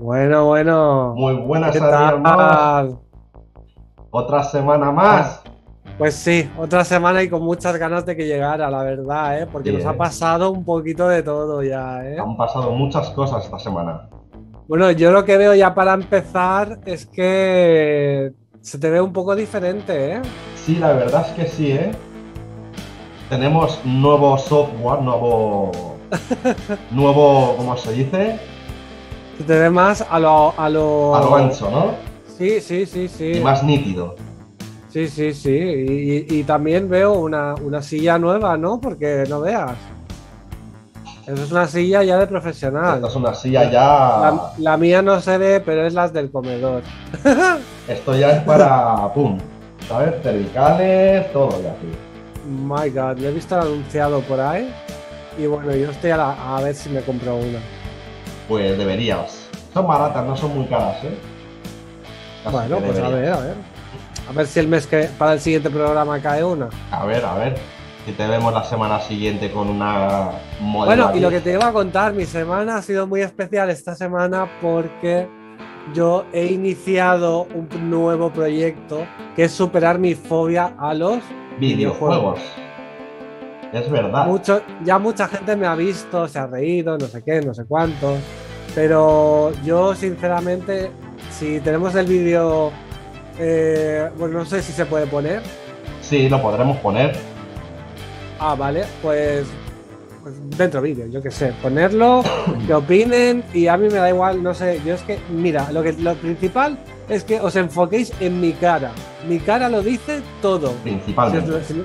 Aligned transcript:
Bueno, 0.00 0.46
bueno. 0.46 1.14
Muy 1.16 1.34
buenas, 1.34 1.72
¿Qué 1.72 1.78
Adrián. 1.82 2.22
tal? 2.22 2.98
Otra 4.10 4.42
semana 4.44 4.92
más. 4.92 5.42
Pues 5.98 6.14
sí, 6.14 6.48
otra 6.56 6.84
semana 6.84 7.22
y 7.22 7.28
con 7.28 7.42
muchas 7.42 7.76
ganas 7.76 8.06
de 8.06 8.14
que 8.16 8.26
llegara, 8.26 8.70
la 8.70 8.84
verdad, 8.84 9.42
¿eh? 9.42 9.46
Porque 9.50 9.70
Sí, 9.70 9.76
nos 9.76 9.86
ha 9.86 9.94
pasado 9.94 10.52
un 10.52 10.64
poquito 10.64 11.08
de 11.08 11.22
todo 11.24 11.62
ya, 11.64 12.04
¿eh? 12.04 12.18
Han 12.20 12.36
pasado 12.36 12.70
muchas 12.70 13.10
cosas 13.10 13.44
esta 13.44 13.58
semana. 13.58 14.08
Bueno, 14.68 14.90
yo 14.92 15.10
lo 15.10 15.24
que 15.24 15.36
veo 15.36 15.54
ya 15.54 15.74
para 15.74 15.94
empezar 15.94 16.78
es 16.86 17.06
que 17.06 18.32
se 18.60 18.78
te 18.78 18.90
ve 18.90 19.00
un 19.00 19.12
poco 19.12 19.34
diferente, 19.34 20.12
¿eh? 20.14 20.22
Sí, 20.54 20.76
la 20.76 20.92
verdad 20.92 21.26
es 21.28 21.32
que 21.34 21.46
sí, 21.48 21.72
¿eh? 21.72 21.90
Tenemos 23.28 23.80
nuevo 23.84 24.38
software, 24.38 25.02
nuevo. 25.02 25.72
nuevo, 26.92 27.54
¿cómo 27.56 27.76
se 27.76 27.92
dice? 27.92 28.38
Se 29.38 29.44
te 29.44 29.58
ve 29.58 29.70
más 29.70 30.04
a 30.08 30.18
lo... 30.18 30.54
A 30.58 30.68
lo, 30.68 31.14
A 31.16 31.20
lo 31.20 31.36
ancho, 31.36 31.70
¿no? 31.70 31.92
Sí, 32.36 32.60
sí, 32.60 32.86
sí, 32.86 33.08
sí. 33.08 33.32
Y 33.36 33.40
más 33.40 33.62
nítido. 33.64 34.16
Sí, 34.90 35.08
sí, 35.08 35.32
sí. 35.34 35.50
Y, 35.50 36.26
y- 36.34 36.40
y 36.40 36.44
también 36.44 36.88
veo 36.88 37.12
una, 37.12 37.54
una 37.56 37.82
silla 37.82 38.18
nueva, 38.18 38.56
¿no? 38.56 38.80
Porque 38.80 39.24
no 39.28 39.40
veas. 39.40 39.72
Eso 41.26 41.42
es 41.44 41.52
una 41.52 41.66
silla 41.66 42.02
ya 42.02 42.16
de 42.18 42.26
profesional. 42.26 42.96
Esto 42.96 43.08
es 43.08 43.16
una 43.16 43.34
silla 43.34 43.64
La, 43.64 43.70
ya. 43.70 44.42
la 44.58 44.76
mía 44.78 45.02
no 45.02 45.20
se 45.20 45.36
ve, 45.36 45.60
pero 45.60 45.86
es 45.86 45.92
las 45.94 46.12
del 46.12 46.30
comedor. 46.30 46.82
Esto 47.88 48.16
ya 48.16 48.30
es 48.32 48.42
para. 48.44 49.12
¡Pum! 49.12 49.38
¿Sabes? 49.86 50.14
Cervicales, 50.22 51.30
todo 51.32 51.50
ya 51.62 51.72
aquí. 51.72 51.88
My 52.50 52.88
God, 52.90 53.18
lo 53.18 53.28
he 53.28 53.32
visto 53.32 53.60
anunciado 53.60 54.20
por 54.22 54.40
ahí. 54.40 54.72
Y 55.38 55.46
bueno, 55.46 55.74
yo 55.74 55.90
estoy 55.90 56.10
a, 56.12 56.16
la- 56.16 56.56
a 56.56 56.62
ver 56.62 56.74
si 56.74 56.88
me 56.88 57.02
compro 57.02 57.36
una. 57.36 57.58
Pues 58.48 58.78
deberías. 58.78 59.48
Son 59.74 59.86
baratas, 59.86 60.24
no 60.24 60.36
son 60.36 60.56
muy 60.56 60.66
caras, 60.66 61.04
¿eh? 61.04 61.16
Así 62.44 62.56
bueno, 62.56 62.78
pues 62.78 62.98
a 62.98 63.08
ver, 63.10 63.32
a 63.32 63.40
ver. 63.40 63.54
A 64.28 64.32
ver 64.32 64.46
si 64.46 64.60
el 64.60 64.68
mes 64.68 64.86
que 64.86 65.08
para 65.18 65.34
el 65.34 65.40
siguiente 65.40 65.70
programa 65.70 66.20
cae 66.20 66.42
una. 66.42 66.68
A 66.90 67.04
ver, 67.04 67.24
a 67.24 67.34
ver. 67.34 67.56
Si 68.06 68.12
te 68.12 68.26
vemos 68.26 68.52
la 68.54 68.64
semana 68.64 69.00
siguiente 69.00 69.50
con 69.50 69.68
una. 69.68 70.30
Bueno, 70.60 71.12
y 71.14 71.20
lo 71.20 71.28
que 71.28 71.40
te 71.40 71.52
iba 71.52 71.68
a 71.68 71.72
contar, 71.72 72.14
mi 72.14 72.24
semana 72.24 72.76
ha 72.76 72.82
sido 72.82 73.06
muy 73.06 73.20
especial 73.20 73.68
esta 73.68 73.94
semana 73.94 74.48
porque 74.62 75.28
yo 75.94 76.24
he 76.32 76.46
iniciado 76.46 77.46
un 77.54 77.68
nuevo 77.90 78.30
proyecto 78.30 79.06
que 79.36 79.44
es 79.44 79.52
superar 79.52 79.98
mi 79.98 80.14
fobia 80.14 80.74
a 80.78 80.94
los 80.94 81.18
videojuegos. 81.58 82.40
Es 83.72 83.90
verdad. 83.90 84.26
Mucho, 84.26 84.62
ya 84.84 84.98
mucha 84.98 85.28
gente 85.28 85.54
me 85.56 85.66
ha 85.66 85.74
visto, 85.74 86.26
se 86.28 86.38
ha 86.38 86.46
reído, 86.46 86.96
no 86.96 87.06
sé 87.06 87.22
qué, 87.22 87.42
no 87.42 87.52
sé 87.52 87.64
cuánto. 87.66 88.16
Pero 88.74 89.52
yo, 89.64 89.94
sinceramente, 89.94 90.90
si 91.30 91.60
tenemos 91.60 91.94
el 91.94 92.06
vídeo, 92.06 92.70
eh, 93.38 94.08
bueno, 94.18 94.38
no 94.40 94.44
sé 94.44 94.62
si 94.62 94.72
se 94.72 94.86
puede 94.86 95.06
poner. 95.06 95.42
Sí, 96.02 96.28
lo 96.28 96.40
podremos 96.40 96.76
poner. 96.78 97.14
Ah, 98.38 98.54
vale, 98.54 98.84
pues, 99.02 99.46
pues 100.22 100.34
dentro 100.56 100.80
vídeo, 100.80 101.06
yo 101.06 101.20
qué 101.20 101.30
sé, 101.30 101.52
ponerlo, 101.60 102.22
que 102.66 102.74
opinen 102.74 103.42
y 103.52 103.66
a 103.66 103.76
mí 103.76 103.88
me 103.88 103.94
da 103.98 104.08
igual, 104.08 104.42
no 104.42 104.54
sé, 104.54 104.80
yo 104.84 104.94
es 104.94 105.02
que, 105.02 105.18
mira, 105.30 105.72
lo, 105.72 105.82
que, 105.82 105.92
lo 105.94 106.14
principal 106.14 106.78
es 107.08 107.24
que 107.24 107.40
os 107.40 107.56
enfoquéis 107.56 108.12
en 108.20 108.40
mi 108.40 108.52
cara. 108.52 108.92
Mi 109.26 109.38
cara 109.40 109.68
lo 109.68 109.82
dice 109.82 110.20
todo. 110.40 110.72
Principalmente. 110.84 111.64
si- 111.64 111.84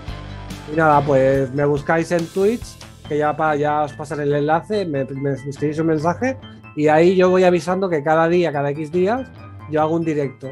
y 0.72 0.76
nada, 0.76 1.02
pues 1.02 1.52
me 1.54 1.66
buscáis 1.66 2.12
en 2.12 2.26
Twitch, 2.28 2.64
que 3.10 3.18
ya, 3.18 3.36
pa- 3.36 3.56
ya 3.56 3.82
os 3.84 3.94
pasaré 3.94 4.24
el 4.24 4.34
enlace, 4.34 4.86
me, 4.86 5.04
me 5.06 5.34
escribís 5.34 5.80
un 5.80 5.88
mensaje 5.88 6.38
y 6.76 6.88
ahí 6.88 7.16
yo 7.16 7.30
voy 7.30 7.44
avisando 7.44 7.90
que 7.90 8.04
cada 8.04 8.28
día, 8.28 8.52
cada 8.52 8.72
X 8.72 8.92
días, 8.92 9.30
yo 9.70 9.82
hago 9.82 9.96
un 9.96 10.04
directo. 10.04 10.52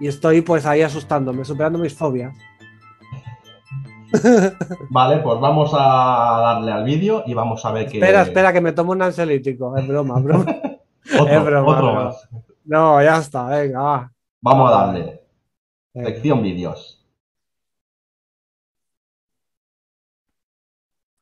Y 0.00 0.08
estoy 0.08 0.40
pues 0.40 0.66
ahí 0.66 0.82
asustándome, 0.82 1.44
superando 1.44 1.78
mis 1.78 1.94
fobias. 1.94 2.34
Vale, 4.90 5.18
pues 5.18 5.40
vamos 5.40 5.70
a 5.74 6.40
darle 6.42 6.72
al 6.72 6.84
vídeo 6.84 7.22
y 7.26 7.34
vamos 7.34 7.64
a 7.64 7.72
ver 7.72 7.86
qué. 7.86 7.98
Espera, 7.98 8.22
espera, 8.22 8.52
que 8.52 8.60
me 8.60 8.72
tomo 8.72 8.92
un 8.92 9.02
ansiolítico. 9.02 9.76
Es 9.76 9.86
broma, 9.86 10.18
broma. 10.20 10.46
Otro, 11.18 11.26
es 11.26 11.44
broma, 11.44 11.70
otro 11.70 11.86
broma. 11.86 12.04
más. 12.04 12.28
No, 12.64 13.02
ya 13.02 13.18
está, 13.18 13.46
venga, 13.46 13.80
va. 13.80 14.12
Vamos 14.40 14.70
a 14.70 14.74
darle. 14.74 15.22
Venga. 15.94 16.08
Sección 16.08 16.42
vídeos. 16.42 16.96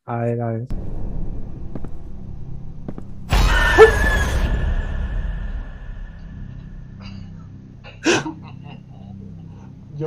A 0.07 0.19
ver, 0.19 0.41
a 0.41 0.47
ver. 0.53 0.67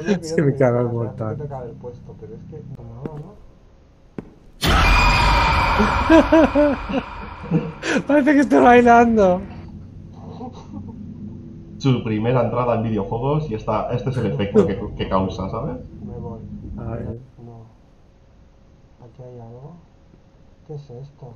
Me 0.06 0.14
Es 0.14 0.34
que 0.34 0.42
me 0.42 0.56
cago 0.56 0.80
en 0.82 0.94
mortal. 0.94 1.38
Tengo 1.38 1.50
que 1.50 1.56
haber 1.56 1.74
puesto, 1.76 2.16
pero 2.20 2.34
es 2.36 2.42
que 2.50 2.62
como 2.76 2.94
no, 2.96 3.04
¿no? 3.20 3.32
Parece 8.08 8.34
que 8.34 8.40
estoy 8.40 8.62
bailando. 8.62 9.42
Su 11.78 12.04
primera 12.04 12.44
entrada 12.44 12.76
en 12.76 12.84
videojuegos 12.84 13.50
y 13.50 13.56
esta, 13.56 13.92
este 13.92 14.12
es 14.12 14.18
el 14.18 14.28
efecto 14.28 14.68
que, 14.68 14.80
que 14.96 15.10
causa, 15.10 15.50
¿sabes? 15.50 15.78
Me 16.06 16.16
voy. 16.18 16.40
A 16.78 16.84
ver. 16.92 17.20
No. 17.44 17.66
Aquí 19.04 19.24
hay 19.24 19.40
algo. 19.40 19.74
¿Qué 20.68 20.76
es 20.76 20.90
esto? 20.90 21.34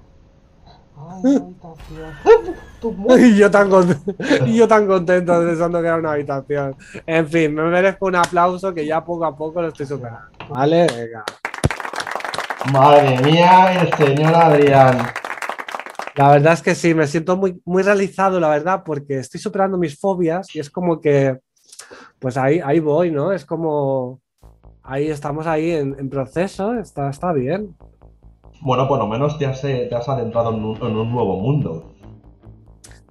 Ay, 0.97 1.37
Y 3.19 3.37
yo 3.37 3.51
tan 3.51 3.69
contento, 3.69 4.13
y 4.45 4.57
yo 4.57 4.67
tan 4.67 4.87
contento 4.87 5.33
pensando 5.39 5.81
que 5.81 5.87
era 5.87 5.97
una 5.97 6.11
habitación. 6.11 6.75
En 7.05 7.27
fin, 7.27 7.53
me 7.53 7.63
merezco 7.63 8.05
un 8.05 8.15
aplauso 8.15 8.73
que 8.73 8.85
ya 8.85 9.03
poco 9.03 9.25
a 9.25 9.35
poco 9.35 9.61
lo 9.61 9.69
estoy 9.69 9.85
superando. 9.85 10.27
Vale, 10.49 10.87
venga. 10.87 11.23
Madre 12.71 13.21
mía, 13.21 13.81
el 13.81 13.93
señor 13.93 14.33
Adrián. 14.35 14.97
La 16.15 16.31
verdad 16.31 16.53
es 16.53 16.61
que 16.61 16.75
sí, 16.75 16.93
me 16.93 17.07
siento 17.07 17.35
muy, 17.35 17.61
muy 17.65 17.83
realizado, 17.83 18.39
la 18.39 18.49
verdad, 18.49 18.83
porque 18.85 19.19
estoy 19.19 19.39
superando 19.39 19.77
mis 19.77 19.99
fobias 19.99 20.55
y 20.55 20.59
es 20.59 20.69
como 20.69 21.01
que, 21.01 21.37
pues 22.19 22.37
ahí, 22.37 22.61
ahí 22.63 22.79
voy, 22.79 23.11
¿no? 23.11 23.33
Es 23.33 23.45
como, 23.45 24.21
ahí 24.81 25.09
estamos 25.09 25.45
ahí 25.45 25.71
en, 25.71 25.95
en 25.99 26.09
proceso, 26.09 26.73
está, 26.75 27.09
está 27.09 27.33
bien. 27.33 27.75
Bueno, 28.65 28.87
por 28.87 28.97
lo 28.99 29.05
menos 29.07 29.37
te 29.37 29.45
has, 29.45 29.61
te 29.61 29.93
has 29.95 30.09
adentrado 30.09 30.51
en 30.53 30.65
un, 30.65 30.75
en 30.77 30.97
un 30.97 31.11
nuevo 31.11 31.37
mundo. 31.39 31.91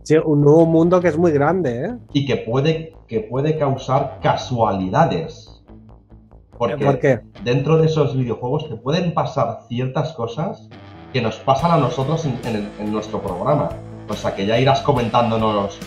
Sí, 0.02 0.16
un 0.16 0.42
nuevo 0.42 0.66
mundo 0.66 1.00
que 1.00 1.08
es 1.08 1.16
muy 1.16 1.30
grande, 1.30 1.86
¿eh? 1.86 1.94
Y 2.12 2.26
que 2.26 2.36
puede, 2.36 2.92
que 3.08 3.20
puede 3.20 3.56
causar 3.56 4.18
casualidades. 4.20 5.62
Porque 6.58 6.84
¿Por 6.84 6.98
qué? 6.98 7.20
dentro 7.42 7.78
de 7.78 7.86
esos 7.86 8.16
videojuegos 8.16 8.68
te 8.68 8.74
pueden 8.76 9.14
pasar 9.14 9.60
ciertas 9.68 10.12
cosas 10.12 10.68
que 11.12 11.22
nos 11.22 11.36
pasan 11.36 11.70
a 11.70 11.76
nosotros 11.78 12.26
en, 12.26 12.38
en 12.44 12.56
el- 12.56 12.68
en 12.80 12.92
nuestro 12.92 13.20
programa. 13.22 13.68
O 14.08 14.14
sea 14.14 14.34
que 14.34 14.44
ya 14.46 14.58
irás 14.58 14.80
comentándonos 14.82 15.78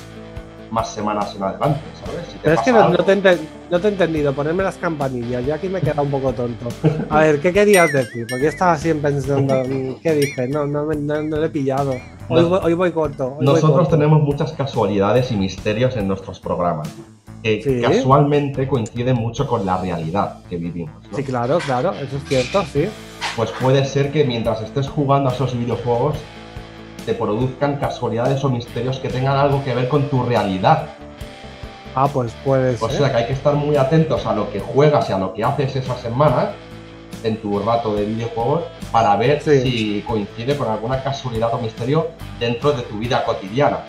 más 0.72 0.90
semanas 0.94 1.34
en 1.36 1.44
adelante, 1.44 1.80
¿sabes? 2.06 2.28
Si 2.32 2.38
Pero 2.42 2.56
es 2.56 2.62
que 2.62 2.72
no, 2.72 2.92
te, 3.04 3.12
he 3.12 3.16
enten- 3.22 3.40
no 3.72 3.80
te 3.80 3.88
he 3.88 3.92
entendido, 3.92 4.34
ponerme 4.34 4.64
las 4.64 4.76
campanillas, 4.78 5.46
yo 5.46 5.54
aquí 5.54 5.70
me 5.70 5.80
he 5.80 5.82
quedado 5.82 6.04
un 6.04 6.12
poco 6.12 6.34
tonto. 6.34 6.68
A 7.10 7.20
ver, 7.22 7.40
¿qué 7.40 7.54
querías 7.54 7.92
decir? 7.94 8.26
Porque 8.30 8.44
yo 8.44 8.50
estaba 8.50 8.74
así 8.74 8.94
pensando, 8.94 9.56
¿qué 10.04 10.14
dije? 10.14 10.48
No, 10.48 10.66
no, 10.68 10.86
no, 10.86 11.22
no 11.24 11.38
lo 11.38 11.46
he 11.46 11.50
pillado. 11.50 11.92
Hoy, 12.30 12.44
voy, 12.44 12.60
hoy 12.64 12.74
voy 12.74 12.92
corto. 12.92 13.26
hoy 13.28 13.34
voy 13.38 13.46
Nosotros 13.46 13.72
corto. 13.80 13.92
tenemos 13.98 14.22
muchas 14.22 14.52
casualidades 14.54 15.32
y 15.32 15.36
misterios 15.38 15.96
en 15.96 16.08
nuestros 16.08 16.40
programas. 16.40 16.90
Que 17.44 17.62
Sí. 17.62 17.82
casualmente 17.82 18.68
coinciden 18.68 19.16
mucho 19.16 19.48
con 19.48 19.66
la 19.66 19.78
realidad 19.78 20.40
que 20.50 20.58
vivimos. 20.58 20.92
Sí, 21.16 21.24
claro, 21.24 21.60
claro, 21.60 21.94
eso 21.94 22.18
es 22.18 22.24
cierto, 22.26 22.64
sí. 22.74 22.86
Pues 23.38 23.52
puede 23.52 23.86
ser 23.86 24.12
que 24.12 24.26
mientras 24.26 24.62
estés 24.62 24.90
jugando 24.90 25.30
a 25.30 25.34
esos 25.34 25.58
videojuegos 25.58 26.16
te 27.08 27.14
produzcan 27.14 27.78
casualidades 27.78 28.44
o 28.44 28.50
misterios 28.50 29.00
que 29.00 29.08
tengan 29.08 29.38
algo 29.38 29.64
que 29.64 29.74
ver 29.74 29.88
con 29.88 30.10
tu 30.10 30.24
realidad. 30.24 30.88
Ah, 31.96 32.10
pues 32.12 32.34
puede 32.44 32.76
O 32.82 32.90
ser. 32.90 32.98
sea 32.98 33.12
que 33.12 33.18
hay 33.20 33.28
que 33.28 33.34
estar 33.34 33.56
muy 33.56 33.78
atentos 33.78 34.26
a 34.26 34.34
lo 34.36 34.52
que 34.52 34.60
juegas 34.60 35.10
y 35.10 35.14
a 35.14 35.18
lo 35.18 35.34
que 35.34 35.42
haces 35.42 35.74
esa 35.78 35.96
semana 35.98 36.52
en 37.24 37.38
tu 37.38 37.60
rato 37.60 37.96
de 37.96 38.04
videojuegos 38.04 38.64
para 38.92 39.16
ver 39.16 39.42
Sí. 39.42 39.62
si 39.62 40.02
coincide 40.06 40.58
con 40.58 40.68
alguna 40.70 41.02
casualidad 41.02 41.54
o 41.54 41.60
misterio 41.60 42.10
dentro 42.42 42.74
de 42.74 42.82
tu 42.84 42.98
vida 43.00 43.24
cotidiana. 43.24 43.80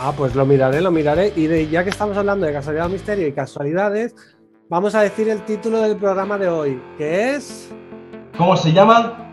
Ah, 0.00 0.12
pues 0.16 0.36
lo 0.36 0.46
miraré, 0.46 0.80
lo 0.80 0.92
miraré. 0.92 1.32
Y 1.34 1.48
de- 1.48 1.68
ya 1.68 1.82
que 1.82 1.90
estamos 1.90 2.16
hablando 2.16 2.46
de 2.46 2.52
casualidad, 2.52 2.88
misterio 2.88 3.26
y 3.26 3.32
casualidades, 3.32 4.14
vamos 4.70 4.94
a 4.94 5.00
decir 5.02 5.28
el 5.28 5.42
título 5.44 5.80
del 5.80 5.96
programa 5.96 6.38
de 6.38 6.48
hoy, 6.48 6.80
que 6.96 7.34
es 7.34 7.68
¿Cómo 8.38 8.56
se 8.56 8.72
llama? 8.72 9.31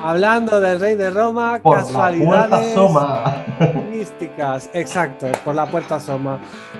Hablando 0.00 0.60
del 0.60 0.78
Rey 0.80 0.94
de 0.94 1.10
Roma, 1.10 1.58
Por 1.62 1.76
la 1.76 1.82
puerta 1.82 1.92
casualidades 1.98 2.74
Soma. 2.74 3.44
místicas. 3.90 4.70
Exacto, 4.72 5.26
por 5.44 5.54
la 5.54 5.66
puerta 5.66 5.98
Soma. 5.98 6.38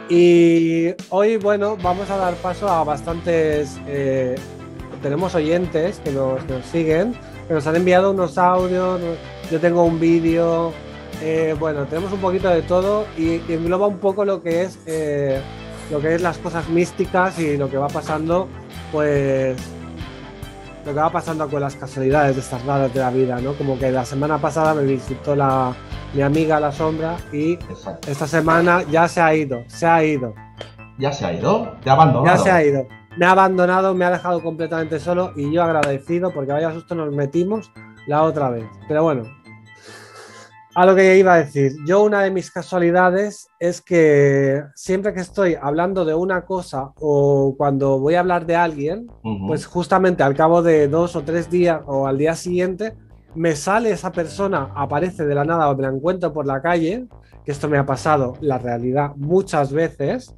Y 0.08 0.90
hoy, 1.10 1.36
bueno, 1.36 1.76
vamos 1.82 2.08
a 2.10 2.16
dar 2.16 2.34
paso 2.34 2.68
a 2.68 2.84
bastantes. 2.84 3.78
eh, 3.86 4.34
tenemos 5.02 5.34
oyentes 5.36 6.00
que 6.04 6.10
nos, 6.10 6.42
que 6.44 6.54
nos 6.54 6.66
siguen, 6.66 7.14
que 7.46 7.54
nos 7.54 7.66
han 7.66 7.76
enviado 7.76 8.10
unos 8.10 8.36
audios. 8.38 9.00
Yo 9.50 9.60
tengo 9.60 9.84
un 9.84 9.98
vídeo 10.00 10.72
eh, 11.22 11.56
bueno, 11.58 11.84
tenemos 11.86 12.12
un 12.12 12.20
poquito 12.20 12.48
de 12.48 12.62
todo 12.62 13.04
y, 13.16 13.40
y 13.48 13.52
engloba 13.52 13.86
un 13.88 13.98
poco 13.98 14.24
lo 14.24 14.40
que 14.42 14.62
es 14.62 14.78
eh, 14.86 15.40
lo 15.90 16.00
que 16.00 16.14
es 16.14 16.22
las 16.22 16.38
cosas 16.38 16.68
místicas 16.68 17.38
y 17.40 17.56
lo 17.56 17.68
que 17.68 17.76
va 17.76 17.88
pasando, 17.88 18.46
pues 18.92 19.56
lo 20.84 20.92
que 20.94 21.00
va 21.00 21.10
pasando 21.10 21.48
con 21.48 21.60
las 21.60 21.76
casualidades 21.76 22.34
de 22.34 22.40
estas 22.40 22.64
raras 22.64 22.92
de 22.92 23.00
la 23.00 23.10
vida, 23.10 23.40
¿no? 23.40 23.52
Como 23.54 23.78
que 23.78 23.90
la 23.90 24.04
semana 24.04 24.38
pasada 24.38 24.74
me 24.74 24.82
visitó 24.82 25.36
la, 25.36 25.74
mi 26.14 26.22
amiga 26.22 26.58
la 26.60 26.72
sombra 26.72 27.16
y 27.32 27.52
Exacto. 27.54 28.10
esta 28.10 28.26
semana 28.26 28.82
ya 28.90 29.06
se 29.08 29.20
ha 29.20 29.34
ido, 29.34 29.62
se 29.66 29.86
ha 29.86 30.02
ido, 30.04 30.34
¿Ya 30.98 31.12
se 31.12 31.24
ha 31.26 31.32
ido? 31.32 31.76
¿Te 31.84 31.90
ha 31.90 31.92
abandonado? 31.92 32.36
ya 32.36 32.42
se 32.42 32.50
ha 32.50 32.64
ido. 32.64 32.86
Me 33.16 33.26
ha 33.26 33.30
abandonado, 33.32 33.94
me 33.94 34.04
ha 34.04 34.10
dejado 34.10 34.42
completamente 34.42 34.98
solo 34.98 35.32
y 35.36 35.52
yo 35.52 35.62
agradecido 35.62 36.32
porque 36.32 36.52
vaya 36.52 36.72
susto 36.72 36.94
nos 36.94 37.12
metimos 37.14 37.70
la 38.06 38.22
otra 38.22 38.50
vez. 38.50 38.64
Pero 38.88 39.02
bueno, 39.04 39.22
a 40.74 40.86
lo 40.86 40.94
que 40.94 41.18
iba 41.18 41.34
a 41.34 41.38
decir, 41.38 41.72
yo 41.86 42.02
una 42.02 42.22
de 42.22 42.30
mis 42.30 42.50
casualidades 42.50 43.48
es 43.58 43.80
que 43.80 44.62
siempre 44.74 45.12
que 45.12 45.20
estoy 45.20 45.56
hablando 45.60 46.04
de 46.04 46.14
una 46.14 46.42
cosa 46.44 46.92
o 47.00 47.54
cuando 47.56 47.98
voy 47.98 48.14
a 48.14 48.20
hablar 48.20 48.46
de 48.46 48.56
alguien, 48.56 49.10
Ujú. 49.24 49.46
pues 49.48 49.66
justamente 49.66 50.22
al 50.22 50.34
cabo 50.34 50.62
de 50.62 50.88
dos 50.88 51.16
o 51.16 51.22
tres 51.22 51.50
días 51.50 51.80
o 51.86 52.06
al 52.06 52.18
día 52.18 52.34
siguiente, 52.34 52.94
me 53.34 53.56
sale 53.56 53.90
esa 53.90 54.12
persona, 54.12 54.70
aparece 54.74 55.26
de 55.26 55.34
la 55.34 55.44
nada 55.44 55.70
o 55.70 55.76
me 55.76 55.82
la 55.82 55.88
encuentro 55.88 56.32
por 56.32 56.46
la 56.46 56.60
calle, 56.60 57.06
que 57.44 57.52
esto 57.52 57.68
me 57.68 57.78
ha 57.78 57.86
pasado, 57.86 58.34
la 58.40 58.58
realidad, 58.58 59.12
muchas 59.16 59.72
veces, 59.72 60.34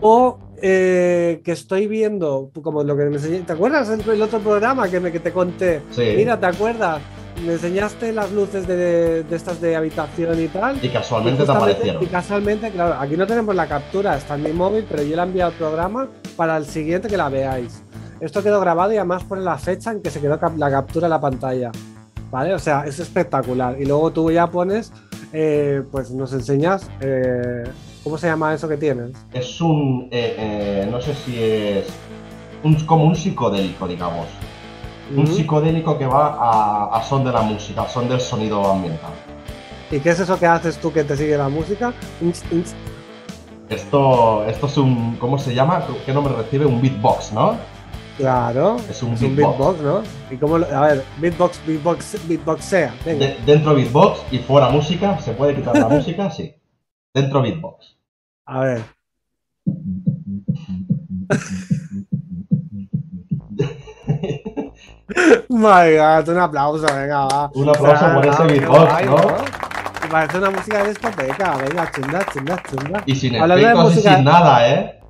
o 0.00 0.38
eh, 0.60 1.40
que 1.44 1.52
estoy 1.52 1.86
viendo, 1.86 2.50
como 2.62 2.82
lo 2.82 2.96
que 2.96 3.04
me 3.04 3.16
enseñé, 3.16 3.40
¿te 3.40 3.52
acuerdas 3.52 3.88
el, 3.88 4.08
el 4.08 4.22
otro 4.22 4.40
programa 4.40 4.88
que, 4.88 5.00
me, 5.00 5.12
que 5.12 5.20
te 5.20 5.32
conté? 5.32 5.80
Sí. 5.90 6.14
Mira, 6.16 6.38
¿te 6.38 6.46
acuerdas? 6.46 7.00
Me 7.44 7.54
enseñaste 7.54 8.12
las 8.12 8.30
luces 8.32 8.66
de, 8.66 9.22
de 9.24 9.36
estas 9.36 9.60
de 9.60 9.76
habitación 9.76 10.40
y 10.40 10.48
tal. 10.48 10.82
Y 10.82 10.88
casualmente 10.88 11.42
Y 11.42 11.46
te 11.46 11.52
aparecieron. 11.52 12.02
Y 12.02 12.06
casualmente, 12.06 12.70
claro, 12.70 12.94
aquí 13.00 13.16
no 13.16 13.26
tenemos 13.26 13.54
la 13.54 13.66
captura, 13.66 14.16
está 14.16 14.36
en 14.36 14.44
mi 14.44 14.52
móvil, 14.52 14.86
pero 14.88 15.02
yo 15.02 15.16
la 15.16 15.24
he 15.24 15.26
enviado 15.26 15.50
al 15.50 15.56
programa 15.58 16.08
para 16.36 16.56
el 16.56 16.64
siguiente 16.64 17.08
que 17.08 17.16
la 17.16 17.28
veáis. 17.28 17.82
Esto 18.20 18.42
quedó 18.42 18.60
grabado 18.60 18.92
y 18.92 18.96
además 18.96 19.24
pone 19.24 19.42
la 19.42 19.58
fecha 19.58 19.90
en 19.90 20.00
que 20.00 20.10
se 20.10 20.20
quedó 20.20 20.38
la 20.56 20.70
captura 20.70 21.06
en 21.06 21.10
la 21.10 21.20
pantalla. 21.20 21.72
¿Vale? 22.30 22.54
O 22.54 22.58
sea, 22.58 22.84
es 22.86 22.98
espectacular. 22.98 23.80
Y 23.80 23.84
luego 23.84 24.10
tú 24.12 24.30
ya 24.30 24.46
pones, 24.48 24.92
eh, 25.32 25.82
pues 25.90 26.10
nos 26.10 26.32
enseñas, 26.32 26.88
eh, 27.00 27.64
¿cómo 28.02 28.16
se 28.18 28.26
llama 28.28 28.54
eso 28.54 28.68
que 28.68 28.76
tienes? 28.76 29.10
Es 29.32 29.60
un. 29.60 30.08
eh, 30.10 30.34
eh, 30.38 30.88
no 30.90 31.00
sé 31.00 31.14
si 31.14 31.42
es. 31.42 31.86
Un, 32.62 32.74
como 32.86 33.04
un 33.04 33.14
psicodélico, 33.14 33.86
digamos. 33.86 34.26
Un 35.16 35.26
psicodélico 35.26 35.98
que 35.98 36.06
va 36.06 36.28
a, 36.38 36.96
a 36.96 37.02
son 37.02 37.24
de 37.24 37.32
la 37.32 37.42
música, 37.42 37.82
a 37.82 37.88
son 37.88 38.08
del 38.08 38.20
sonido 38.20 38.70
ambiental. 38.70 39.10
¿Y 39.90 40.00
qué 40.00 40.10
es 40.10 40.20
eso 40.20 40.38
que 40.38 40.46
haces 40.46 40.78
tú 40.78 40.92
que 40.92 41.04
te 41.04 41.16
sigue 41.16 41.36
la 41.36 41.48
música? 41.48 41.92
Inch, 42.20 42.38
inch. 42.50 42.68
Esto, 43.68 44.44
esto 44.46 44.66
es 44.66 44.76
un. 44.78 45.16
¿Cómo 45.16 45.38
se 45.38 45.54
llama? 45.54 45.84
¿Qué 46.06 46.12
nombre 46.12 46.34
recibe? 46.34 46.64
Un 46.66 46.80
beatbox, 46.80 47.32
¿no? 47.32 47.56
Claro, 48.16 48.76
Es 48.88 49.02
un 49.02 49.14
es 49.14 49.22
un 49.22 49.34
beatbox. 49.36 49.58
beatbox, 49.58 49.80
¿no? 49.82 50.02
Y 50.34 50.38
cómo, 50.38 50.58
lo- 50.58 50.66
a 50.66 50.80
ver, 50.86 51.04
beatbox, 51.18 51.60
beatbox, 51.66 52.28
beatboxea. 52.28 52.94
Venga. 53.04 53.26
De- 53.26 53.36
dentro 53.44 53.74
beatbox 53.74 54.20
y 54.30 54.38
fuera 54.38 54.68
música. 54.70 55.18
¿Se 55.18 55.32
puede 55.32 55.54
quitar 55.56 55.76
la 55.76 55.88
música? 55.88 56.30
Sí. 56.30 56.54
Dentro 57.12 57.42
beatbox. 57.42 57.96
A 58.46 58.60
ver. 58.60 58.82
My 65.48 65.96
God, 65.96 66.28
un 66.28 66.38
aplauso, 66.38 66.86
venga, 66.94 67.26
va. 67.26 67.50
Un 67.54 67.68
aplauso 67.68 68.14
por 68.14 68.26
ese 68.26 68.42
beatbox, 68.44 69.06
¿no? 69.06 69.16
Y 70.04 70.10
parece 70.10 70.38
una 70.38 70.50
música 70.50 70.82
de 70.82 70.88
discoteca, 70.90 71.56
venga, 71.56 71.90
chunda, 71.92 72.26
chunda, 72.32 72.62
chunda. 72.68 73.02
Y 73.06 73.14
sin 73.14 73.36
Hablando 73.36 73.54
de 73.56 73.62
efectos 73.72 73.92
y 73.92 73.94
música- 73.96 74.14
sin 74.16 74.24
nada, 74.24 74.68
¿eh? 74.68 75.00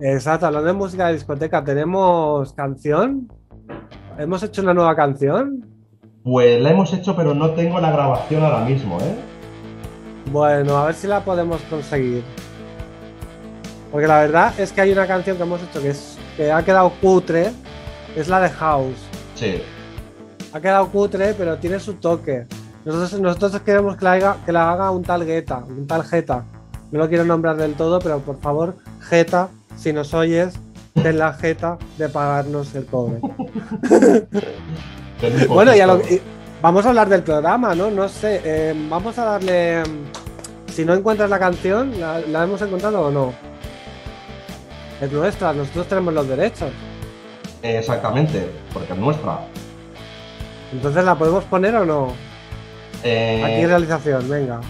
Exacto, 0.00 0.46
hablando 0.46 0.66
de 0.68 0.72
música 0.74 1.06
de 1.06 1.12
discoteca, 1.14 1.62
¿tenemos 1.64 2.52
canción? 2.54 3.28
¿Hemos 4.18 4.42
hecho 4.42 4.62
una 4.62 4.74
nueva 4.74 4.94
canción? 4.96 5.64
Pues 6.24 6.60
la 6.60 6.70
hemos 6.70 6.92
hecho, 6.92 7.14
pero 7.16 7.34
no 7.34 7.50
tengo 7.50 7.80
la 7.80 7.90
grabación 7.90 8.42
ahora 8.44 8.60
mismo, 8.64 8.98
¿eh? 9.00 9.14
Bueno, 10.30 10.76
a 10.78 10.86
ver 10.86 10.94
si 10.94 11.06
la 11.06 11.20
podemos 11.20 11.60
conseguir. 11.62 12.22
Porque 13.90 14.06
la 14.06 14.20
verdad 14.20 14.52
es 14.58 14.72
que 14.72 14.80
hay 14.80 14.92
una 14.92 15.06
canción 15.06 15.36
que 15.36 15.42
hemos 15.42 15.62
hecho 15.62 15.80
que, 15.82 15.90
es, 15.90 16.18
que 16.36 16.50
ha 16.50 16.62
quedado 16.64 16.90
cutre, 17.00 17.50
es 18.16 18.28
la 18.28 18.40
de 18.40 18.48
House. 18.50 18.96
Sí. 19.34 19.62
Ha 20.52 20.60
quedado 20.60 20.88
cutre, 20.88 21.34
pero 21.34 21.56
tiene 21.58 21.80
su 21.80 21.94
toque. 21.94 22.46
Nosotros, 22.84 23.20
nosotros 23.20 23.62
queremos 23.62 23.96
que 23.96 24.04
la, 24.04 24.12
haga, 24.12 24.36
que 24.44 24.52
la 24.52 24.72
haga 24.72 24.90
un 24.90 25.02
tal 25.02 25.24
Guetta, 25.24 25.58
un 25.58 25.86
tal 25.86 26.04
Geta. 26.04 26.44
No 26.90 26.98
lo 26.98 27.08
quiero 27.08 27.24
nombrar 27.24 27.56
del 27.56 27.74
todo, 27.74 27.98
pero 28.00 28.18
por 28.20 28.38
favor, 28.40 28.76
Geta, 29.00 29.48
si 29.76 29.92
nos 29.92 30.12
oyes, 30.14 30.54
ten 30.94 31.18
la 31.18 31.32
Geta 31.32 31.78
de 31.96 32.08
pagarnos 32.08 32.74
el 32.74 32.84
cobre. 32.86 33.20
Bueno, 35.48 35.74
ya 35.74 35.86
lo, 35.86 36.00
y- 36.00 36.20
vamos 36.60 36.84
a 36.84 36.88
hablar 36.90 37.08
del 37.08 37.22
programa, 37.22 37.74
¿no? 37.74 37.90
No 37.90 38.08
sé, 38.08 38.40
eh, 38.44 38.74
vamos 38.90 39.16
a 39.18 39.24
darle... 39.24 39.82
mm, 39.84 40.70
Si 40.72 40.84
no 40.84 40.94
encuentras 40.94 41.30
la 41.30 41.38
canción, 41.38 41.98
¿la, 42.00 42.18
la 42.20 42.44
hemos 42.44 42.60
encontrado 42.62 43.00
o 43.02 43.10
no? 43.10 43.32
Es 45.00 45.10
nuestra, 45.12 45.52
nosotros 45.52 45.86
tenemos 45.86 46.12
los 46.14 46.28
derechos. 46.28 46.70
Eh, 47.62 47.78
Exactamente, 47.78 48.50
porque 48.72 48.92
es 48.92 48.98
nuestra. 48.98 49.40
Entonces, 50.72 51.04
¿la 51.04 51.14
podemos 51.14 51.44
poner 51.44 51.74
o 51.76 51.84
no? 51.84 52.12
Eh, 53.04 53.42
Aquí 53.44 53.66
realización, 53.66 54.28
venga. 54.28 54.60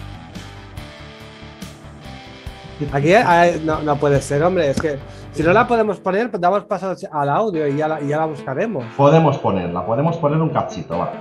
Aquí 2.92 3.12
eh, 3.12 3.60
no, 3.64 3.80
no 3.82 3.96
puede 3.96 4.20
ser, 4.20 4.42
hombre. 4.42 4.70
Es 4.70 4.80
que 4.80 4.98
si 5.32 5.42
no 5.42 5.52
la 5.52 5.66
podemos 5.66 6.00
poner, 6.00 6.30
pues 6.30 6.40
damos 6.40 6.64
paso 6.64 6.94
al 7.12 7.28
audio 7.28 7.66
y 7.68 7.76
ya 7.76 7.88
la, 7.88 8.00
y 8.00 8.08
ya 8.08 8.18
la 8.18 8.26
buscaremos. 8.26 8.84
Podemos 8.96 9.38
ponerla, 9.38 9.86
podemos 9.86 10.16
poner 10.16 10.40
un 10.40 10.50
cachito, 10.50 10.98
va. 10.98 11.12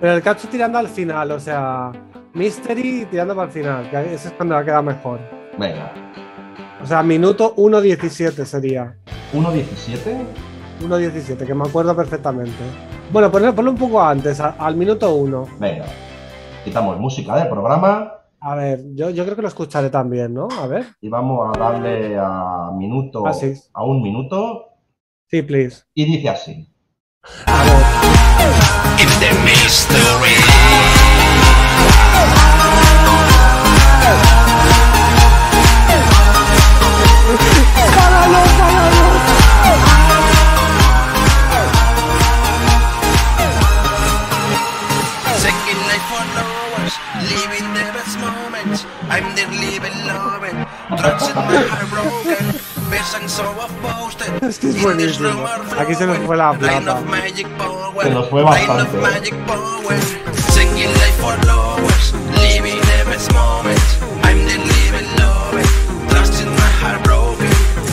Pero 0.00 0.14
el 0.14 0.22
cacho 0.22 0.48
tirando 0.48 0.78
al 0.78 0.88
final, 0.88 1.32
o 1.32 1.40
sea, 1.40 1.92
Mystery 2.32 3.06
tirando 3.10 3.34
para 3.34 3.46
el 3.46 3.52
final, 3.52 3.90
que 3.90 4.14
ese 4.14 4.28
es 4.28 4.34
cuando 4.34 4.54
va 4.54 4.60
a 4.62 4.64
quedar 4.64 4.82
mejor. 4.82 5.18
Venga. 5.58 5.92
O 6.82 6.86
sea, 6.86 7.02
minuto 7.02 7.54
1.17 7.56 8.44
sería. 8.44 8.94
1.17. 9.34 10.47
1.17, 10.80 11.46
que 11.46 11.54
me 11.54 11.66
acuerdo 11.68 11.94
perfectamente. 11.96 12.52
Bueno, 13.12 13.30
ponlo, 13.30 13.54
ponlo 13.54 13.70
un 13.70 13.76
poco 13.78 14.02
antes, 14.02 14.40
al 14.40 14.76
minuto 14.76 15.14
1. 15.14 15.46
Venga. 15.58 15.84
Quitamos 16.64 16.98
música 16.98 17.36
del 17.36 17.48
programa 17.48 18.12
A 18.40 18.54
ver, 18.54 18.80
yo, 18.94 19.10
yo 19.10 19.24
creo 19.24 19.36
que 19.36 19.42
lo 19.42 19.48
escucharé 19.48 19.88
también, 19.90 20.34
¿no? 20.34 20.48
A 20.60 20.66
ver. 20.66 20.86
y 21.00 21.08
vamos 21.08 21.50
a 21.54 21.58
darle 21.58 22.16
a 22.18 22.70
minuto 22.76 23.26
Ah, 23.26 23.32
sí. 23.32 23.54
a 23.72 23.84
un 23.84 24.02
minuto 24.02 24.64
Sí, 25.30 25.42
please. 25.42 25.82
y 25.94 26.04
dice 26.04 26.28
así. 26.28 26.72
A 27.46 27.62
ver. 27.64 27.82
It's 29.00 29.18
the 29.20 29.32
mystery. 29.44 30.87
Trust 66.18 66.42
in 66.42 66.48
my 66.48 66.70
heart 66.80 67.02
broken. 67.04 67.48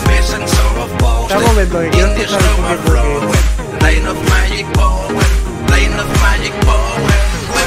Best 0.06 0.34
and 0.34 0.48
so 0.50 0.66
of 0.84 0.92
posted. 0.98 1.38
un 1.38 1.44
momento, 1.44 1.80
que 1.82 1.90
quiero 1.90 2.08
escuchar 2.12 2.42
el 2.42 2.48
room 2.48 2.66
are 2.66 2.78
Cookie 2.78 2.90
Cookie. 2.90 3.12
flowing. 3.22 3.80
Line 3.82 4.08
of 4.08 4.18
magic 4.30 4.66
power. 4.74 5.26
Line 5.70 6.00
of 6.00 6.10
magic 6.22 6.54
power. 6.66 7.02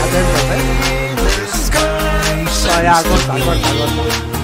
Atentos, 0.04 0.44
¿eh? 0.52 0.68
No, 2.66 2.82
ya, 2.82 3.02
corta, 3.02 3.32
corta, 3.44 3.68
corta. 3.78 4.38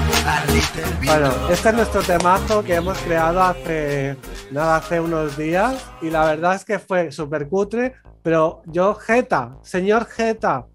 Bueno, 1.05 1.31
este 1.51 1.69
es 1.69 1.75
nuestro 1.75 2.03
temazo 2.03 2.63
que 2.63 2.75
hemos 2.77 2.97
creado 2.99 3.43
hace 3.43 4.17
nada, 4.55 4.77
hace 4.77 5.01
unos 5.01 5.37
días 5.37 5.85
y 6.01 6.11
la 6.11 6.25
verdad 6.25 6.55
es 6.55 6.65
que 6.65 6.79
fue 6.79 7.11
súper 7.13 7.49
cutre, 7.49 7.95
pero 8.23 8.63
yo, 8.67 8.95
Jeta, 8.95 9.57
señor 9.63 10.07
Jeta, 10.07 10.67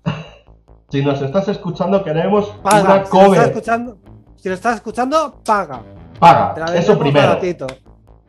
Si 0.89 1.03
nos 1.03 1.21
estás 1.21 1.47
escuchando, 1.47 2.03
queremos 2.03 2.47
paga. 2.63 2.81
una 2.81 3.05
Si 3.05 3.17
lo 3.17 3.33
estás 3.33 3.47
escuchando, 3.47 3.97
si 4.35 4.49
lo 4.49 4.55
estás 4.55 4.75
escuchando, 4.75 5.39
paga. 5.45 5.81
Paga. 6.19 6.75
Eso 6.75 6.97
primero. 6.99 7.27
baratito. 7.29 7.67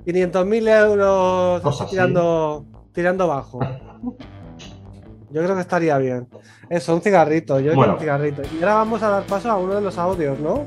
500.000 0.07 0.69
euros 0.87 1.65
así. 1.65 1.91
tirando, 1.91 2.65
tirando 2.93 3.27
bajo. 3.29 3.59
Yo 5.31 5.43
creo 5.43 5.55
que 5.55 5.61
estaría 5.61 5.97
bien. 5.99 6.29
Eso, 6.69 6.95
un 6.95 7.01
cigarrito. 7.01 7.61
Yo 7.61 7.75
Bueno. 7.75 7.95
un 7.95 7.99
cigarrito. 8.01 8.43
Y 8.53 8.63
ahora 8.63 8.75
vamos 8.75 9.03
a 9.03 9.11
dar 9.11 9.23
paso 9.25 9.51
a 9.51 9.57
uno 9.57 9.75
de 9.75 9.81
los 9.81 9.97
audios, 9.97 10.39
¿no? 10.41 10.65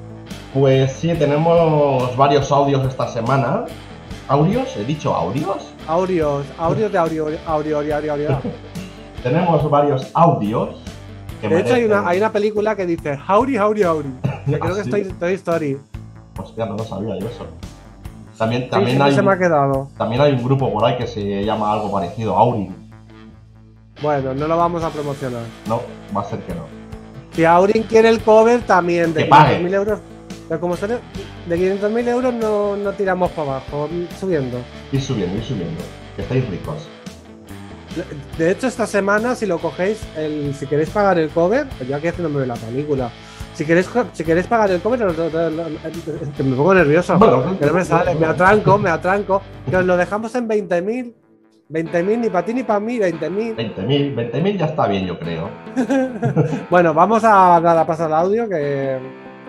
Pues 0.53 0.93
sí, 0.93 1.13
tenemos 1.15 2.15
varios 2.15 2.49
audios 2.51 2.85
esta 2.85 3.07
semana. 3.07 3.65
¿Audios? 4.27 4.75
¿He 4.77 4.85
dicho 4.85 5.13
audios? 5.13 5.73
Audios, 5.87 6.45
audios 6.57 6.91
de 6.91 6.97
audio, 6.97 7.27
audio, 7.45 7.77
audio, 7.79 7.95
audio, 7.97 8.13
audio. 8.13 8.39
Tenemos 9.23 9.69
varios 9.69 10.09
audios. 10.13 10.69
Que 11.41 11.49
De 11.49 11.59
hecho, 11.59 11.73
hay 11.73 11.83
una, 11.85 12.07
hay 12.07 12.17
una 12.19 12.31
película 12.31 12.75
que 12.75 12.85
dice 12.85 13.19
Howdy, 13.27 13.57
Howdy, 13.57 13.83
Howdy. 13.83 14.09
Que 14.45 14.59
creo 14.59 14.73
¿Ah, 14.73 14.77
que 14.77 14.83
sí? 14.83 15.01
es 15.09 15.19
Toy, 15.19 15.33
Story. 15.33 15.77
Hostia, 16.39 16.65
no 16.65 16.77
lo 16.77 16.83
sabía 16.85 17.19
yo 17.19 17.27
eso. 17.27 17.45
También, 18.37 18.63
Sí, 18.63 18.69
también, 18.69 18.91
siempre 18.97 19.09
hay, 19.09 19.15
se 19.15 19.21
me 19.21 19.29
ha 19.31 19.33
un- 19.33 19.39
quedado. 19.39 19.87
también 19.97 20.21
hay 20.21 20.31
un 20.33 20.43
grupo 20.43 20.71
por 20.71 20.83
ahí 20.85 20.97
que 20.97 21.05
se 21.05 21.43
llama 21.45 21.71
algo 21.71 21.91
parecido, 21.91 22.35
Aurin. 22.35 22.73
Bueno, 24.01 24.33
no 24.33 24.47
lo 24.47 24.57
vamos 24.57 24.83
a 24.83 24.89
promocionar. 24.89 25.43
No, 25.67 25.81
va 26.15 26.21
a 26.21 26.25
ser 26.25 26.39
que 26.39 26.53
no. 26.55 26.63
Si 27.33 27.45
Aurin 27.45 27.83
quiere 27.83 28.09
el 28.09 28.21
cover, 28.21 28.61
también 28.61 29.13
de 29.13 29.23
Que 29.23 29.29
pague. 29.29 29.59
500.000 29.61 29.73
euros. 29.73 29.99
Pero 30.47 30.59
como 30.59 30.75
son 30.75 30.91
de 31.47 31.57
500.000 31.81 32.07
euros, 32.07 32.33
no, 32.33 32.75
no 32.77 32.91
tiramos 32.93 33.31
para 33.31 33.51
abajo, 33.51 33.89
subiendo. 34.19 34.59
Ir 34.91 35.01
subiendo, 35.01 35.35
ir 35.37 35.43
subiendo. 35.43 35.81
Que 36.15 36.21
estáis 36.21 36.47
ricos. 36.49 36.87
De 38.37 38.49
hecho, 38.51 38.67
esta 38.67 38.87
semana, 38.87 39.35
si 39.35 39.45
lo 39.45 39.59
cogéis, 39.59 40.01
el, 40.17 40.55
si 40.55 40.65
queréis 40.65 40.89
pagar 40.89 41.19
el 41.19 41.29
cover, 41.29 41.67
pues 41.77 41.87
yo 41.89 41.95
aquí 41.95 42.07
haciéndome 42.07 42.45
la 42.45 42.55
película. 42.55 43.09
Si 43.53 43.65
queréis, 43.65 43.87
si 44.13 44.23
queréis 44.23 44.47
pagar 44.47 44.71
el 44.71 44.81
cover, 44.81 45.03
os 45.03 45.15
lo- 45.17 45.29
lo- 45.29 45.49
lo- 45.51 45.65
que 46.35 46.41
me 46.43 46.55
pongo 46.55 46.73
nervioso. 46.73 47.17
Bueno, 47.19 47.57
que 47.59 47.65
no 47.67 47.73
me 47.73 47.85
sale, 47.85 48.15
me 48.15 48.25
atranco, 48.25 48.77
me 48.79 48.89
atranco. 48.89 49.41
Que 49.69 49.77
os 49.77 49.85
lo 49.85 49.95
dejamos 49.95 50.33
en 50.33 50.47
20.000. 50.47 51.13
20.000 51.69 52.17
ni 52.19 52.29
para 52.29 52.45
ti 52.45 52.53
ni 52.55 52.63
para 52.63 52.79
mí, 52.79 52.97
20.000. 52.97 53.55
20.000, 53.55 54.15
20.000 54.15 54.57
ya 54.57 54.65
está 54.65 54.87
bien, 54.87 55.05
yo 55.05 55.19
creo. 55.19 55.49
Bueno, 56.69 56.93
vamos 56.95 57.23
a 57.23 57.59
dar 57.61 57.77
a 57.77 57.85
pasar 57.85 58.07
el 58.09 58.15
audio 58.15 58.49
que. 58.49 58.97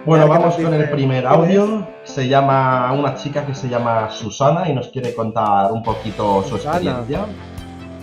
Bueno, 0.06 0.28
vamos 0.28 0.56
con 0.56 0.74
el 0.74 0.90
primer 0.90 1.24
¿Quién 1.24 1.32
audio. 1.32 1.88
Se 2.04 2.28
llama 2.28 2.92
una 2.92 3.14
chica 3.14 3.46
que 3.46 3.54
se 3.54 3.68
llama 3.68 4.10
Susana 4.10 4.68
y 4.68 4.74
nos 4.74 4.88
quiere 4.88 5.14
contar 5.14 5.72
un 5.72 5.82
poquito 5.82 6.42
su 6.42 6.58
Susana. 6.58 7.02
experiencia. 7.02 7.26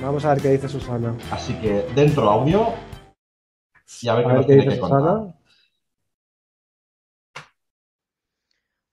Vamos 0.01 0.25
a 0.25 0.29
ver 0.33 0.41
qué 0.41 0.49
dice 0.49 0.67
Susana. 0.67 1.15
Así 1.29 1.53
que 1.59 1.83
dentro 1.95 2.29
audio 2.29 2.67
y 4.01 4.07
a 4.07 4.15
ver 4.15 4.25
A 4.25 4.27
qué 4.27 4.33
ver 4.33 4.37
nos 4.37 4.45
qué 4.47 4.55
tiene 4.55 4.63
dice 4.63 4.75
que 4.75 4.79
contar. 4.79 5.01
Susana. 5.01 5.35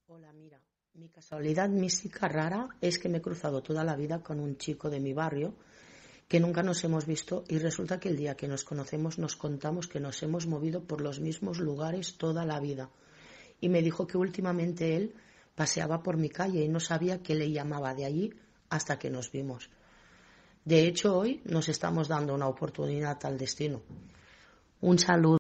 Hola, 0.07 0.33
mira, 0.33 0.61
mi 0.95 1.09
casualidad 1.09 1.69
mística 1.69 2.29
rara 2.29 2.69
es 2.81 2.99
que 2.99 3.09
me 3.09 3.19
he 3.19 3.23
cruzado 3.23 3.63
toda 3.63 3.85
la 3.85 3.97
vida 3.97 4.23
con 4.23 4.41
un 4.41 4.57
chico 4.59 4.91
de 4.91 5.01
mi 5.01 5.15
barrio 5.15 5.55
que 6.29 6.41
nunca 6.41 6.63
nos 6.63 6.85
hemos 6.85 7.07
visto 7.07 7.45
y 7.49 7.59
resulta 7.59 7.99
que 7.99 8.11
el 8.11 8.17
día 8.17 8.37
que 8.37 8.49
nos 8.49 8.63
conocemos 8.63 9.19
nos 9.19 9.35
contamos 9.35 9.89
que 9.89 9.99
nos 9.99 10.23
hemos 10.23 10.47
movido 10.47 10.85
por 10.85 11.01
los 11.01 11.21
mismos 11.21 11.59
lugares 11.59 12.19
toda 12.19 12.45
la 12.45 12.61
vida. 12.61 12.91
Y 13.61 13.71
me 13.71 13.81
dijo 13.81 14.07
que 14.07 14.19
últimamente 14.19 14.95
él 14.95 15.15
paseaba 15.55 16.03
por 16.03 16.19
mi 16.19 16.29
calle 16.29 16.63
y 16.63 16.69
no 16.69 16.81
sabía 16.81 17.23
qué 17.23 17.35
le 17.35 17.51
llamaba 17.51 17.95
de 17.95 18.05
allí 18.05 18.35
hasta 18.69 18.99
que 18.99 19.11
nos 19.11 19.33
vimos. 19.33 19.71
De 20.65 20.87
hecho, 20.87 21.19
hoy 21.19 21.41
nos 21.47 21.71
estamos 21.71 22.09
dando 22.09 22.35
una 22.35 22.47
oportunidad 22.47 23.19
al 23.25 23.39
destino. 23.39 23.81
Un 24.83 24.99
saludo. 24.99 25.39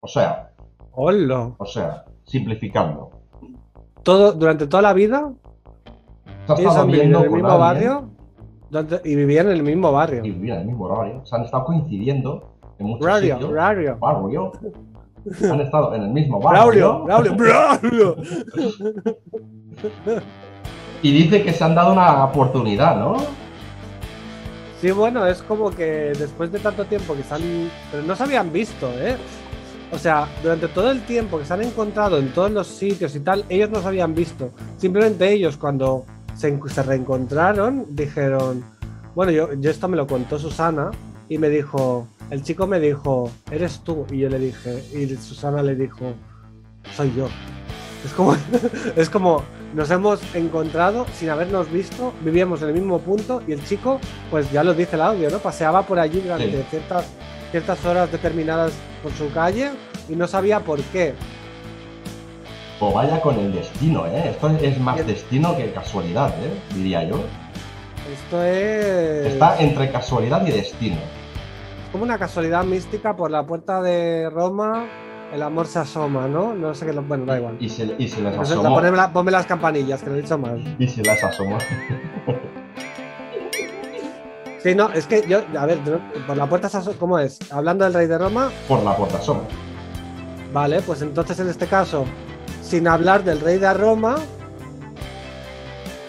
O 0.00 0.08
sea, 0.08 0.52
Hola. 0.92 1.52
o 1.58 1.66
sea, 1.66 2.04
simplificando. 2.24 3.10
Todo, 4.04 4.32
durante 4.32 4.68
toda 4.68 4.82
la 4.84 4.92
vida, 4.92 5.32
Se 6.46 6.52
ha 6.52 6.54
ellos 6.54 6.58
estado 6.60 6.80
han 6.80 6.86
vivido 6.86 7.02
viendo 7.02 7.18
en 7.18 7.24
el 7.24 7.30
mismo 7.32 7.48
alguien 7.48 7.60
barrio 7.60 8.13
y 9.04 9.14
vivían 9.16 9.46
en 9.46 9.52
el 9.52 9.62
mismo 9.62 9.92
barrio. 9.92 10.24
y 10.24 10.30
vivían 10.30 10.56
en 10.56 10.62
el 10.62 10.68
mismo 10.68 10.84
horario. 10.86 11.24
Se 11.24 11.36
han 11.36 11.42
estado 11.42 11.64
coincidiendo 11.64 12.56
en 12.78 12.86
muchos 12.86 13.06
Radio, 13.06 13.34
sitios. 13.34 13.52
radio. 13.52 13.98
Barrio. 13.98 14.52
Han 15.50 15.60
estado 15.60 15.94
en 15.94 16.02
el 16.02 16.10
mismo 16.10 16.38
barrio. 16.40 16.60
Braulio, 16.60 17.04
Braulio, 17.04 17.34
Braulio. 17.34 18.16
Y 21.02 21.12
dice 21.12 21.42
que 21.42 21.52
se 21.52 21.64
han 21.64 21.74
dado 21.74 21.92
una 21.92 22.24
oportunidad, 22.24 22.96
¿no? 22.98 23.16
Sí, 24.80 24.90
bueno, 24.90 25.26
es 25.26 25.42
como 25.42 25.70
que 25.70 26.12
después 26.18 26.50
de 26.52 26.58
tanto 26.58 26.84
tiempo 26.84 27.14
que 27.14 27.22
se 27.22 27.34
han. 27.34 27.42
Pero 27.90 28.02
no 28.04 28.16
se 28.16 28.22
habían 28.22 28.52
visto, 28.52 28.88
¿eh? 28.98 29.16
O 29.92 29.98
sea, 29.98 30.26
durante 30.42 30.66
todo 30.68 30.90
el 30.90 31.02
tiempo 31.02 31.38
que 31.38 31.44
se 31.44 31.54
han 31.54 31.62
encontrado 31.62 32.18
en 32.18 32.32
todos 32.32 32.50
los 32.50 32.66
sitios 32.66 33.14
y 33.14 33.20
tal, 33.20 33.44
ellos 33.48 33.70
no 33.70 33.80
se 33.80 33.88
habían 33.88 34.14
visto. 34.14 34.50
Simplemente 34.76 35.30
ellos, 35.32 35.56
cuando 35.56 36.04
se, 36.34 36.58
se 36.68 36.82
reencontraron, 36.82 37.86
dijeron. 37.90 38.64
Bueno, 39.14 39.32
yo, 39.32 39.52
yo 39.54 39.70
esto 39.70 39.88
me 39.88 39.96
lo 39.96 40.06
contó 40.06 40.38
Susana 40.38 40.90
y 41.28 41.38
me 41.38 41.48
dijo. 41.48 42.06
El 42.30 42.42
chico 42.42 42.66
me 42.66 42.80
dijo, 42.80 43.30
eres 43.50 43.80
tú. 43.80 44.06
Y 44.10 44.18
yo 44.18 44.28
le 44.28 44.38
dije. 44.38 44.82
Y 44.94 45.06
Susana 45.16 45.62
le 45.62 45.74
dijo, 45.74 46.14
soy 46.96 47.12
yo. 47.14 47.28
Es 48.04 48.12
como, 48.12 48.36
es 48.96 49.08
como 49.10 49.42
nos 49.74 49.90
hemos 49.90 50.20
encontrado 50.34 51.06
sin 51.14 51.30
habernos 51.30 51.70
visto, 51.70 52.12
vivíamos 52.22 52.62
en 52.62 52.68
el 52.68 52.74
mismo 52.74 53.00
punto 53.00 53.42
y 53.46 53.52
el 53.52 53.64
chico, 53.64 53.98
pues 54.30 54.50
ya 54.52 54.62
lo 54.62 54.72
dice 54.74 54.94
el 54.96 55.02
audio, 55.02 55.30
¿no? 55.30 55.38
Paseaba 55.38 55.82
por 55.82 55.98
allí 55.98 56.20
durante 56.20 56.50
Sí. 56.50 56.66
ciertas, 56.70 57.06
ciertas 57.50 57.84
horas 57.84 58.12
determinadas 58.12 58.72
por 59.02 59.10
su 59.12 59.32
calle 59.32 59.70
y 60.08 60.14
no 60.16 60.28
sabía 60.28 60.60
por 60.60 60.80
qué. 60.80 61.14
O 62.80 62.92
vaya 62.92 63.20
con 63.20 63.38
el 63.38 63.52
destino, 63.54 64.06
¿eh? 64.06 64.30
Esto 64.30 64.48
es 64.48 64.78
más 64.80 64.96
Bien. 64.96 65.06
destino 65.06 65.56
que 65.56 65.72
casualidad, 65.72 66.30
¿eh? 66.30 66.60
Diría 66.74 67.04
yo. 67.04 67.20
Esto 68.12 68.42
es 68.42 69.32
Está 69.32 69.56
entre 69.58 69.90
casualidad 69.90 70.44
y 70.46 70.50
destino. 70.50 70.96
como 71.92 72.04
una 72.04 72.18
casualidad 72.18 72.64
mística 72.64 73.14
por 73.16 73.30
la 73.30 73.46
puerta 73.46 73.80
de 73.80 74.28
Roma, 74.28 74.86
el 75.32 75.42
amor 75.42 75.66
se 75.66 75.78
asoma, 75.78 76.26
¿no? 76.28 76.52
No 76.54 76.74
sé 76.74 76.84
qué, 76.86 76.92
lo- 76.92 77.02
bueno, 77.02 77.24
da 77.24 77.38
igual. 77.38 77.56
Y 77.60 77.68
se, 77.68 77.94
y 77.98 78.08
se 78.08 78.20
les 78.20 78.34
es 78.38 78.50
la- 78.56 78.68
ponme, 78.68 78.90
la- 78.90 79.12
ponme 79.12 79.30
las 79.30 79.46
campanillas, 79.46 80.02
que 80.02 80.10
lo 80.10 80.16
he 80.16 80.22
dicho 80.22 80.36
mal. 80.36 80.76
Y 80.78 80.86
se 80.88 81.02
les 81.02 81.22
asomó. 81.24 81.56
Sí, 84.62 84.74
no, 84.74 84.90
es 84.92 85.06
que 85.06 85.24
yo, 85.28 85.40
a 85.58 85.66
ver, 85.66 85.78
por 86.26 86.36
la 86.36 86.46
puerta 86.48 86.68
se 86.68 86.78
asoma, 86.78 86.96
¿cómo 86.98 87.18
es? 87.18 87.38
Hablando 87.52 87.84
del 87.84 87.94
rey 87.94 88.06
de 88.06 88.16
Roma, 88.18 88.50
Por 88.66 88.82
la 88.82 88.96
puerta 88.96 89.18
asoma. 89.18 89.40
Vale, 90.52 90.80
pues 90.82 91.02
entonces 91.02 91.38
en 91.40 91.48
este 91.50 91.66
caso, 91.66 92.04
sin 92.64 92.88
hablar 92.88 93.22
del 93.24 93.40
rey 93.40 93.58
de 93.58 93.72
Roma, 93.74 94.16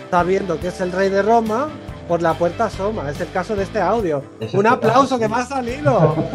sabiendo 0.09 0.59
que 0.59 0.69
es 0.69 0.79
el 0.81 0.91
rey 0.91 1.09
de 1.09 1.21
Roma, 1.21 1.67
por 2.07 2.21
la 2.21 2.33
puerta 2.35 2.65
asoma. 2.65 3.09
Es 3.09 3.19
el 3.21 3.29
caso 3.31 3.55
de 3.55 3.63
este 3.63 3.81
audio. 3.81 4.23
Es 4.39 4.53
Un 4.53 4.65
aplauso 4.67 5.01
caso, 5.01 5.19
que 5.19 5.27
me 5.27 5.35
ha 5.35 5.45
salido. 5.45 6.15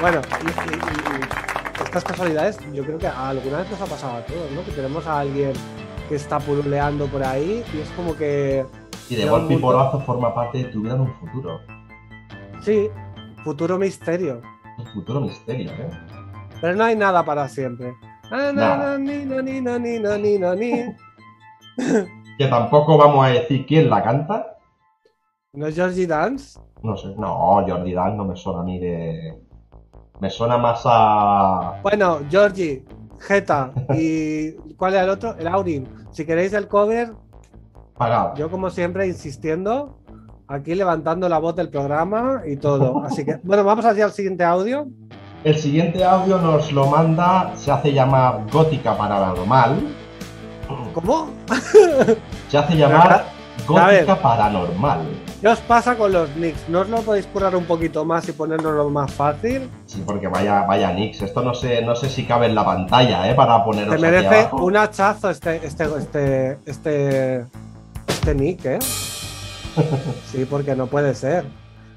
bueno, 0.00 0.20
y, 0.42 0.46
y- 0.46 0.74
y- 0.74 1.20
y 1.80 1.84
estas 1.84 2.04
casualidades, 2.04 2.58
yo 2.72 2.84
creo 2.84 2.98
que 2.98 3.06
alguna 3.08 3.58
vez 3.58 3.70
nos 3.70 3.80
ha 3.80 3.86
pasado 3.86 4.16
a 4.16 4.20
todos, 4.22 4.50
¿no? 4.52 4.64
Que 4.64 4.72
tenemos 4.72 5.06
a 5.06 5.20
alguien 5.20 5.52
que 6.08 6.14
está 6.14 6.38
pululeando 6.38 7.06
por 7.06 7.22
ahí 7.22 7.62
y 7.74 7.78
es 7.80 7.88
como 7.90 8.16
que, 8.16 8.64
Y 9.10 9.16
de 9.16 9.26
golpe 9.28 9.54
y 9.54 9.58
porrazo 9.58 10.00
forma 10.00 10.34
parte 10.34 10.58
de 10.58 10.64
tu 10.64 10.80
vida 10.82 10.94
en 10.94 11.00
un 11.02 11.14
futuro. 11.20 11.60
sí, 12.62 12.88
futuro 13.44 13.76
misterio. 13.78 14.40
Un 14.78 14.86
futuro 14.86 15.20
misterio, 15.20 15.70
¿eh? 15.72 15.90
Pero 16.62 16.76
no 16.76 16.84
hay 16.84 16.94
nada 16.94 17.24
para 17.24 17.48
siempre. 17.48 17.92
Que 22.38 22.46
tampoco 22.46 22.96
vamos 22.96 23.26
a 23.26 23.30
decir 23.30 23.66
quién 23.66 23.90
la 23.90 24.02
canta. 24.02 24.58
¿No 25.52 25.66
es 25.66 25.74
Georgie 25.74 26.06
Dance? 26.06 26.60
No 26.82 26.96
sé. 26.96 27.08
No, 27.18 27.64
Jordi 27.66 27.92
Dan 27.92 28.16
no 28.16 28.24
me 28.24 28.36
suena 28.36 28.60
a 28.60 28.62
mí 28.62 28.78
de. 28.78 29.38
Me 30.20 30.30
suena 30.30 30.56
más 30.56 30.82
a. 30.84 31.80
Bueno, 31.82 32.20
Georgie, 32.30 32.84
Jeta 33.18 33.72
y 33.94 34.52
¿cuál 34.76 34.94
era 34.94 35.02
el 35.02 35.10
otro? 35.10 35.36
El 35.36 35.48
Aurin. 35.48 35.88
Si 36.12 36.24
queréis 36.24 36.52
el 36.52 36.68
cover, 36.68 37.12
Pagado. 37.98 38.34
yo 38.36 38.50
como 38.50 38.70
siempre 38.70 39.06
insistiendo, 39.08 39.98
aquí 40.46 40.76
levantando 40.76 41.28
la 41.28 41.38
voz 41.38 41.56
del 41.56 41.70
programa 41.70 42.42
y 42.46 42.56
todo. 42.56 43.02
Así 43.04 43.24
que, 43.24 43.40
bueno, 43.42 43.64
vamos 43.64 43.84
hacia 43.84 44.04
el 44.04 44.12
siguiente 44.12 44.44
audio. 44.44 44.86
El 45.44 45.58
siguiente 45.58 46.04
audio 46.04 46.38
nos 46.38 46.70
lo 46.70 46.86
manda, 46.86 47.52
se 47.56 47.72
hace 47.72 47.92
llamar 47.92 48.42
Gótica 48.52 48.96
Paranormal. 48.96 49.76
¿Cómo? 50.94 51.30
Se 52.48 52.58
hace 52.58 52.76
llamar. 52.76 53.24
Gótica 53.66 54.16
Paranormal. 54.16 55.00
¿Qué 55.40 55.48
os 55.48 55.58
pasa 55.60 55.96
con 55.96 56.12
los 56.12 56.34
nicks? 56.36 56.68
¿No 56.68 56.80
os 56.80 56.88
lo 56.88 57.00
podéis 57.02 57.26
currar 57.26 57.56
un 57.56 57.64
poquito 57.64 58.04
más 58.04 58.28
y 58.28 58.32
ponernoslo 58.32 58.88
más 58.90 59.12
fácil? 59.12 59.68
Sí, 59.86 60.02
porque 60.06 60.28
vaya, 60.28 60.62
vaya 60.62 60.92
Nix. 60.92 61.22
Esto 61.22 61.42
no 61.42 61.52
sé, 61.54 61.82
no 61.82 61.96
sé 61.96 62.08
si 62.08 62.24
cabe 62.24 62.46
en 62.46 62.54
la 62.54 62.64
pantalla, 62.64 63.28
¿eh? 63.28 63.34
Para 63.34 63.64
poneros 63.64 63.88
Te 63.90 63.94
aquí 63.94 64.02
merece 64.02 64.40
abajo. 64.40 64.64
un 64.64 64.76
hachazo 64.76 65.30
este, 65.30 65.66
este, 65.66 65.84
este, 65.98 66.58
este, 66.66 67.46
este 68.06 68.34
nick, 68.36 68.64
¿eh? 68.64 68.78
Sí, 70.30 70.46
porque 70.48 70.76
no 70.76 70.86
puede 70.86 71.14
ser. 71.14 71.44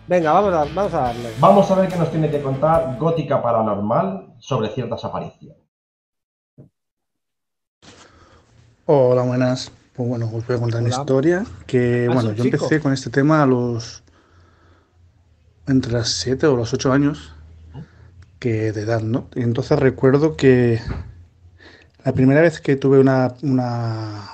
Venga, 0.07 0.33
vamos 0.33 0.53
a, 0.53 0.65
vamos 0.73 0.93
a 0.93 0.97
darle. 1.01 1.29
Vamos 1.39 1.71
a 1.71 1.75
ver 1.75 1.89
qué 1.89 1.95
nos 1.97 2.11
tiene 2.11 2.29
que 2.29 2.41
contar 2.41 2.97
Gótica 2.99 3.41
Paranormal 3.41 4.35
sobre 4.39 4.69
ciertas 4.69 5.03
apariciones. 5.03 5.57
Hola, 8.85 9.23
buenas. 9.23 9.71
Pues 9.95 10.07
bueno, 10.07 10.25
os 10.31 10.45
voy 10.45 10.57
a 10.57 10.59
contar 10.59 10.81
una 10.81 10.89
Hola. 10.89 11.01
historia 11.01 11.45
que, 11.65 12.07
Ah, 12.09 12.13
bueno, 12.13 12.33
yo 12.33 12.43
chico. 12.43 12.57
empecé 12.57 12.79
con 12.81 12.93
este 12.93 13.09
tema 13.09 13.41
a 13.41 13.45
los 13.47 14.03
entre 15.67 15.91
las 15.93 16.09
7 16.09 16.45
o 16.47 16.55
los 16.55 16.73
8 16.73 16.91
años 16.91 17.33
que 18.37 18.71
de 18.71 18.81
edad, 18.81 19.01
¿no? 19.01 19.27
Y 19.33 19.41
entonces 19.41 19.79
recuerdo 19.79 20.35
que 20.35 20.79
la 22.03 22.11
primera 22.11 22.41
vez 22.41 22.61
que 22.61 22.75
tuve 22.75 22.99
una, 22.99 23.33
una, 23.41 24.29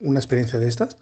una 0.00 0.18
experiencia 0.18 0.58
de 0.58 0.68
estas 0.68 0.96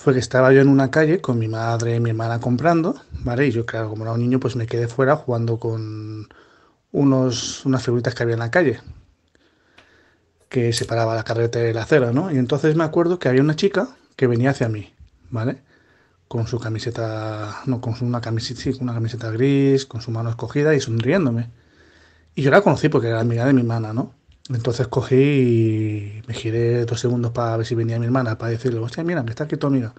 fue 0.00 0.14
que 0.14 0.18
estaba 0.18 0.50
yo 0.50 0.62
en 0.62 0.68
una 0.68 0.90
calle 0.90 1.20
con 1.20 1.38
mi 1.38 1.46
madre 1.46 1.96
y 1.96 2.00
mi 2.00 2.08
hermana 2.08 2.40
comprando, 2.40 3.02
¿vale? 3.22 3.48
Y 3.48 3.50
yo, 3.50 3.66
claro, 3.66 3.90
como 3.90 4.04
era 4.04 4.14
un 4.14 4.20
niño, 4.20 4.40
pues 4.40 4.56
me 4.56 4.66
quedé 4.66 4.88
fuera 4.88 5.14
jugando 5.14 5.58
con 5.60 6.26
unos, 6.90 7.66
unas 7.66 7.82
figuritas 7.84 8.14
que 8.14 8.22
había 8.22 8.32
en 8.32 8.38
la 8.40 8.50
calle, 8.50 8.80
que 10.48 10.72
separaba 10.72 11.14
la 11.14 11.22
carretera 11.22 11.68
y 11.68 11.74
la 11.74 11.82
acera, 11.82 12.12
¿no? 12.12 12.32
Y 12.32 12.38
entonces 12.38 12.76
me 12.76 12.84
acuerdo 12.84 13.18
que 13.18 13.28
había 13.28 13.42
una 13.42 13.56
chica 13.56 13.88
que 14.16 14.26
venía 14.26 14.50
hacia 14.50 14.70
mí, 14.70 14.90
¿vale? 15.28 15.62
Con 16.28 16.46
su 16.46 16.58
camiseta, 16.58 17.60
no, 17.66 17.82
con 17.82 17.94
una 18.00 18.22
camiseta, 18.22 18.60
sí, 18.62 18.72
una 18.80 18.94
camiseta 18.94 19.30
gris, 19.30 19.84
con 19.84 20.00
su 20.00 20.10
mano 20.10 20.30
escogida 20.30 20.74
y 20.74 20.80
sonriéndome. 20.80 21.50
Y 22.34 22.42
yo 22.42 22.50
la 22.50 22.62
conocí 22.62 22.88
porque 22.88 23.08
era 23.08 23.20
amiga 23.20 23.44
de 23.44 23.52
mi 23.52 23.60
hermana, 23.60 23.92
¿no? 23.92 24.14
Entonces 24.52 24.88
cogí 24.88 25.14
y 25.14 26.22
me 26.26 26.34
giré 26.34 26.84
dos 26.84 27.00
segundos 27.00 27.32
para 27.32 27.56
ver 27.56 27.66
si 27.66 27.74
venía 27.74 27.98
mi 27.98 28.06
hermana, 28.06 28.36
para 28.36 28.50
decirle, 28.50 28.80
hostia, 28.80 29.04
mira, 29.04 29.24
que 29.24 29.30
está 29.30 29.44
aquí 29.44 29.56
tu 29.56 29.68
amiga. 29.68 29.94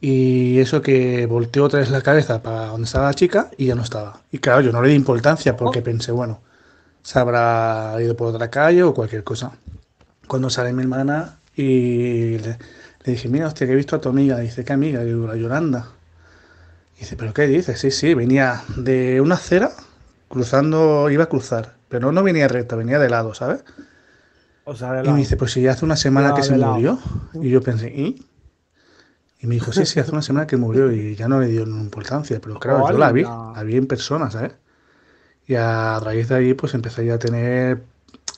Y 0.00 0.58
eso 0.58 0.82
que 0.82 1.26
volteó 1.26 1.64
otra 1.64 1.80
vez 1.80 1.90
la 1.90 2.02
cabeza 2.02 2.42
para 2.42 2.66
donde 2.66 2.86
estaba 2.86 3.06
la 3.06 3.14
chica 3.14 3.50
y 3.56 3.66
ya 3.66 3.74
no 3.74 3.82
estaba. 3.82 4.22
Y 4.32 4.38
claro, 4.38 4.62
yo 4.62 4.72
no 4.72 4.82
le 4.82 4.88
di 4.88 4.94
importancia 4.94 5.56
porque 5.56 5.82
pensé, 5.82 6.10
bueno, 6.10 6.40
se 7.02 7.18
habrá 7.18 7.96
ido 8.00 8.16
por 8.16 8.34
otra 8.34 8.50
calle 8.50 8.82
o 8.82 8.94
cualquier 8.94 9.22
cosa. 9.24 9.52
Cuando 10.26 10.50
sale 10.50 10.72
mi 10.72 10.82
hermana 10.82 11.38
y 11.54 12.38
le, 12.38 12.58
le 13.04 13.12
dije, 13.12 13.28
mira, 13.28 13.46
hostia, 13.46 13.66
que 13.66 13.74
he 13.74 13.76
visto 13.76 13.96
a 13.96 14.00
tu 14.00 14.08
amiga. 14.08 14.38
dice, 14.38 14.64
¿qué 14.64 14.72
amiga? 14.72 15.04
Y 15.04 15.12
la 15.12 15.36
Yolanda. 15.36 15.88
Y 16.96 17.00
dice, 17.00 17.16
¿pero 17.16 17.32
qué 17.34 17.46
dices? 17.46 17.78
Sí, 17.78 17.90
sí, 17.90 18.14
venía 18.14 18.62
de 18.76 19.20
una 19.20 19.36
acera 19.36 19.70
cruzando, 20.28 21.10
iba 21.10 21.24
a 21.24 21.28
cruzar, 21.28 21.79
pero 21.90 22.10
no 22.12 22.22
venía 22.22 22.48
recta, 22.48 22.74
venía 22.76 22.98
de 22.98 23.10
lado, 23.10 23.34
¿sabes? 23.34 23.62
O 24.64 24.74
sea, 24.74 24.92
de 24.92 25.00
Y 25.00 25.04
lado. 25.04 25.14
me 25.14 25.20
dice, 25.20 25.36
pues 25.36 25.52
si 25.52 25.60
ya 25.60 25.72
hace 25.72 25.84
una 25.84 25.96
semana 25.96 26.32
que 26.32 26.40
de 26.40 26.46
se 26.48 26.56
lado. 26.56 26.72
murió. 26.74 26.98
Y 27.34 27.50
yo 27.50 27.60
pensé, 27.60 27.88
¿y? 27.94 28.26
Y 29.40 29.46
me 29.46 29.54
dijo, 29.56 29.72
sí, 29.72 29.84
sí, 29.86 30.00
hace 30.00 30.12
una 30.12 30.22
semana 30.22 30.46
que 30.46 30.56
murió 30.56 30.92
y 30.92 31.16
ya 31.16 31.26
no 31.28 31.40
le 31.40 31.48
dio 31.48 31.62
importancia. 31.64 32.40
Pero 32.40 32.58
claro, 32.58 32.88
yo 32.90 32.96
la 32.98 33.10
vi, 33.12 33.24
Hola. 33.24 33.52
la 33.56 33.62
vi 33.62 33.76
en 33.76 33.86
persona, 33.86 34.30
¿sabes? 34.30 34.52
Y 35.46 35.54
a 35.56 35.98
raíz 36.00 36.28
de 36.28 36.34
ahí, 36.36 36.54
pues 36.54 36.74
empecé 36.74 37.04
ya 37.04 37.14
a 37.14 37.18
tener 37.18 37.82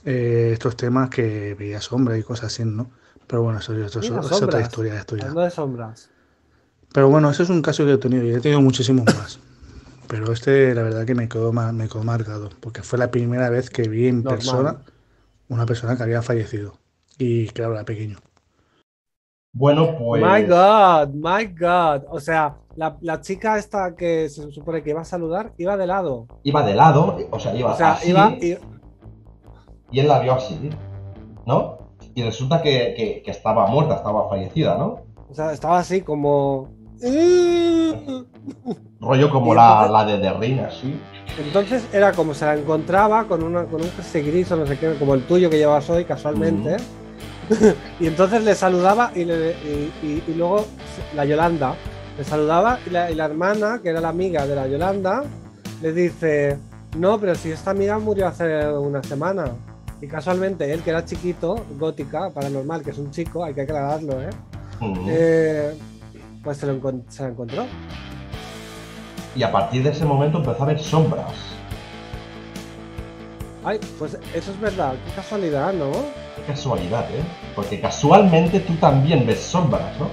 eh, 0.05 0.51
estos 0.53 0.77
temas 0.77 1.11
que 1.11 1.55
veía 1.59 1.81
sombra 1.81 2.17
y 2.17 2.23
cosas 2.23 2.47
así, 2.47 2.65
¿no? 2.65 2.91
Pero 3.27 3.43
bueno, 3.43 3.59
eso, 3.59 3.73
eso- 3.75 4.01
eso 4.01 4.01
es 4.01 4.11
otra 4.13 4.39
sombras. 4.39 4.63
historia, 4.63 4.95
esto 4.99 5.17
ya. 5.17 5.23
Hablando 5.25 5.41
de 5.43 5.51
sombras. 5.51 6.09
Pero 6.93 7.09
bueno, 7.09 7.31
ese 7.31 7.43
es 7.43 7.49
un 7.51 7.63
caso 7.63 7.85
que 7.85 7.93
he 7.95 7.99
tenido 7.99 8.25
y 8.25 8.31
he 8.35 8.41
tenido 8.41 8.61
muchísimos 8.61 9.05
más. 9.07 9.39
Pero 10.13 10.31
este, 10.31 10.75
la 10.75 10.83
verdad 10.83 11.07
que 11.07 11.15
me 11.15 11.27
quedó, 11.27 11.53
me 11.55 11.89
quedó 11.89 12.05
marcado, 12.05 12.51
porque 12.61 12.83
fue 12.83 12.99
la 12.99 13.11
primera 13.11 13.49
vez 13.49 13.71
que 13.71 13.89
vi 13.89 14.09
en 14.09 14.17
Normal. 14.23 14.35
persona 14.39 14.83
una 15.49 15.65
persona 15.65 15.97
que 15.97 16.03
había 16.03 16.21
fallecido. 16.21 16.75
Y 17.19 17.49
claro, 17.49 17.73
era 17.75 17.85
pequeño. 17.85 18.19
Bueno, 19.55 19.97
pues. 19.99 20.23
My 20.23 20.43
God, 20.47 21.09
my 21.15 21.47
God. 21.59 22.05
O 22.11 22.21
sea, 22.21 22.57
la, 22.77 22.97
la 23.01 23.21
chica 23.23 23.57
esta 23.59 23.95
que 23.97 24.29
se 24.29 24.51
supone 24.53 24.83
que 24.83 24.91
iba 24.91 25.01
a 25.01 25.05
saludar, 25.07 25.53
iba 25.57 25.77
de 25.79 25.87
lado. 25.87 26.27
Iba 26.43 26.63
de 26.63 26.75
lado, 26.75 27.17
o 27.31 27.41
sea, 27.41 27.55
iba 27.55 27.73
O 27.73 27.77
sea, 27.77 27.93
así, 27.93 28.11
iba. 28.11 28.31
y- 28.41 28.59
y 29.91 30.01
él 30.01 30.09
la 30.09 30.21
vio 30.21 30.35
así, 30.35 30.71
¿no? 31.47 31.79
Y 32.15 32.23
resulta 32.23 32.61
que, 32.61 32.93
que- 32.97 33.23
que 33.25 33.31
estaba 33.31 33.67
muerta, 33.67 33.97
estaba 33.97 34.29
fallecida, 34.29 34.77
¿no? 34.77 35.01
o 35.31 35.35
sea, 35.35 35.53
estaba 35.55 35.79
así 35.79 36.03
como. 36.03 36.69
Rollo 39.03 39.29
como 39.31 39.55
la, 39.55 39.89
la 39.91 40.05
de 40.05 40.19
The 40.19 40.33
Ring, 40.39 40.61
así. 40.61 40.99
Entonces 41.39 41.85
era 41.93 42.13
como 42.13 42.35
se 42.35 42.45
la 42.47 42.55
encontraba 42.55 43.25
con, 43.25 43.43
una, 43.43 43.65
con 43.65 43.81
un 43.83 43.91
jersey 43.91 44.23
gris 44.23 44.51
o 44.53 44.57
no 44.57 44.67
sé 44.67 44.79
qué, 44.79 44.95
como 44.99 45.15
el 45.15 45.25
tuyo 45.27 45.51
que 45.51 45.59
llevas 45.59 45.89
hoy 45.91 46.05
casualmente. 46.05 46.77
y 48.01 48.07
entonces 48.07 48.45
le 48.45 48.55
saludaba 48.55 49.11
y, 49.15 49.25
le- 49.25 49.53
y- 49.53 49.93
y- 50.07 50.23
y 50.29 50.35
luego 50.35 50.65
la 51.17 51.25
Yolanda 51.25 51.75
le 52.17 52.25
saludaba 52.25 52.79
y 52.87 52.91
la, 52.91 53.11
y 53.11 53.15
la 53.15 53.25
hermana, 53.25 53.81
que 53.83 53.89
era 53.89 54.01
la 54.01 54.11
amiga 54.11 54.47
de 54.47 54.55
la 54.55 54.67
Yolanda, 54.69 55.25
le 55.81 55.93
dice, 55.93 56.59
no, 56.97 57.19
pero 57.19 57.35
si 57.35 57.51
esta 57.51 57.71
amiga 57.73 57.99
murió 57.99 58.29
hace 58.29 58.69
una 58.69 59.03
semana. 59.03 59.45
Y 60.01 60.07
casualmente 60.09 60.71
él, 60.73 60.83
que 60.83 60.91
era 60.91 61.05
chiquito, 61.05 61.65
gótica, 61.79 62.31
paranormal, 62.31 62.83
que 62.83 62.91
es 62.91 62.99
un 62.99 63.11
chico, 63.11 63.45
hay 63.45 63.55
que 63.55 63.63
aclararlo, 63.63 64.21
¿eh? 64.21 64.31
Eh, 65.09 65.75
pues 66.43 66.59
se, 66.59 66.67
lo 66.67 66.79
se 67.09 67.23
la 67.23 67.29
encontró. 67.31 67.65
Y 69.35 69.43
a 69.43 69.51
partir 69.51 69.83
de 69.83 69.91
ese 69.91 70.05
momento 70.05 70.39
empezó 70.39 70.63
a 70.63 70.67
ver 70.67 70.79
sombras. 70.79 71.33
Ay, 73.65 73.79
pues 73.99 74.19
eso 74.35 74.51
es 74.51 74.61
verdad, 74.61 74.95
qué 75.07 75.13
casualidad, 75.15 75.73
¿no? 75.73 75.91
Qué 76.37 76.43
casualidad, 76.47 77.05
¿eh? 77.11 77.23
Porque 77.55 77.81
casualmente 77.81 78.61
tú 78.61 78.75
también 78.75 79.25
ves 79.25 79.41
sombras, 79.41 79.99
¿no? 80.01 80.09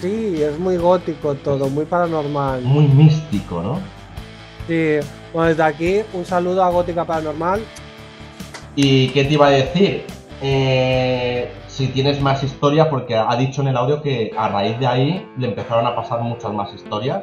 Sí, 0.00 0.42
es 0.42 0.58
muy 0.58 0.76
gótico 0.76 1.34
todo, 1.34 1.68
muy 1.68 1.84
paranormal. 1.84 2.62
Muy 2.62 2.86
místico, 2.86 3.62
¿no? 3.62 3.80
Sí, 4.66 4.98
bueno, 5.32 5.48
desde 5.48 5.62
aquí 5.62 6.00
un 6.12 6.24
saludo 6.24 6.64
a 6.64 6.70
Gótica 6.70 7.04
Paranormal. 7.04 7.62
¿Y 8.74 9.08
qué 9.08 9.24
te 9.24 9.34
iba 9.34 9.46
a 9.46 9.50
decir? 9.50 10.04
Eh, 10.42 11.50
si 11.68 11.88
tienes 11.88 12.20
más 12.20 12.42
historia, 12.42 12.90
porque 12.90 13.16
ha 13.16 13.36
dicho 13.36 13.62
en 13.62 13.68
el 13.68 13.76
audio 13.76 14.02
que 14.02 14.32
a 14.36 14.48
raíz 14.48 14.78
de 14.78 14.86
ahí 14.86 15.26
le 15.38 15.48
empezaron 15.48 15.86
a 15.86 15.94
pasar 15.94 16.20
muchas 16.22 16.52
más 16.52 16.74
historias. 16.74 17.22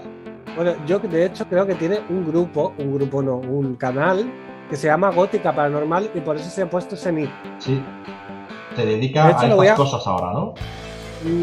Bueno, 0.56 0.74
yo 0.86 1.00
de 1.00 1.26
hecho 1.26 1.46
creo 1.48 1.66
que 1.66 1.76
tiene 1.76 2.00
un 2.10 2.26
grupo, 2.28 2.74
un 2.78 2.94
grupo 2.96 3.22
no, 3.24 3.38
un 3.38 3.76
canal 3.76 4.26
que 4.70 4.76
se 4.76 4.88
llama 4.88 5.10
Gótica 5.12 5.54
Paranormal 5.54 6.12
y 6.14 6.20
por 6.20 6.36
eso 6.36 6.50
se 6.50 6.62
ha 6.62 6.70
puesto 6.70 6.96
ese 6.96 7.12
nick. 7.12 7.30
Sí. 7.60 7.82
Se 8.76 8.86
dedica 8.86 9.26
De 9.26 9.32
hecho, 9.32 9.40
a 9.62 9.66
estas 9.66 9.70
a- 9.72 9.76
cosas 9.76 10.08
ahora, 10.08 10.34
¿no? 10.34 10.54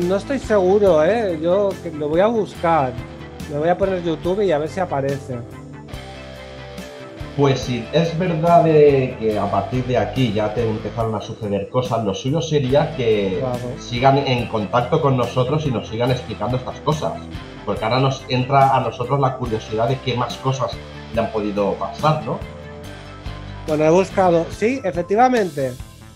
No 0.09 0.17
estoy 0.17 0.39
seguro, 0.39 1.03
¿eh? 1.05 1.39
Yo 1.43 1.71
lo 1.99 2.09
voy 2.09 2.21
a 2.21 2.27
buscar. 2.27 2.93
Me 3.51 3.59
voy 3.59 3.69
a 3.69 3.77
poner 3.79 4.03
YouTube 4.03 4.43
y 4.43 4.53
a 4.53 4.59
ver 4.59 4.69
si 4.69 4.79
aparece. 4.81 5.39
Pues 7.37 7.61
sí, 7.61 7.87
es 7.93 8.17
verdad 8.19 8.65
de 8.65 9.17
que 9.19 9.39
a 9.39 9.51
partir 9.51 9.85
de 9.87 9.97
aquí 9.97 10.33
ya 10.33 10.53
te 10.53 10.69
empezaron 10.69 11.15
a 11.15 11.21
suceder 11.21 11.69
cosas. 11.71 12.05
Lo 12.05 12.13
suyo 12.13 12.43
sería 12.43 12.95
que 12.97 13.39
Claro. 13.41 13.59
sigan 13.79 14.19
en 14.19 14.47
contacto 14.49 15.01
con 15.01 15.17
nosotros 15.17 15.65
y 15.67 15.71
nos 15.71 15.89
sigan 15.89 16.11
explicando 16.11 16.57
estas 16.59 16.79
cosas. 16.81 17.13
Porque 17.67 17.85
ahora 17.85 18.01
nos 18.01 18.25
entra 18.29 18.75
a 18.77 18.81
nosotros 18.81 19.21
la 19.21 19.37
curiosidad 19.37 19.89
de 19.89 19.99
qué 20.01 20.17
más 20.17 20.37
cosas 20.39 20.73
le 21.15 21.21
han 21.21 21.31
podido 21.33 21.75
pasar, 21.75 22.25
¿no? 22.25 22.39
Bueno, 23.67 23.85
he 23.85 23.91
buscado, 23.91 24.47
sí, 24.51 24.81
efectivamente, 24.85 25.73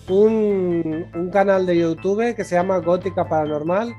un, 0.09 1.05
un 1.13 1.29
canal 1.29 1.65
de 1.65 1.77
YouTube 1.77 2.35
que 2.35 2.43
se 2.43 2.55
llama 2.55 2.79
Gótica 2.79 3.27
Paranormal 3.29 3.93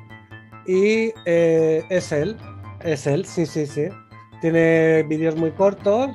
y 0.66 1.12
eh, 1.24 1.84
es 1.88 2.12
él, 2.12 2.36
es 2.84 3.06
él, 3.06 3.24
sí, 3.24 3.46
sí, 3.46 3.66
sí. 3.66 3.88
Tiene 4.40 5.04
vídeos 5.04 5.36
muy 5.36 5.52
cortos 5.52 6.10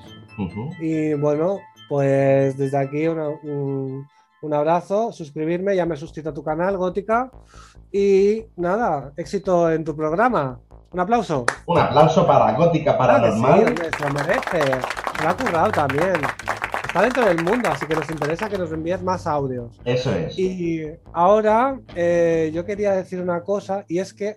y 0.79 1.13
bueno, 1.13 1.59
pues 1.89 2.57
desde 2.57 2.77
aquí 2.77 3.07
una- 3.07 3.29
un, 3.29 4.05
un 4.41 4.53
abrazo, 4.53 5.11
suscribirme, 5.11 5.75
ya 5.75 5.85
me 5.85 5.95
suscrito 5.95 6.29
a 6.29 6.33
tu 6.33 6.43
canal, 6.43 6.77
Gótica. 6.77 7.31
Y 7.91 8.43
nada, 8.55 9.11
éxito 9.17 9.71
en 9.71 9.83
tu 9.83 9.95
programa. 9.95 10.59
Un 10.91 10.99
aplauso. 10.99 11.45
Un 11.67 11.77
aplauso 11.79 12.27
para 12.27 12.51
Gótica 12.53 12.97
Claro 12.97 13.33
sí, 13.33 13.41
Paranormal. 13.41 13.67
hombre, 13.69 13.89
se 13.97 14.03
lo 14.03 14.13
merece. 14.13 14.81
Se 15.17 15.23
lo 15.23 15.29
ha 15.29 15.37
currado 15.37 15.71
también. 15.71 16.13
Está 16.85 17.01
dentro 17.03 17.25
del 17.25 17.41
mundo, 17.43 17.69
así 17.71 17.85
que 17.85 17.95
nos 17.95 18.09
interesa 18.09 18.49
que 18.49 18.57
nos 18.57 18.71
envíes 18.73 19.01
más 19.01 19.25
audios. 19.25 19.79
Eso 19.85 20.11
es. 20.13 20.37
Y 20.37 20.83
ahora 21.13 21.79
eh, 21.95 22.51
yo 22.53 22.65
quería 22.65 22.91
decir 22.91 23.21
una 23.21 23.41
cosa, 23.41 23.85
y 23.87 23.99
es 23.99 24.13
que 24.13 24.35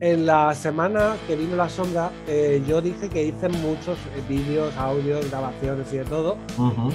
en 0.00 0.26
la 0.26 0.52
semana 0.56 1.14
que 1.28 1.36
vino 1.36 1.54
la 1.54 1.68
sombra, 1.68 2.10
eh, 2.26 2.60
yo 2.66 2.80
dije 2.80 3.08
que 3.08 3.22
hice 3.22 3.48
muchos 3.48 3.96
eh, 4.16 4.22
vídeos, 4.28 4.76
audios, 4.76 5.30
grabaciones 5.30 5.92
y 5.92 5.98
de 5.98 6.04
todo. 6.04 6.36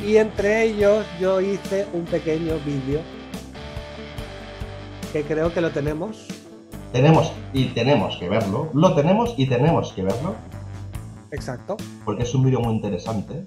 Y 0.05 0.17
entre 0.17 0.63
ellos 0.63 1.05
yo 1.21 1.39
hice 1.39 1.87
un 1.93 2.03
pequeño 2.03 2.55
vídeo 2.65 2.99
que 5.13 5.23
creo 5.23 5.53
que 5.53 5.61
lo 5.61 5.69
tenemos. 5.69 6.27
Tenemos 6.93 7.33
y 7.51 7.65
tenemos 7.69 8.15
que 8.17 8.29
verlo. 8.29 8.69
Lo 8.73 8.93
tenemos 8.95 9.33
y 9.35 9.47
tenemos 9.47 9.91
que 9.93 10.03
verlo. 10.03 10.35
Exacto. 11.31 11.77
porque 12.05 12.21
es 12.23 12.35
un 12.35 12.43
vídeo 12.45 12.59
muy 12.59 12.75
interesante. 12.75 13.43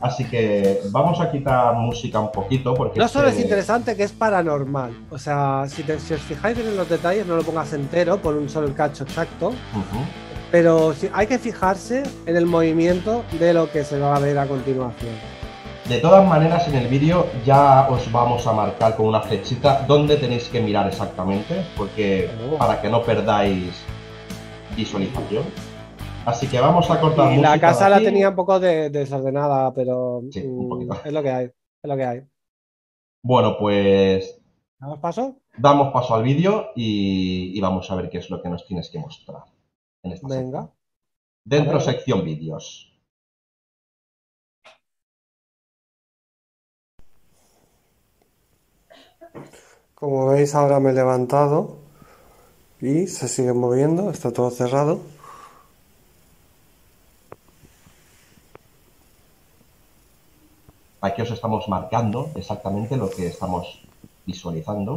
Así 0.00 0.24
que 0.24 0.80
vamos 0.90 1.20
a 1.20 1.30
quitar 1.30 1.74
música 1.74 2.18
un 2.18 2.32
poquito 2.32 2.72
porque 2.72 2.98
No 2.98 3.06
solo 3.06 3.28
es 3.28 3.38
interesante, 3.38 3.94
que 3.94 4.04
es 4.04 4.12
paranormal. 4.12 4.90
O 5.10 5.18
sea, 5.18 5.64
si, 5.68 5.82
te- 5.82 6.00
si 6.00 6.14
os 6.14 6.22
fijáis 6.22 6.56
bien 6.56 6.68
en 6.70 6.76
los 6.78 6.88
detalles, 6.88 7.26
no 7.26 7.36
lo 7.36 7.42
pongas 7.42 7.74
entero, 7.74 8.16
por 8.16 8.34
un 8.34 8.48
solo 8.48 8.66
el 8.66 8.74
cacho 8.74 9.04
exacto. 9.04 9.52
Pero 10.50 10.94
hay 11.12 11.26
que 11.26 11.38
fijarse 11.38 12.02
en 12.24 12.36
el 12.36 12.46
movimiento 12.46 13.24
de 13.38 13.52
lo 13.52 13.70
que 13.70 13.84
se 13.84 13.98
va 13.98 14.16
a 14.16 14.18
ver 14.18 14.38
a 14.38 14.46
continuación. 14.46 15.12
De 15.90 15.98
todas 15.98 16.26
maneras, 16.26 16.66
en 16.68 16.76
el 16.76 16.86
vídeo 16.88 17.26
ya 17.44 17.88
os 17.90 18.10
vamos 18.12 18.46
a 18.46 18.52
marcar 18.52 18.96
con 18.96 19.06
una 19.06 19.20
flechita 19.20 19.84
dónde 19.88 20.16
tenéis 20.16 20.48
que 20.48 20.60
mirar 20.60 20.86
exactamente, 20.86 21.64
porque 21.76 22.30
Oh. 22.52 22.56
para 22.58 22.80
que 22.80 22.88
no 22.88 23.02
perdáis 23.02 23.74
visualización. 24.76 25.44
Así 26.24 26.46
que 26.46 26.60
vamos 26.60 26.88
a 26.90 27.00
cortar 27.00 27.32
Y 27.32 27.38
la 27.38 27.58
casa 27.58 27.88
la 27.88 27.98
tenía 27.98 28.28
un 28.28 28.36
poco 28.36 28.60
de- 28.60 28.88
desordenada, 28.90 29.74
pero 29.74 30.22
Sí, 30.30 30.42
un 30.46 30.86
mm, 30.86 30.92
es 31.04 31.12
lo 31.12 31.22
que 31.22 31.30
hay. 31.30 31.44
Es 31.46 31.88
lo 31.90 31.96
que 31.96 32.04
hay. 32.04 32.20
Bueno, 33.22 33.56
pues 33.58 34.40
¿Damos 34.78 34.98
paso? 35.00 35.36
damos 35.58 35.92
paso 35.92 36.14
al 36.14 36.22
vídeo 36.22 36.68
y, 36.76 37.52
y 37.56 37.60
vamos 37.60 37.90
a 37.90 37.96
ver 37.96 38.08
qué 38.10 38.18
es 38.18 38.30
lo 38.30 38.40
que 38.40 38.48
nos 38.48 38.64
tienes 38.66 38.88
que 38.90 38.98
mostrar 39.00 39.42
en 40.04 40.12
esta 40.12 40.28
Venga. 40.28 40.42
sección. 40.42 40.70
Dentro 41.44 41.80
sección 41.80 42.24
vídeos. 42.24 42.89
Como 49.94 50.26
veis, 50.28 50.54
ahora 50.54 50.80
me 50.80 50.90
he 50.90 50.92
levantado 50.94 51.76
y 52.80 53.06
se 53.06 53.28
sigue 53.28 53.52
moviendo, 53.52 54.10
está 54.10 54.32
todo 54.32 54.50
cerrado. 54.50 55.00
Aquí 61.06 61.20
os 61.22 61.30
estamos 61.36 61.64
marcando 61.76 62.18
exactamente 62.40 62.96
lo 63.02 63.08
que 63.14 63.26
estamos 63.26 63.64
visualizando. 64.26 64.92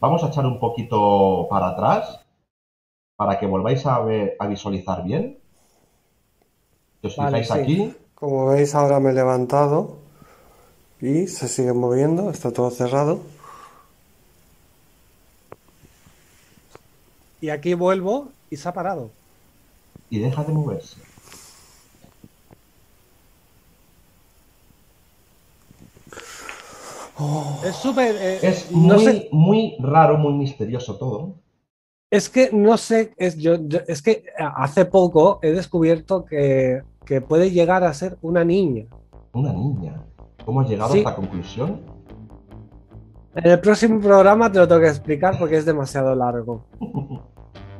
Vamos 0.00 0.22
a 0.22 0.28
echar 0.28 0.46
un 0.46 0.58
poquito 0.64 1.46
para 1.50 1.68
atrás 1.70 2.20
para 3.18 3.38
que 3.38 3.46
volváis 3.46 3.84
a, 3.86 3.98
ver- 4.00 4.36
a 4.38 4.46
visualizar 4.46 4.98
bien. 5.04 5.38
Si 7.00 7.06
os 7.08 7.16
Vale, 7.16 7.38
fijáis 7.38 7.48
sí. 7.48 7.52
aquí, 7.58 7.78
Como 8.14 8.46
veis, 8.46 8.74
ahora 8.74 9.00
me 9.00 9.10
he 9.10 9.14
levantado 9.14 9.96
y 11.00 11.26
se 11.28 11.48
sigue 11.48 11.72
moviendo, 11.72 12.30
está 12.30 12.52
todo 12.52 12.70
cerrado. 12.70 13.20
Y 17.40 17.50
aquí 17.50 17.74
vuelvo 17.74 18.28
y 18.50 18.56
se 18.56 18.68
ha 18.68 18.72
parado. 18.72 19.10
y 20.10 20.18
deja 20.20 20.42
de 20.42 20.52
moverse. 20.52 20.96
Es 27.64 27.76
súper... 27.76 28.14
eh, 28.16 28.38
Es 28.42 28.70
no 28.70 28.94
muy, 28.94 29.04
sé, 29.04 29.28
muy 29.32 29.76
raro, 29.80 30.16
muy 30.18 30.32
misterioso 30.34 30.96
todo. 30.96 31.34
es 32.10 32.28
que 32.30 32.50
no 32.52 32.76
sé, 32.78 33.12
es, 33.16 33.36
yo, 33.36 33.56
yo- 33.66 33.80
es 33.88 34.00
que 34.02 34.24
hace 34.38 34.84
poco 34.84 35.40
he 35.42 35.50
descubierto 35.52 36.24
que, 36.24 36.82
que 37.04 37.20
puede 37.20 37.50
llegar 37.50 37.82
a 37.84 37.92
ser 37.92 38.16
una 38.22 38.44
niña. 38.44 38.86
Una 39.32 39.52
niña. 39.52 40.00
¿Cómo 40.44 40.60
has 40.60 40.68
llegado 40.70 40.92
Sí. 40.92 40.98
a 40.98 41.00
esta 41.00 41.16
conclusión? 41.16 41.80
En 43.34 43.50
el 43.50 43.60
próximo 43.60 44.00
programa 44.00 44.50
te 44.50 44.58
lo 44.58 44.66
tengo 44.66 44.80
que 44.80 44.88
explicar 44.88 45.38
porque 45.38 45.56
es 45.56 45.64
demasiado 45.64 46.14
largo. 46.14 46.64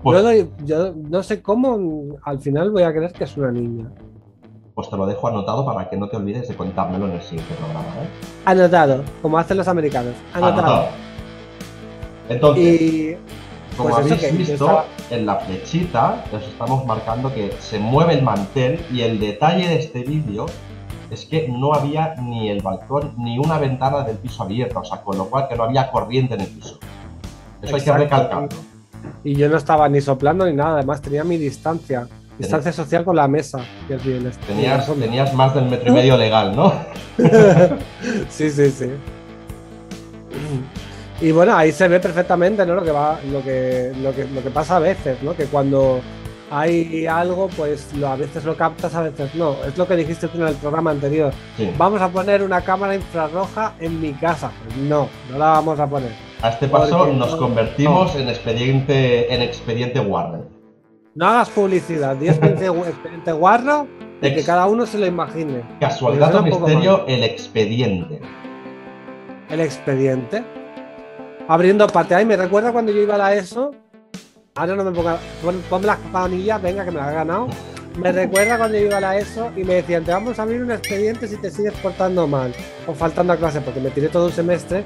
Yo, 0.04 0.22
doy- 0.22 0.48
yo 0.64 0.94
no 0.94 1.22
sé 1.24 1.42
cómo 1.42 2.16
al 2.22 2.38
final 2.38 2.70
voy 2.70 2.84
a 2.84 2.92
creer 2.92 3.12
que 3.12 3.24
es 3.24 3.36
una 3.36 3.50
niña. 3.50 3.90
pues 4.74 4.88
te 4.88 4.96
lo 4.96 5.04
dejo 5.06 5.26
anotado 5.26 5.66
para 5.66 5.90
que 5.90 5.96
no 5.96 6.08
te 6.08 6.16
olvides 6.16 6.46
de 6.46 6.54
contármelo 6.54 7.06
en 7.08 7.14
el 7.14 7.22
siguiente 7.22 7.52
programa. 7.54 7.80
¿eh? 7.80 8.08
Anotado, 8.44 9.02
como 9.20 9.36
hacen 9.38 9.56
los 9.56 9.66
americanos. 9.66 10.14
Anotado. 10.32 10.84
Entonces, 12.28 12.80
Y 12.80 13.16
como 13.76 13.90
pues 13.90 14.06
eso 14.06 14.14
habéis 14.14 14.38
visto, 14.38 14.52
estaba- 14.54 14.84
en 15.10 15.26
la 15.26 15.36
flechita 15.36 16.24
os 16.32 16.42
estamos 16.46 16.86
marcando 16.86 17.34
que 17.34 17.50
se 17.58 17.80
mueve 17.80 18.14
el 18.14 18.22
mantel 18.22 18.80
y 18.92 19.00
el 19.00 19.18
detalle 19.18 19.66
de 19.68 19.78
este 19.80 20.04
vídeo 20.04 20.46
es 21.10 21.24
que 21.24 21.48
no 21.48 21.72
había 21.72 22.14
ni 22.16 22.50
el 22.50 22.60
balcón 22.60 23.14
ni 23.16 23.38
una 23.38 23.58
ventana 23.58 24.02
del 24.02 24.16
piso 24.18 24.42
abierta, 24.42 24.80
o 24.80 24.84
sea, 24.84 25.00
con 25.00 25.16
lo 25.16 25.26
cual 25.26 25.48
que 25.48 25.56
no 25.56 25.64
había 25.64 25.90
corriente 25.90 26.34
en 26.34 26.42
el 26.42 26.48
piso. 26.48 26.78
Eso 27.62 27.76
hay 27.76 27.82
que 27.82 27.92
recalcarlo. 27.92 28.48
Y 29.24 29.34
yo 29.34 29.48
no 29.48 29.56
estaba 29.56 29.88
ni 29.88 30.00
soplando 30.00 30.46
ni 30.46 30.54
nada, 30.54 30.74
además 30.74 31.00
tenía 31.00 31.24
mi 31.24 31.38
distancia. 31.38 32.06
Distancia 32.38 32.72
social 32.72 33.04
con 33.04 33.16
la 33.16 33.26
mesa. 33.26 33.60
y 33.88 33.92
el 33.94 33.98
bien 33.98 34.26
este. 34.26 34.46
Tenías, 34.46 34.86
tenías 34.86 35.34
más 35.34 35.54
del 35.54 35.64
metro 35.64 35.90
y 35.90 35.94
medio 35.94 36.16
legal, 36.16 36.54
¿no? 36.54 36.72
Sí, 38.28 38.48
sí, 38.50 38.70
sí. 38.70 38.90
Y 41.20 41.32
bueno, 41.32 41.56
ahí 41.56 41.72
se 41.72 41.88
ve 41.88 41.98
perfectamente 41.98 42.64
¿no? 42.64 42.74
lo, 42.74 42.84
que 42.84 42.92
va, 42.92 43.18
lo, 43.32 43.42
que, 43.42 43.92
lo, 44.00 44.14
que, 44.14 44.24
lo 44.26 44.40
que 44.40 44.50
pasa 44.50 44.76
a 44.76 44.78
veces, 44.78 45.20
¿no? 45.20 45.34
que 45.34 45.46
cuando 45.46 46.00
hay 46.50 47.06
algo, 47.06 47.48
pues 47.56 47.92
lo, 47.94 48.08
a 48.08 48.16
veces 48.16 48.44
lo 48.44 48.56
captas, 48.56 48.94
a 48.94 49.02
veces 49.02 49.34
no. 49.34 49.54
Es 49.66 49.76
lo 49.76 49.86
que 49.86 49.96
dijiste 49.96 50.28
tú 50.28 50.38
en 50.38 50.48
el 50.48 50.54
programa 50.54 50.90
anterior. 50.90 51.32
Sí. 51.56 51.70
Vamos 51.76 52.00
a 52.00 52.08
poner 52.08 52.42
una 52.42 52.60
cámara 52.62 52.94
infrarroja 52.94 53.74
en 53.80 54.00
mi 54.00 54.12
casa. 54.14 54.50
Pues 54.64 54.76
no, 54.78 55.08
no 55.30 55.38
la 55.38 55.46
vamos 55.46 55.78
a 55.78 55.86
poner. 55.86 56.12
A 56.42 56.50
este 56.50 56.68
paso 56.68 56.98
Porque 56.98 57.14
nos 57.14 57.32
no- 57.32 57.38
convertimos 57.38 58.14
en 58.16 58.28
expediente 58.28 59.32
en 59.34 59.42
expediente 59.42 60.00
Warner. 60.00 60.42
No 61.14 61.26
hagas 61.26 61.50
publicidad, 61.50 62.14
di 62.16 62.28
expediente, 62.28 62.66
expediente 62.66 63.32
guarro 63.32 63.88
y 64.22 64.34
que 64.34 64.44
cada 64.44 64.66
uno 64.66 64.86
se 64.86 64.98
lo 64.98 65.06
imagine. 65.06 65.62
Casualidad 65.80 66.34
o 66.36 66.42
misterio, 66.42 67.04
el 67.08 67.24
expediente. 67.24 68.20
El 69.50 69.60
expediente. 69.60 70.44
Abriendo 71.48 71.86
patea 71.88 72.22
y 72.22 72.26
me 72.26 72.36
recuerda 72.36 72.70
cuando 72.72 72.92
yo 72.92 73.00
iba 73.02 73.16
a 73.16 73.18
la 73.18 73.34
ESO. 73.34 73.72
Ahora 74.58 74.74
no 74.76 74.84
me 74.84 74.90
ponga. 74.92 75.18
pon- 75.42 75.62
Ponme 75.70 75.86
las 75.86 75.98
campanillas, 75.98 76.60
venga, 76.60 76.84
que 76.84 76.90
me 76.90 76.98
la 76.98 77.10
he 77.10 77.14
ganado. 77.14 77.48
Me 77.96 78.12
recuerda 78.12 78.58
cuando 78.58 78.78
yo 78.78 78.84
iba 78.86 78.98
a 78.98 79.00
la 79.00 79.16
ESO 79.18 79.50
y 79.56 79.64
me 79.64 79.74
decían: 79.74 80.04
Te 80.04 80.12
vamos 80.12 80.38
a 80.38 80.42
abrir 80.42 80.62
un 80.62 80.70
expediente 80.70 81.26
si 81.28 81.36
te 81.36 81.50
sigues 81.50 81.72
portando 81.74 82.26
mal 82.26 82.52
o 82.86 82.94
faltando 82.94 83.32
a 83.32 83.36
clase, 83.36 83.60
porque 83.60 83.80
me 83.80 83.90
tiré 83.90 84.08
todo 84.08 84.26
un 84.26 84.32
semestre. 84.32 84.84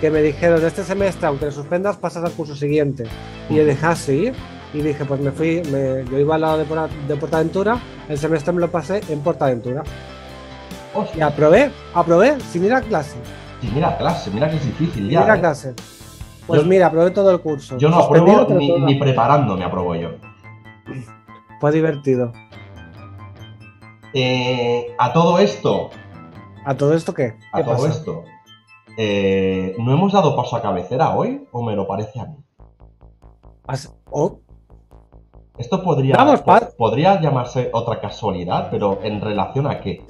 Que 0.00 0.10
me 0.10 0.22
dijeron: 0.22 0.64
Este 0.64 0.82
semestre, 0.84 1.26
aunque 1.26 1.46
lo 1.46 1.52
suspendas, 1.52 1.96
pasas 1.96 2.24
al 2.24 2.32
curso 2.32 2.54
siguiente. 2.56 3.04
Y 3.50 3.56
yo 3.56 3.64
dije: 3.64 3.84
Así. 3.86 4.32
Y 4.74 4.80
dije: 4.82 5.04
Pues 5.04 5.20
me 5.20 5.30
fui. 5.32 5.62
me- 5.70 6.04
yo 6.10 6.18
iba 6.18 6.34
al 6.36 6.40
lado 6.40 6.58
de, 6.58 6.64
de 7.08 7.16
Portaventura. 7.16 7.78
El 8.08 8.18
semestre 8.18 8.52
me 8.52 8.60
lo 8.60 8.70
pasé 8.70 9.00
en 9.08 9.20
Portaventura. 9.20 9.82
Y 10.94 10.98
Hostia, 10.98 11.26
aprobé, 11.26 11.70
aprobé 11.94 12.38
sin 12.50 12.64
ir 12.64 12.72
a 12.74 12.80
clase. 12.80 13.16
sí, 13.60 13.70
mira 13.74 13.96
clase, 13.98 14.30
mira 14.30 14.48
que 14.50 14.56
es 14.56 14.64
difícil 14.64 15.04
Sin 15.04 15.10
ya. 15.10 15.24
ir 15.24 15.30
a 15.30 15.36
¿eh? 15.68 15.74
Pues 16.48 16.62
Yo- 16.62 16.66
mira, 16.68 16.86
aprobé 16.88 17.10
todo 17.12 17.30
el 17.30 17.40
curso. 17.40 17.76
Yo 17.78 17.88
no 17.90 18.00
Suspendido, 18.00 18.40
apruebo 18.42 18.58
ni, 18.60 18.80
ni 18.80 18.94
preparándome 18.98 19.62
apruebo 19.64 19.94
yo. 19.94 20.08
Fue 21.60 21.70
divertido. 21.70 22.32
Eh, 24.14 24.94
a 24.98 25.12
todo 25.12 25.38
esto, 25.38 25.90
¿A 26.64 26.74
todo 26.74 26.94
esto 26.94 27.12
qué? 27.14 27.34
a 27.52 27.58
¿Qué 27.58 27.64
todo 27.64 27.74
pasa? 27.74 27.88
esto, 27.88 28.24
eh, 28.96 29.74
¿no 29.78 29.92
hemos 29.92 30.12
dado 30.12 30.34
paso 30.34 30.56
a 30.56 30.62
cabecera 30.62 31.14
hoy? 31.14 31.46
¿O 31.52 31.62
me 31.62 31.76
lo 31.76 31.86
parece 31.86 32.18
a 32.20 32.24
mí? 32.26 32.36
Oh, 34.10 34.40
Esto 35.58 35.82
podría, 35.84 36.16
Vamos, 36.16 36.40
po- 36.40 36.46
pa- 36.46 36.70
podría 36.78 37.20
llamarse 37.20 37.68
otra 37.74 38.00
casualidad, 38.00 38.68
pero 38.70 39.00
¿en 39.02 39.20
relación 39.20 39.66
a 39.66 39.80
qué? 39.80 40.06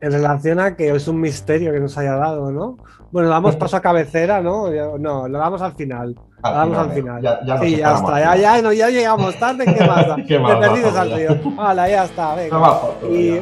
en 0.00 0.12
relación 0.12 0.60
a 0.60 0.76
que 0.76 0.90
es 0.90 1.08
un 1.08 1.20
misterio 1.20 1.72
que 1.72 1.80
nos 1.80 1.96
haya 1.98 2.14
dado, 2.14 2.52
¿no? 2.52 2.76
Bueno, 3.10 3.28
damos 3.28 3.56
paso 3.56 3.76
a 3.76 3.80
cabecera, 3.80 4.40
¿no? 4.40 4.68
No, 4.98 5.28
lo 5.28 5.38
damos 5.38 5.62
al 5.62 5.74
final. 5.74 6.14
Al 6.42 6.52
Lo 6.52 6.58
damos 6.58 6.76
final, 6.76 6.88
al 6.88 6.94
final. 6.94 7.22
Ya, 7.22 7.40
ya 7.44 7.58
sí, 7.60 7.76
ya 7.76 7.94
está. 7.94 8.36
Ya, 8.36 8.62
no, 8.62 8.72
ya 8.72 8.88
llegamos 8.90 9.38
tarde. 9.38 9.64
¿Qué 9.64 9.84
más? 9.86 10.06
¿Qué 10.26 10.38
más 10.38 10.56
perdices 10.56 10.96
al 10.96 11.12
río. 11.12 11.40
Hala, 11.58 11.88
ya 11.88 12.04
está. 12.04 12.34
Venga. 12.36 12.80
Y 13.10 13.40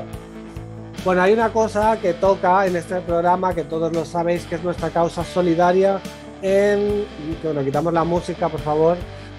bueno, 1.04 1.22
hay 1.22 1.32
una 1.32 1.52
cosa 1.52 1.98
que 2.00 2.14
toca 2.14 2.66
en 2.66 2.76
este 2.76 3.00
programa 3.00 3.54
que 3.54 3.64
todos 3.64 3.92
lo 3.92 4.04
sabéis 4.04 4.44
que 4.46 4.56
es 4.56 4.64
nuestra 4.64 4.90
causa 4.90 5.22
solidaria. 5.22 6.00
En 6.42 7.04
bueno, 7.42 7.62
quitamos 7.64 7.92
la 7.92 8.04
música, 8.04 8.48
por 8.48 8.60
favor, 8.60 8.96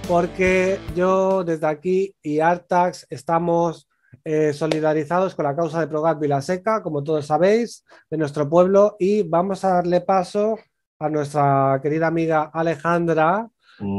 porque 0.07 0.79
yo 0.95 1.43
desde 1.43 1.67
aquí 1.67 2.15
y 2.23 2.39
Artax 2.39 3.05
estamos 3.09 3.86
eh, 4.23 4.53
solidarizados 4.53 5.35
con 5.35 5.45
la 5.45 5.55
causa 5.55 5.79
de 5.79 5.87
Progat 5.87 6.19
Vilaseca, 6.19 6.81
como 6.83 7.03
todos 7.03 7.25
sabéis, 7.25 7.85
de 8.09 8.17
nuestro 8.17 8.49
pueblo, 8.49 8.95
y 8.99 9.23
vamos 9.23 9.63
a 9.65 9.73
darle 9.75 10.01
paso 10.01 10.57
a 10.99 11.09
nuestra 11.09 11.79
querida 11.81 12.07
amiga 12.07 12.49
Alejandra, 12.53 13.49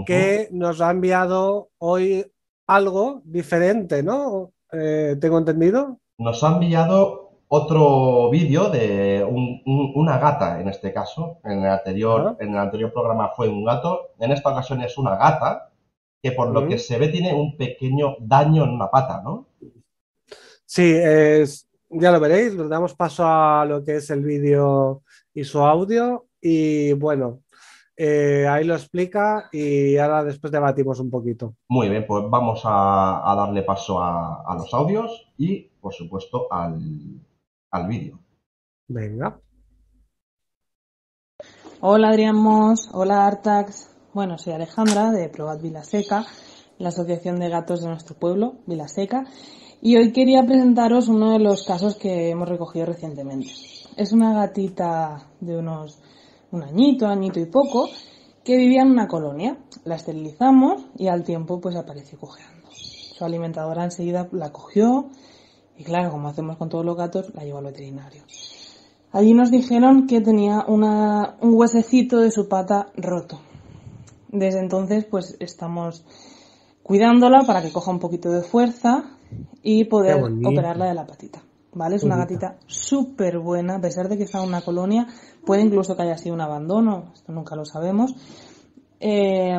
que 0.04 0.48
nos 0.50 0.80
ha 0.80 0.90
enviado 0.90 1.68
hoy 1.78 2.26
algo 2.66 3.22
diferente, 3.24 4.02
¿no? 4.02 4.50
Eh, 4.72 5.16
¿Tengo 5.20 5.38
entendido? 5.38 5.98
Nos 6.18 6.42
ha 6.42 6.48
enviado 6.54 7.30
otro 7.46 8.28
vídeo 8.28 8.68
de 8.70 9.24
un- 9.24 9.62
un- 9.64 9.92
una 9.94 10.18
gata, 10.18 10.60
en 10.60 10.68
este 10.68 10.92
caso. 10.92 11.38
En 11.44 11.60
el, 11.64 11.70
anterior, 11.70 12.36
en 12.40 12.50
el 12.54 12.58
anterior 12.58 12.92
programa 12.92 13.30
fue 13.36 13.48
un 13.48 13.64
gato. 13.64 14.10
En 14.18 14.32
esta 14.32 14.50
ocasión 14.50 14.82
es 14.82 14.98
una 14.98 15.16
gata 15.16 15.70
que 16.22 16.32
por 16.32 16.48
lo 16.50 16.66
que 16.66 16.76
se 16.78 16.98
ve 16.98 17.08
tiene 17.08 17.32
un 17.32 17.56
pequeño 17.56 18.16
daño 18.18 18.64
en 18.64 18.70
una 18.70 18.90
pata, 18.90 19.22
¿no? 19.22 19.46
Sí, 20.70 20.92
es, 20.94 21.66
ya 21.88 22.12
lo 22.12 22.20
veréis, 22.20 22.54
damos 22.68 22.94
paso 22.94 23.26
a 23.26 23.64
lo 23.64 23.82
que 23.82 23.96
es 23.96 24.10
el 24.10 24.22
vídeo 24.22 25.02
y 25.32 25.42
su 25.44 25.60
audio 25.60 26.26
y 26.42 26.92
bueno, 26.92 27.40
eh, 27.96 28.46
ahí 28.46 28.64
lo 28.64 28.74
explica 28.74 29.48
y 29.50 29.96
ahora 29.96 30.24
después 30.24 30.52
debatimos 30.52 31.00
un 31.00 31.10
poquito. 31.10 31.54
Muy 31.70 31.88
bien, 31.88 32.04
pues 32.06 32.22
vamos 32.28 32.60
a, 32.64 33.32
a 33.32 33.34
darle 33.34 33.62
paso 33.62 33.98
a, 33.98 34.42
a 34.46 34.54
los 34.56 34.74
audios 34.74 35.32
y, 35.38 35.70
por 35.80 35.94
supuesto, 35.94 36.52
al, 36.52 36.78
al 37.70 37.88
vídeo. 37.88 38.18
Venga. 38.88 39.40
Hola 41.80 42.10
Adrián 42.10 42.36
Moss, 42.36 42.90
hola 42.92 43.26
Artax. 43.26 43.96
Bueno, 44.12 44.36
soy 44.36 44.52
Alejandra 44.52 45.12
de 45.12 45.30
Probat 45.30 45.62
Vilaseca, 45.62 46.26
la 46.76 46.90
asociación 46.90 47.40
de 47.40 47.48
gatos 47.48 47.80
de 47.80 47.88
nuestro 47.88 48.16
pueblo, 48.18 48.58
Vilaseca. 48.66 49.24
Y 49.80 49.96
hoy 49.96 50.10
quería 50.12 50.42
presentaros 50.42 51.06
uno 51.06 51.30
de 51.32 51.38
los 51.38 51.62
casos 51.62 51.94
que 51.94 52.30
hemos 52.30 52.48
recogido 52.48 52.86
recientemente. 52.86 53.52
Es 53.96 54.12
una 54.12 54.32
gatita 54.32 55.28
de 55.40 55.56
unos 55.56 56.00
un 56.50 56.62
añito, 56.62 57.06
añito 57.06 57.38
y 57.38 57.46
poco, 57.46 57.88
que 58.42 58.56
vivía 58.56 58.82
en 58.82 58.90
una 58.90 59.06
colonia. 59.06 59.56
La 59.84 59.94
esterilizamos 59.94 60.84
y 60.96 61.06
al 61.06 61.22
tiempo 61.22 61.60
pues 61.60 61.76
apareció 61.76 62.18
cojeando. 62.18 62.66
Su 62.72 63.24
alimentadora 63.24 63.84
enseguida 63.84 64.28
la 64.32 64.50
cogió 64.50 65.10
y 65.76 65.84
claro, 65.84 66.10
como 66.10 66.28
hacemos 66.28 66.56
con 66.56 66.68
todos 66.68 66.84
los 66.84 66.96
gatos, 66.96 67.32
la 67.34 67.44
llevó 67.44 67.58
al 67.58 67.66
veterinario. 67.66 68.22
Allí 69.12 69.32
nos 69.32 69.52
dijeron 69.52 70.08
que 70.08 70.20
tenía 70.20 70.64
un 70.66 71.38
huesecito 71.40 72.18
de 72.18 72.32
su 72.32 72.48
pata 72.48 72.90
roto. 72.96 73.40
Desde 74.28 74.58
entonces 74.58 75.04
pues 75.04 75.36
estamos 75.38 76.04
cuidándola 76.82 77.44
para 77.46 77.62
que 77.62 77.70
coja 77.70 77.92
un 77.92 78.00
poquito 78.00 78.30
de 78.32 78.42
fuerza 78.42 79.17
y 79.62 79.84
poder 79.84 80.22
operarla 80.44 80.86
de 80.86 80.94
la 80.94 81.06
patita. 81.06 81.42
¿Vale? 81.72 81.96
Es 81.96 82.02
una 82.02 82.16
gatita 82.16 82.56
súper 82.66 83.38
buena, 83.38 83.76
a 83.76 83.80
pesar 83.80 84.08
de 84.08 84.16
que 84.16 84.24
está 84.24 84.42
en 84.42 84.48
una 84.48 84.62
colonia, 84.62 85.06
puede 85.44 85.62
incluso 85.62 85.94
que 85.94 86.02
haya 86.02 86.16
sido 86.16 86.34
un 86.34 86.40
abandono, 86.40 87.12
esto 87.14 87.30
nunca 87.32 87.54
lo 87.54 87.64
sabemos. 87.64 88.14
Eh, 89.00 89.56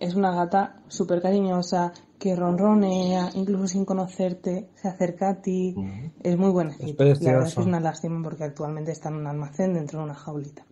es 0.00 0.14
una 0.14 0.34
gata 0.34 0.80
súper 0.88 1.20
cariñosa, 1.20 1.92
que 2.22 2.36
ronronea, 2.36 3.30
incluso 3.34 3.66
sin 3.66 3.84
conocerte, 3.84 4.68
se 4.76 4.86
acerca 4.86 5.30
a 5.30 5.42
ti, 5.42 5.74
es 6.22 6.38
muy 6.38 6.50
buena. 6.50 6.70
Es 6.78 7.20
La 7.20 7.32
verdad 7.32 7.48
es 7.48 7.56
una 7.56 7.80
lástima 7.80 8.22
porque 8.22 8.44
actualmente 8.44 8.92
está 8.92 9.08
en 9.08 9.16
un 9.16 9.26
almacén 9.26 9.74
dentro 9.74 9.98
de 9.98 10.04
una 10.04 10.14
jaulita. 10.14 10.64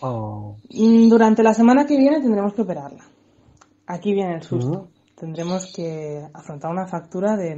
Oh. 0.00 0.56
Mm, 0.70 1.08
Durante 1.08 1.44
la 1.44 1.54
semana 1.54 1.86
que 1.86 1.96
viene 1.96 2.20
tendremos 2.20 2.52
que 2.52 2.62
operarla. 2.62 3.04
Aquí 3.86 4.12
viene 4.12 4.34
el 4.34 4.42
susto. 4.42 4.88
Tendremos 5.22 5.72
que 5.72 6.20
afrontar 6.34 6.72
una 6.72 6.88
factura 6.88 7.36
de... 7.36 7.56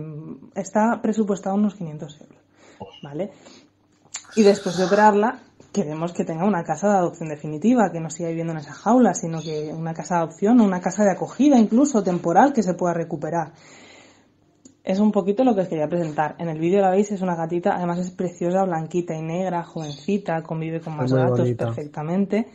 Está 0.54 1.00
presupuestado 1.00 1.56
unos 1.56 1.74
500 1.74 2.20
euros. 2.20 2.38
¿Vale? 3.02 3.32
Y 4.36 4.42
después 4.42 4.76
de 4.76 4.84
operarla, 4.84 5.38
queremos 5.72 6.12
que 6.12 6.26
tenga 6.26 6.44
una 6.44 6.62
casa 6.62 6.90
de 6.90 6.98
adopción 6.98 7.30
definitiva, 7.30 7.90
que 7.90 8.00
no 8.00 8.10
siga 8.10 8.28
viviendo 8.28 8.52
en 8.52 8.58
esa 8.58 8.74
jaula, 8.74 9.14
sino 9.14 9.40
que 9.40 9.72
una 9.72 9.94
casa 9.94 10.16
de 10.16 10.20
adopción 10.24 10.60
o 10.60 10.64
una 10.64 10.82
casa 10.82 11.04
de 11.04 11.12
acogida, 11.12 11.58
incluso 11.58 12.02
temporal, 12.02 12.52
que 12.52 12.62
se 12.62 12.74
pueda 12.74 12.92
recuperar. 12.92 13.54
Es 14.82 15.00
un 15.00 15.10
poquito 15.10 15.42
lo 15.42 15.54
que 15.54 15.62
os 15.62 15.68
quería 15.68 15.88
presentar. 15.88 16.36
En 16.38 16.50
el 16.50 16.58
vídeo 16.58 16.82
la 16.82 16.90
veis, 16.90 17.12
es 17.12 17.22
una 17.22 17.34
gatita, 17.34 17.76
además 17.76 17.98
es 17.98 18.10
preciosa, 18.10 18.62
blanquita 18.64 19.14
y 19.14 19.22
negra, 19.22 19.64
jovencita, 19.64 20.42
convive 20.42 20.82
con 20.82 20.98
más 20.98 21.10
gatos 21.10 21.38
bonita. 21.38 21.64
perfectamente 21.64 22.46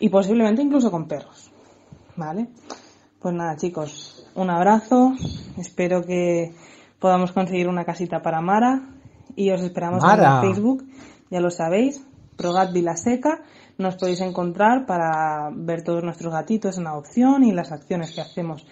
y 0.00 0.08
posiblemente 0.08 0.60
incluso 0.60 0.90
con 0.90 1.06
perros. 1.06 1.52
¿Vale? 2.16 2.48
Pues 3.24 3.34
nada, 3.34 3.56
chicos, 3.56 4.13
un 4.34 4.50
abrazo. 4.50 5.12
Espero 5.58 6.02
que 6.02 6.54
podamos 6.98 7.32
conseguir 7.32 7.68
una 7.68 7.84
casita 7.84 8.22
para 8.22 8.40
Mara 8.40 8.82
y 9.36 9.50
os 9.50 9.60
esperamos 9.62 10.02
Mara. 10.02 10.36
en 10.36 10.40
Facebook, 10.54 10.84
ya 11.30 11.40
lo 11.40 11.50
sabéis, 11.50 12.04
Progat 12.36 12.72
Vilaseca. 12.72 13.42
Nos 13.76 13.96
podéis 13.96 14.20
encontrar 14.20 14.86
para 14.86 15.50
ver 15.52 15.82
todos 15.82 16.04
nuestros 16.04 16.32
gatitos 16.32 16.78
en 16.78 16.86
adopción 16.86 17.42
y 17.42 17.52
las 17.52 17.72
acciones 17.72 18.12
que 18.14 18.20
hacemos. 18.20 18.64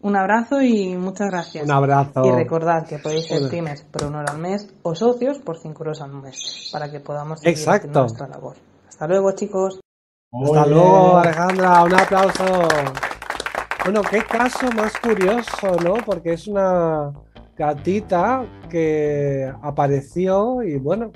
Un 0.00 0.16
abrazo 0.16 0.62
y 0.62 0.96
muchas 0.96 1.28
gracias. 1.30 1.64
Un 1.64 1.72
abrazo. 1.72 2.24
Y 2.24 2.30
recordad 2.30 2.86
que 2.86 2.98
podéis 2.98 3.26
ser 3.26 3.50
pymes 3.50 3.82
por 3.82 4.04
un 4.04 4.14
euro 4.14 4.26
al 4.30 4.38
mes 4.38 4.68
o 4.82 4.94
socios 4.94 5.38
por 5.38 5.58
5 5.58 5.82
euros 5.82 6.00
al 6.00 6.12
mes 6.12 6.70
para 6.72 6.90
que 6.90 7.00
podamos 7.00 7.40
seguir 7.40 7.58
Exacto. 7.58 8.00
nuestra 8.00 8.28
labor. 8.28 8.56
Hasta 8.88 9.06
luego, 9.06 9.32
chicos. 9.32 9.80
Muy 10.30 10.56
Hasta 10.56 10.64
bien. 10.68 10.78
luego, 10.78 11.16
Alejandra. 11.18 11.82
Un 11.84 11.94
aplauso. 11.94 12.44
Bueno, 13.86 14.02
qué 14.02 14.18
caso 14.18 14.68
más 14.72 14.98
curioso, 14.98 15.76
¿no? 15.84 15.94
Porque 16.04 16.32
es 16.32 16.48
una 16.48 17.12
gatita 17.56 18.44
que 18.68 19.48
apareció 19.62 20.60
y 20.64 20.76
bueno, 20.76 21.12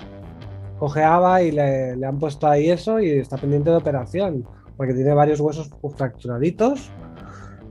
cojeaba 0.79 1.41
y 1.41 1.51
le, 1.51 1.97
le 1.97 2.07
han 2.07 2.17
puesto 2.17 2.47
ahí 2.47 2.69
eso 2.69 3.01
y 3.01 3.09
está 3.09 3.35
pendiente 3.35 3.71
de 3.71 3.75
operación. 3.75 4.47
Porque 4.77 4.93
tiene 4.93 5.13
varios 5.13 5.41
huesos 5.41 5.69
fracturaditos 5.97 6.89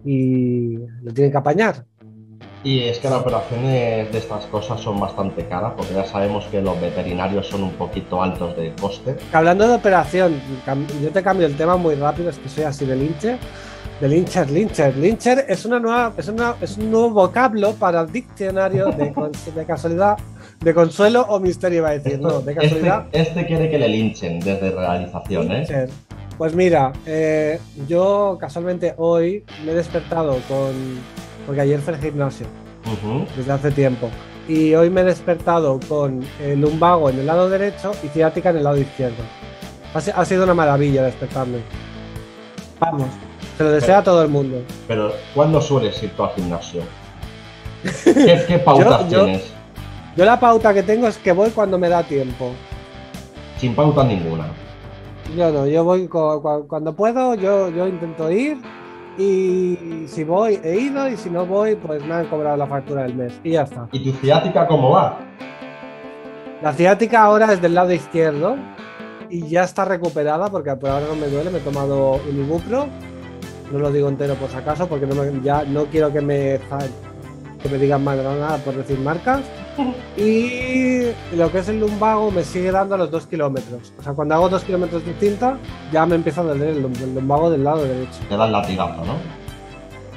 y 0.04 0.76
lo 1.00 1.14
tienen 1.14 1.32
que 1.32 1.38
apañar. 1.38 1.86
Y 2.62 2.80
es 2.80 2.98
que 2.98 3.08
las 3.08 3.20
operaciones 3.22 4.12
de 4.12 4.18
estas 4.18 4.44
cosas 4.48 4.82
son 4.82 5.00
bastante 5.00 5.46
caras, 5.48 5.72
porque 5.78 5.94
ya 5.94 6.04
sabemos 6.04 6.44
que 6.48 6.60
los 6.60 6.78
veterinarios 6.78 7.46
son 7.46 7.62
un 7.62 7.72
poquito 7.72 8.22
altos 8.22 8.54
de 8.54 8.74
coste. 8.78 9.16
Hablando 9.32 9.66
de 9.66 9.76
operación, 9.76 10.38
yo 11.02 11.10
te 11.10 11.22
cambio 11.22 11.46
el 11.46 11.56
tema 11.56 11.78
muy 11.78 11.94
rápido, 11.94 12.28
es 12.28 12.38
que 12.38 12.50
soy 12.50 12.64
así 12.64 12.84
de 12.84 12.96
lincher. 12.96 13.38
De 14.00 14.08
lincher, 14.08 14.50
lincher. 14.50 14.96
Lincher 14.96 15.44
es, 15.46 15.66
una 15.66 15.78
nueva, 15.78 16.14
es, 16.16 16.26
una, 16.28 16.54
es 16.62 16.78
un 16.78 16.90
nuevo 16.90 17.10
vocablo 17.10 17.74
para 17.74 18.00
el 18.00 18.10
diccionario 18.10 18.86
de, 18.86 19.12
de 19.54 19.64
casualidad, 19.66 20.16
de 20.58 20.72
consuelo 20.72 21.26
o 21.28 21.38
misterio, 21.38 21.80
iba 21.80 21.90
a 21.90 21.98
decir. 21.98 22.18
No, 22.18 22.40
de 22.40 22.52
este, 22.52 22.62
casualidad. 22.62 23.06
este 23.12 23.46
quiere 23.46 23.70
que 23.70 23.78
le 23.78 23.88
linchen 23.88 24.40
desde 24.40 24.70
realización, 24.70 25.52
¿eh? 25.52 25.88
Pues 26.38 26.54
mira, 26.54 26.92
eh, 27.04 27.60
yo 27.86 28.38
casualmente 28.40 28.94
hoy 28.96 29.44
me 29.66 29.72
he 29.72 29.74
despertado 29.74 30.38
con. 30.48 30.72
Porque 31.46 31.60
ayer 31.60 31.80
fue 31.80 31.92
al 31.92 32.00
gimnasio, 32.00 32.46
desde 33.36 33.52
hace 33.52 33.70
tiempo. 33.70 34.08
Y 34.48 34.74
hoy 34.74 34.88
me 34.88 35.02
he 35.02 35.04
despertado 35.04 35.78
con 35.88 36.24
el 36.42 36.60
lumbago 36.60 37.10
en 37.10 37.18
el 37.18 37.26
lado 37.26 37.50
derecho 37.50 37.92
y 38.02 38.08
ciática 38.08 38.48
en 38.48 38.58
el 38.58 38.64
lado 38.64 38.78
izquierdo. 38.78 39.22
Ha 39.92 40.24
sido 40.24 40.44
una 40.44 40.54
maravilla 40.54 41.02
despertarme. 41.02 41.58
Vamos, 42.78 43.08
se 43.60 43.64
lo 43.64 43.72
deseo 43.72 43.98
a 43.98 44.02
todo 44.02 44.22
el 44.22 44.28
mundo. 44.28 44.62
Pero, 44.88 45.12
¿cuándo 45.34 45.60
sueles 45.60 46.02
ir 46.02 46.08
tú 46.16 46.24
al 46.24 46.30
gimnasio? 46.30 46.80
¿Qué, 48.04 48.42
qué 48.48 48.58
pautas 48.58 49.06
Yo- 49.10 49.24
tienes? 49.26 49.52
Yo 50.16 50.24
la 50.24 50.40
pauta 50.40 50.72
que 50.72 50.82
tengo 50.82 51.06
es 51.06 51.18
que 51.18 51.32
voy 51.32 51.50
cuando 51.50 51.78
me 51.78 51.90
da 51.90 52.02
tiempo. 52.02 52.52
Sin 53.58 53.74
pauta 53.74 54.02
ninguna. 54.02 54.46
Yo 55.36 55.50
no, 55.52 55.66
yo 55.66 55.84
voy 55.84 56.08
cu- 56.08 56.40
cu- 56.40 56.66
cuando 56.66 56.94
puedo, 56.94 57.34
yo, 57.34 57.68
yo 57.68 57.86
intento 57.86 58.30
ir 58.30 58.56
y 59.18 60.04
si 60.08 60.24
voy 60.24 60.58
he 60.64 60.76
ido 60.80 61.06
y 61.06 61.16
si 61.18 61.28
no 61.28 61.44
voy 61.44 61.74
pues 61.76 62.02
me 62.04 62.14
han 62.14 62.26
cobrado 62.28 62.56
la 62.56 62.66
factura 62.66 63.02
del 63.02 63.14
mes 63.14 63.38
y 63.44 63.50
ya 63.52 63.62
está. 63.62 63.88
¿Y 63.92 64.02
tu 64.10 64.12
ciática 64.18 64.66
cómo 64.66 64.90
va? 64.92 65.18
La 66.62 66.72
ciática 66.72 67.22
ahora 67.22 67.52
es 67.52 67.60
del 67.60 67.74
lado 67.74 67.92
izquierdo 67.92 68.56
y 69.28 69.46
ya 69.48 69.64
está 69.64 69.84
recuperada 69.84 70.48
porque 70.48 70.74
por 70.76 70.88
ahora 70.90 71.06
no 71.08 71.14
me 71.16 71.26
duele, 71.28 71.50
me 71.50 71.58
he 71.58 71.62
tomado 71.62 72.20
un 72.28 72.36
ibupro, 72.38 72.86
no 73.70 73.78
lo 73.78 73.90
digo 73.92 74.08
entero 74.08 74.34
por 74.34 74.50
si 74.50 74.56
acaso 74.56 74.86
porque 74.88 75.06
no 75.06 75.14
me- 75.14 75.40
ya 75.42 75.64
no 75.64 75.84
quiero 75.86 76.12
que 76.12 76.20
me, 76.20 76.58
que 77.62 77.68
me 77.68 77.78
digan 77.78 78.02
mal 78.04 78.16
nada 78.22 78.56
por 78.58 78.74
decir 78.74 78.98
marcas. 78.98 79.40
Y 80.16 81.04
lo 81.36 81.50
que 81.50 81.58
es 81.60 81.68
el 81.68 81.80
lumbago 81.80 82.30
me 82.30 82.42
sigue 82.44 82.70
dando 82.70 82.94
a 82.96 82.98
los 82.98 83.10
dos 83.10 83.26
kilómetros. 83.26 83.92
O 83.98 84.02
sea, 84.02 84.12
cuando 84.12 84.34
hago 84.34 84.48
dos 84.50 84.62
kilómetros 84.64 85.04
de 85.06 85.14
cinta, 85.14 85.56
ya 85.92 86.04
me 86.04 86.16
empieza 86.16 86.42
a 86.42 86.44
doler 86.44 86.68
el, 86.70 86.82
lum- 86.82 87.00
el 87.02 87.14
lumbago 87.14 87.50
del 87.50 87.64
lado 87.64 87.84
derecho. 87.84 88.18
Te 88.28 88.36
da 88.36 88.44
el 88.46 88.52
latigazo, 88.52 89.04
¿no? 89.04 89.14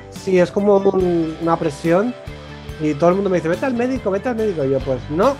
Sí, 0.09 0.37
es 0.39 0.51
como 0.51 0.77
un- 0.77 1.37
una 1.41 1.55
presión. 1.57 2.13
Y 2.81 2.93
todo 2.95 3.11
el 3.11 3.15
mundo 3.15 3.29
me 3.29 3.37
dice, 3.37 3.47
vete 3.47 3.65
al 3.65 3.73
médico, 3.75 4.11
vete 4.11 4.29
al 4.29 4.35
médico. 4.35 4.65
Y 4.65 4.71
yo, 4.71 4.79
pues 4.79 4.99
no, 5.09 5.35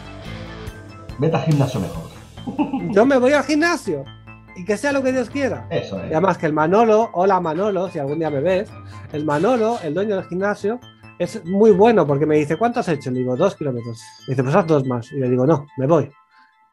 Vete 1.19 1.36
al 1.36 1.43
gimnasio 1.43 1.80
mejor. 1.80 2.04
yo 2.93 3.06
me 3.06 3.17
voy 3.17 3.34
al 3.34 3.43
gimnasio. 3.43 4.06
Y 4.55 4.65
que 4.65 4.77
sea 4.77 4.91
lo 4.91 5.01
que 5.01 5.11
Dios 5.11 5.29
quiera. 5.29 5.67
Eso 5.69 5.97
Y 5.97 6.07
es. 6.07 6.11
además 6.11 6.37
que 6.37 6.45
el 6.45 6.53
Manolo, 6.53 7.09
hola 7.13 7.39
Manolo, 7.39 7.89
si 7.89 7.99
algún 7.99 8.19
día 8.19 8.29
me 8.29 8.41
ves, 8.41 8.69
el 9.11 9.25
Manolo, 9.25 9.77
el 9.83 9.93
dueño 9.93 10.15
del 10.15 10.25
gimnasio, 10.25 10.79
es 11.19 11.43
muy 11.45 11.71
bueno 11.71 12.05
porque 12.05 12.25
me 12.25 12.37
dice, 12.37 12.57
¿cuánto 12.57 12.79
has 12.79 12.87
hecho? 12.89 13.11
Le 13.11 13.19
digo, 13.19 13.35
dos 13.35 13.55
kilómetros. 13.55 13.99
Me 14.27 14.33
dice, 14.33 14.43
pues 14.43 14.55
haz 14.55 14.67
dos 14.67 14.85
más. 14.85 15.11
Y 15.11 15.19
le 15.19 15.29
digo, 15.29 15.45
no, 15.45 15.65
me 15.77 15.87
voy. 15.87 16.11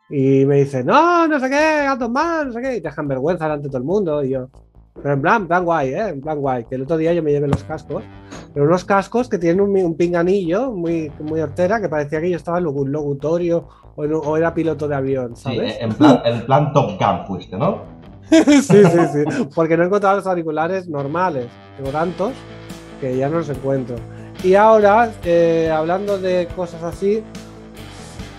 Y 0.08 0.44
me 0.44 0.56
dice, 0.56 0.82
no, 0.82 1.28
no 1.28 1.38
sé 1.38 1.48
qué, 1.48 1.56
haz 1.86 1.98
dos 1.98 2.10
más, 2.10 2.46
no 2.46 2.52
sé 2.52 2.60
qué. 2.60 2.76
Y 2.76 2.80
te 2.80 2.88
dejan 2.88 3.06
vergüenza 3.08 3.44
delante 3.44 3.64
de 3.64 3.70
todo 3.70 3.78
el 3.78 3.84
mundo. 3.84 4.24
Y 4.24 4.30
yo, 4.30 4.48
pero 5.02 5.14
en 5.14 5.22
plan, 5.22 5.46
plan 5.46 5.64
guay, 5.64 5.90
¿eh? 5.94 6.08
En 6.08 6.20
plan 6.20 6.38
guay. 6.38 6.64
Que 6.64 6.74
el 6.74 6.82
otro 6.82 6.96
día 6.96 7.12
yo 7.12 7.22
me 7.22 7.30
llevé 7.30 7.48
los 7.48 7.62
cascos. 7.64 8.02
Pero 8.52 8.66
unos 8.66 8.84
cascos 8.84 9.28
que 9.28 9.38
tienen 9.38 9.60
un, 9.60 9.76
un 9.76 9.94
pinganillo 9.96 10.72
muy, 10.72 11.10
muy 11.20 11.40
hortera 11.40 11.80
que 11.80 11.88
parecía 11.88 12.20
que 12.20 12.30
yo 12.30 12.36
estaba 12.36 12.58
en 12.58 12.64
locu- 12.64 12.86
locutorio 12.86 13.68
o, 13.94 14.04
en- 14.04 14.14
o 14.14 14.36
era 14.36 14.52
piloto 14.52 14.88
de 14.88 14.94
avión, 14.96 15.36
Sí, 15.36 15.42
¿sabes? 15.42 15.76
en 15.80 15.92
plan, 15.94 16.20
en 16.24 16.40
plan 16.46 16.72
Top 16.72 16.98
Gun 16.98 17.26
fuiste, 17.26 17.56
¿no? 17.56 17.82
sí, 18.30 18.62
sí, 18.62 18.82
sí. 19.12 19.44
Porque 19.54 19.76
no 19.76 19.82
he 19.82 19.86
encontrado 19.86 20.16
los 20.16 20.26
auriculares 20.26 20.88
normales. 20.88 21.46
Tengo 21.76 21.90
tantos 21.90 22.32
que 23.00 23.16
ya 23.16 23.28
no 23.28 23.38
los 23.38 23.48
encuentro. 23.48 23.96
Y 24.44 24.54
ahora, 24.54 25.10
eh, 25.24 25.70
hablando 25.72 26.18
de 26.18 26.48
cosas 26.56 26.82
así, 26.82 27.22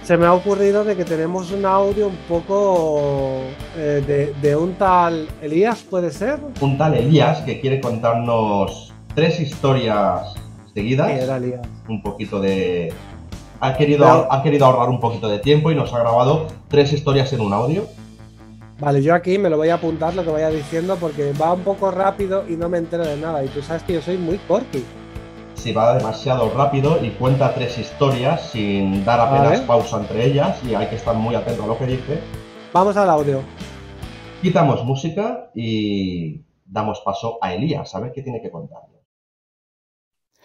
se 0.03 0.17
me 0.17 0.25
ha 0.25 0.33
ocurrido 0.33 0.83
de 0.83 0.95
que 0.95 1.05
tenemos 1.05 1.51
un 1.51 1.65
audio 1.65 2.07
un 2.07 2.15
poco 2.27 3.41
eh, 3.77 4.03
de, 4.05 4.33
de 4.41 4.55
un 4.55 4.73
tal 4.73 5.27
Elías, 5.41 5.83
¿puede 5.89 6.09
ser? 6.11 6.39
Un 6.59 6.77
tal 6.77 6.95
Elías 6.95 7.41
que 7.41 7.59
quiere 7.61 7.79
contarnos 7.79 8.90
tres 9.15 9.39
historias 9.39 10.33
seguidas. 10.73 11.11
Un 11.87 12.01
poquito 12.01 12.39
de. 12.39 12.93
Ha 13.59 13.75
querido, 13.77 14.05
Pero- 14.05 14.33
ha 14.33 14.41
querido 14.43 14.65
ahorrar 14.65 14.89
un 14.89 14.99
poquito 14.99 15.29
de 15.29 15.39
tiempo 15.39 15.71
y 15.71 15.75
nos 15.75 15.93
ha 15.93 15.99
grabado 15.99 16.47
tres 16.67 16.91
historias 16.93 17.31
en 17.33 17.41
un 17.41 17.53
audio. 17.53 17.85
Vale, 18.79 19.03
yo 19.03 19.13
aquí 19.13 19.37
me 19.37 19.49
lo 19.49 19.57
voy 19.57 19.69
a 19.69 19.75
apuntar 19.75 20.15
lo 20.15 20.23
que 20.23 20.31
vaya 20.31 20.49
diciendo 20.49 20.97
porque 20.99 21.33
va 21.33 21.53
un 21.53 21.61
poco 21.61 21.91
rápido 21.91 22.43
y 22.49 22.53
no 22.53 22.67
me 22.69 22.79
entero 22.79 23.05
de 23.05 23.15
nada. 23.17 23.43
Y 23.43 23.47
tú 23.49 23.61
sabes 23.61 23.83
que 23.83 23.93
yo 23.93 24.01
soy 24.01 24.17
muy 24.17 24.37
corky. 24.47 24.83
si 25.53 25.71
va 25.73 25.95
demasiado 25.95 26.49
rápido 26.57 26.97
y 27.05 27.11
cuenta 27.11 27.53
tres 27.53 27.77
historias 27.77 28.49
sin 28.49 29.05
dar 29.05 29.19
apenas 29.19 29.49
Vale. 29.51 29.61
pausa 29.67 29.97
entre 29.99 30.25
ellas 30.25 30.59
y 30.67 30.73
hay 30.73 30.87
que 30.87 30.95
estar 30.95 31.13
muy 31.15 31.35
atento 31.35 31.63
a 31.65 31.67
lo 31.67 31.77
que 31.77 31.85
dice. 31.85 32.19
Vamos 32.73 32.97
al 32.97 33.07
audio. 33.11 33.41
Quitamos 34.41 34.83
música 34.83 35.51
y 35.53 36.41
damos 36.65 37.01
paso 37.01 37.37
a 37.41 37.53
Elías, 37.53 37.93
a 37.93 37.99
ver 37.99 38.11
qué 38.11 38.23
tiene 38.23 38.41
que 38.41 38.49
contar. 38.49 38.79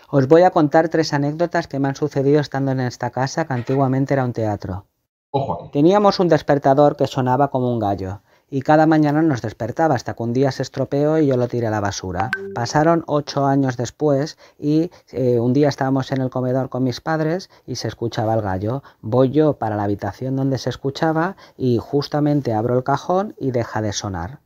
Os 0.08 0.28
voy 0.28 0.42
a 0.42 0.50
contar 0.50 0.88
tres 0.88 1.12
anécdotas 1.12 1.66
que 1.66 1.78
me 1.78 1.88
han 1.88 1.96
sucedido 1.96 2.40
estando 2.40 2.70
en 2.70 2.80
esta 2.80 3.10
casa 3.10 3.44
que 3.44 3.54
antiguamente 3.54 4.14
era 4.14 4.24
un 4.24 4.32
teatro. 4.32 4.86
Ojo. 5.30 5.70
Teníamos 5.72 6.20
un 6.20 6.28
despertador 6.28 6.96
que 6.96 7.06
sonaba 7.06 7.50
como 7.50 7.72
un 7.72 7.80
gallo 7.80 8.20
y 8.48 8.62
cada 8.62 8.86
mañana 8.86 9.22
nos 9.22 9.42
despertaba 9.42 9.96
hasta 9.96 10.14
que 10.14 10.22
un 10.22 10.32
día 10.32 10.52
se 10.52 10.62
estropeó 10.62 11.18
y 11.18 11.26
yo 11.26 11.36
lo 11.36 11.48
tiré 11.48 11.66
a 11.66 11.70
la 11.70 11.80
basura. 11.80 12.30
Pasaron 12.54 13.02
ocho 13.06 13.44
años 13.44 13.76
después 13.76 14.38
y 14.58 14.90
eh, 15.10 15.40
un 15.40 15.52
día 15.52 15.68
estábamos 15.68 16.12
en 16.12 16.20
el 16.20 16.30
comedor 16.30 16.68
con 16.68 16.84
mis 16.84 17.00
padres 17.00 17.50
y 17.66 17.76
se 17.76 17.88
escuchaba 17.88 18.34
el 18.34 18.42
gallo. 18.42 18.82
Voy 19.00 19.30
yo 19.30 19.54
para 19.54 19.76
la 19.76 19.84
habitación 19.84 20.36
donde 20.36 20.58
se 20.58 20.70
escuchaba 20.70 21.36
y 21.56 21.78
justamente 21.78 22.52
abro 22.52 22.76
el 22.76 22.84
cajón 22.84 23.34
y 23.38 23.50
deja 23.50 23.82
de 23.82 23.92
sonar. 23.92 24.38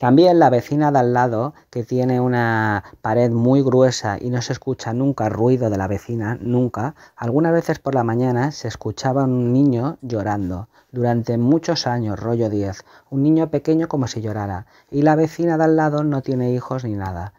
También 0.00 0.38
la 0.38 0.48
vecina 0.48 0.90
de 0.90 0.98
al 0.98 1.12
lado, 1.12 1.52
que 1.68 1.84
tiene 1.84 2.22
una 2.22 2.84
pared 3.02 3.30
muy 3.30 3.60
gruesa 3.60 4.16
y 4.18 4.30
no 4.30 4.40
se 4.40 4.54
escucha 4.54 4.94
nunca 4.94 5.28
ruido 5.28 5.68
de 5.68 5.76
la 5.76 5.88
vecina, 5.88 6.38
nunca, 6.40 6.94
algunas 7.16 7.52
veces 7.52 7.80
por 7.80 7.94
la 7.94 8.02
mañana 8.02 8.50
se 8.50 8.66
escuchaba 8.66 9.24
un 9.24 9.52
niño 9.52 9.98
llorando. 10.00 10.70
Durante 10.90 11.36
muchos 11.36 11.86
años, 11.86 12.18
rollo 12.18 12.48
10, 12.48 12.82
un 13.10 13.22
niño 13.22 13.50
pequeño 13.50 13.88
como 13.88 14.06
si 14.06 14.22
llorara. 14.22 14.64
Y 14.90 15.02
la 15.02 15.16
vecina 15.16 15.58
de 15.58 15.64
al 15.64 15.76
lado 15.76 16.02
no 16.02 16.22
tiene 16.22 16.54
hijos 16.54 16.82
ni 16.84 16.94
nada. 16.94 17.34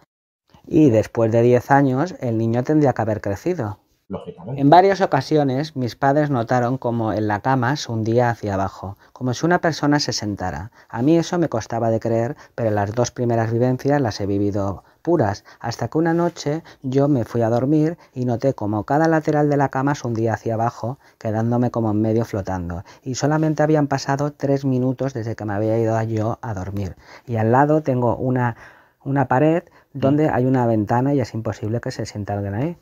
Y 0.67 0.91
después 0.91 1.32
de 1.32 1.41
10 1.41 1.71
años, 1.71 2.13
el 2.19 2.38
niño 2.38 2.63
tendría 2.63 2.93
que 2.93 3.02
haber 3.02 3.21
crecido. 3.21 3.81
Lógicamente. 4.12 4.60
En 4.60 4.69
varias 4.69 5.00
ocasiones 5.00 5.78
mis 5.78 5.95
padres 5.95 6.30
notaron 6.30 6.78
como 6.78 7.13
en 7.13 7.30
la 7.30 7.39
cama 7.39 7.78
se 7.78 7.89
hundía 7.89 8.30
hacia 8.30 8.56
abajo, 8.56 8.97
como 9.13 9.34
si 9.34 9.45
una 9.45 9.62
persona 9.62 10.02
se 10.02 10.12
sentara. 10.12 10.71
A 10.89 11.02
mí 11.02 11.17
eso 11.17 11.39
me 11.39 11.47
costaba 11.47 11.89
de 11.89 12.02
creer, 12.02 12.36
pero 12.54 12.71
las 12.71 12.93
dos 12.93 13.12
primeras 13.12 13.54
vivencias 13.54 14.02
las 14.02 14.19
he 14.19 14.26
vivido 14.26 14.84
puras, 15.02 15.45
hasta 15.62 15.88
que 15.88 15.97
una 15.97 16.13
noche 16.13 16.62
yo 16.82 17.08
me 17.08 17.24
fui 17.24 17.41
a 17.41 17.50
dormir 17.50 17.97
y 18.13 18.26
noté 18.26 18.54
como 18.54 18.84
cada 18.84 19.08
lateral 19.08 19.50
de 19.50 19.56
la 19.56 19.69
cama 19.69 19.95
se 19.95 20.06
hundía 20.06 20.34
hacia 20.34 20.56
abajo, 20.56 21.00
quedándome 21.17 21.71
como 21.71 21.91
en 21.91 22.02
medio 22.02 22.26
flotando, 22.26 22.84
y 23.04 23.15
solamente 23.15 23.63
habían 23.63 23.88
pasado 23.88 24.34
tres 24.34 24.65
minutos 24.65 25.13
desde 25.13 25.38
que 25.38 25.45
me 25.45 25.54
había 25.54 25.80
ido 25.80 26.02
yo 26.04 26.38
a 26.41 26.54
dormir. 26.54 26.97
Y 27.26 27.38
al 27.38 27.54
lado 27.54 27.82
tengo 27.82 28.17
una, 28.17 28.58
una 29.06 29.30
pared 29.30 29.63
donde 29.93 30.28
hay 30.28 30.45
una 30.45 30.65
ventana 30.65 31.13
y 31.13 31.21
es 31.21 31.34
imposible 31.34 31.80
que 31.80 31.91
se 31.91 32.06
sienta 32.06 32.34
alguien 32.34 32.56
ahí. 32.56 32.78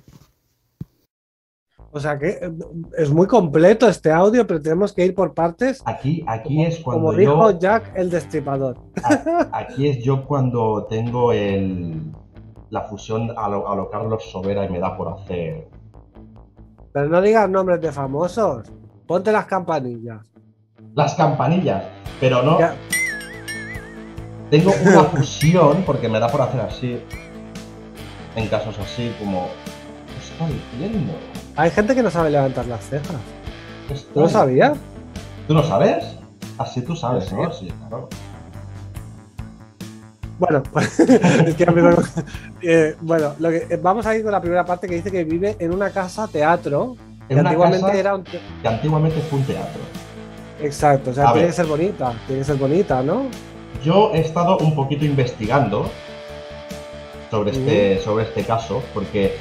O 1.91 1.99
sea 1.99 2.19
que 2.19 2.29
eh, 2.29 2.51
es 2.97 3.09
muy 3.09 3.25
completo 3.25 3.87
este 3.87 4.11
audio, 4.11 4.45
pero 4.45 4.61
tenemos 4.61 4.93
que 4.93 5.05
ir 5.05 5.15
por 5.15 5.33
partes. 5.33 5.81
Aquí, 5.85 6.23
aquí 6.27 6.63
es 6.63 6.79
cuando 6.79 7.07
Como 7.07 7.17
dijo 7.17 7.51
yo, 7.51 7.59
Jack 7.59 7.91
el 7.95 8.09
Destripador. 8.09 8.77
aquí 9.51 9.87
es 9.87 10.03
yo 10.03 10.25
cuando 10.25 10.85
tengo 10.87 11.31
el, 11.31 12.11
la 12.69 12.81
fusión 12.81 13.31
a 13.35 13.49
lo, 13.49 13.67
a 13.67 13.75
lo 13.75 13.89
Carlos 13.89 14.23
Sobera 14.31 14.65
y 14.65 14.69
me 14.69 14.79
da 14.79 14.95
por 14.95 15.13
hacer. 15.13 15.67
Pero 16.93 17.09
no 17.09 17.21
digas 17.21 17.49
nombres 17.49 17.81
de 17.81 17.91
famosos. 17.91 18.67
Ponte 19.07 19.31
las 19.31 19.45
campanillas. 19.45 20.21
Las 20.93 21.15
campanillas, 21.15 21.83
pero 22.19 22.43
no. 22.43 22.59
Ya. 22.59 22.75
Tengo 24.51 24.71
una 24.85 25.03
fusión 25.05 25.83
porque 25.85 26.07
me 26.07 26.19
da 26.19 26.27
por 26.27 26.41
hacer 26.41 26.61
así. 26.61 27.01
En 28.35 28.47
casos 28.47 28.77
así 28.77 29.11
como. 29.19 29.47
¿Qué 30.07 30.19
está 30.19 30.47
diciendo? 30.47 31.13
Hay 31.59 31.71
gente 31.71 31.93
que 31.93 32.01
no 32.01 32.09
sabe 32.09 32.29
levantar 32.29 32.65
las 32.67 32.85
cejas. 32.85 33.17
¿Qué 33.89 33.93
está 33.93 34.13
¿Tú 34.13 34.21
lo 34.21 34.29
sabías? 34.29 34.77
¿Tú 35.45 35.53
lo 35.53 35.61
sabes? 35.61 36.05
Así 36.57 36.81
tú 36.81 36.95
sabes, 36.95 37.25
Sí. 37.25 37.35
¿no? 37.35 37.51
Sí, 37.51 37.67
claro. 37.89 38.07
Bueno, 40.37 40.63
pues, 40.71 40.97
es 41.01 41.55
que 41.55 41.65
eh, 42.61 42.95
bueno, 43.01 43.33
lo 43.39 43.49
que, 43.49 43.67
eh, 43.69 43.77
vamos 43.81 44.05
a 44.05 44.15
ir 44.15 44.23
con 44.23 44.31
la 44.31 44.39
primera 44.39 44.63
parte 44.63 44.87
que 44.87 44.95
dice 44.95 45.11
que 45.11 45.25
vive 45.25 45.57
en 45.59 45.73
una 45.73 45.89
casa 45.89 46.29
teatro. 46.29 46.95
Que 47.27 47.33
En 47.33 47.45
antiguamente 47.45 47.81
casa 47.85 47.99
era 47.99 48.15
un 48.15 48.23
te- 48.23 48.39
que 48.61 48.67
antiguamente 48.67 49.19
fue 49.29 49.39
un 49.39 49.45
teatro. 49.45 49.81
Exacto, 50.61 51.09
o 51.09 51.13
sea, 51.13 51.25
A 51.25 51.33
tiene 51.33 51.47
ver. 51.47 51.49
que 51.49 51.55
ser 51.57 51.65
bonita, 51.65 52.13
tiene 52.25 52.39
que 52.41 52.45
ser 52.45 52.55
bonita, 52.55 53.03
¿no? 53.03 53.23
Yo 53.83 54.11
he 54.13 54.21
estado 54.21 54.57
un 54.59 54.73
poquito 54.75 55.03
investigando 55.03 55.89
sobre 57.29 57.51
este, 57.51 57.99
sobre 58.01 58.23
este 58.23 58.43
caso, 58.45 58.81
porque 58.93 59.35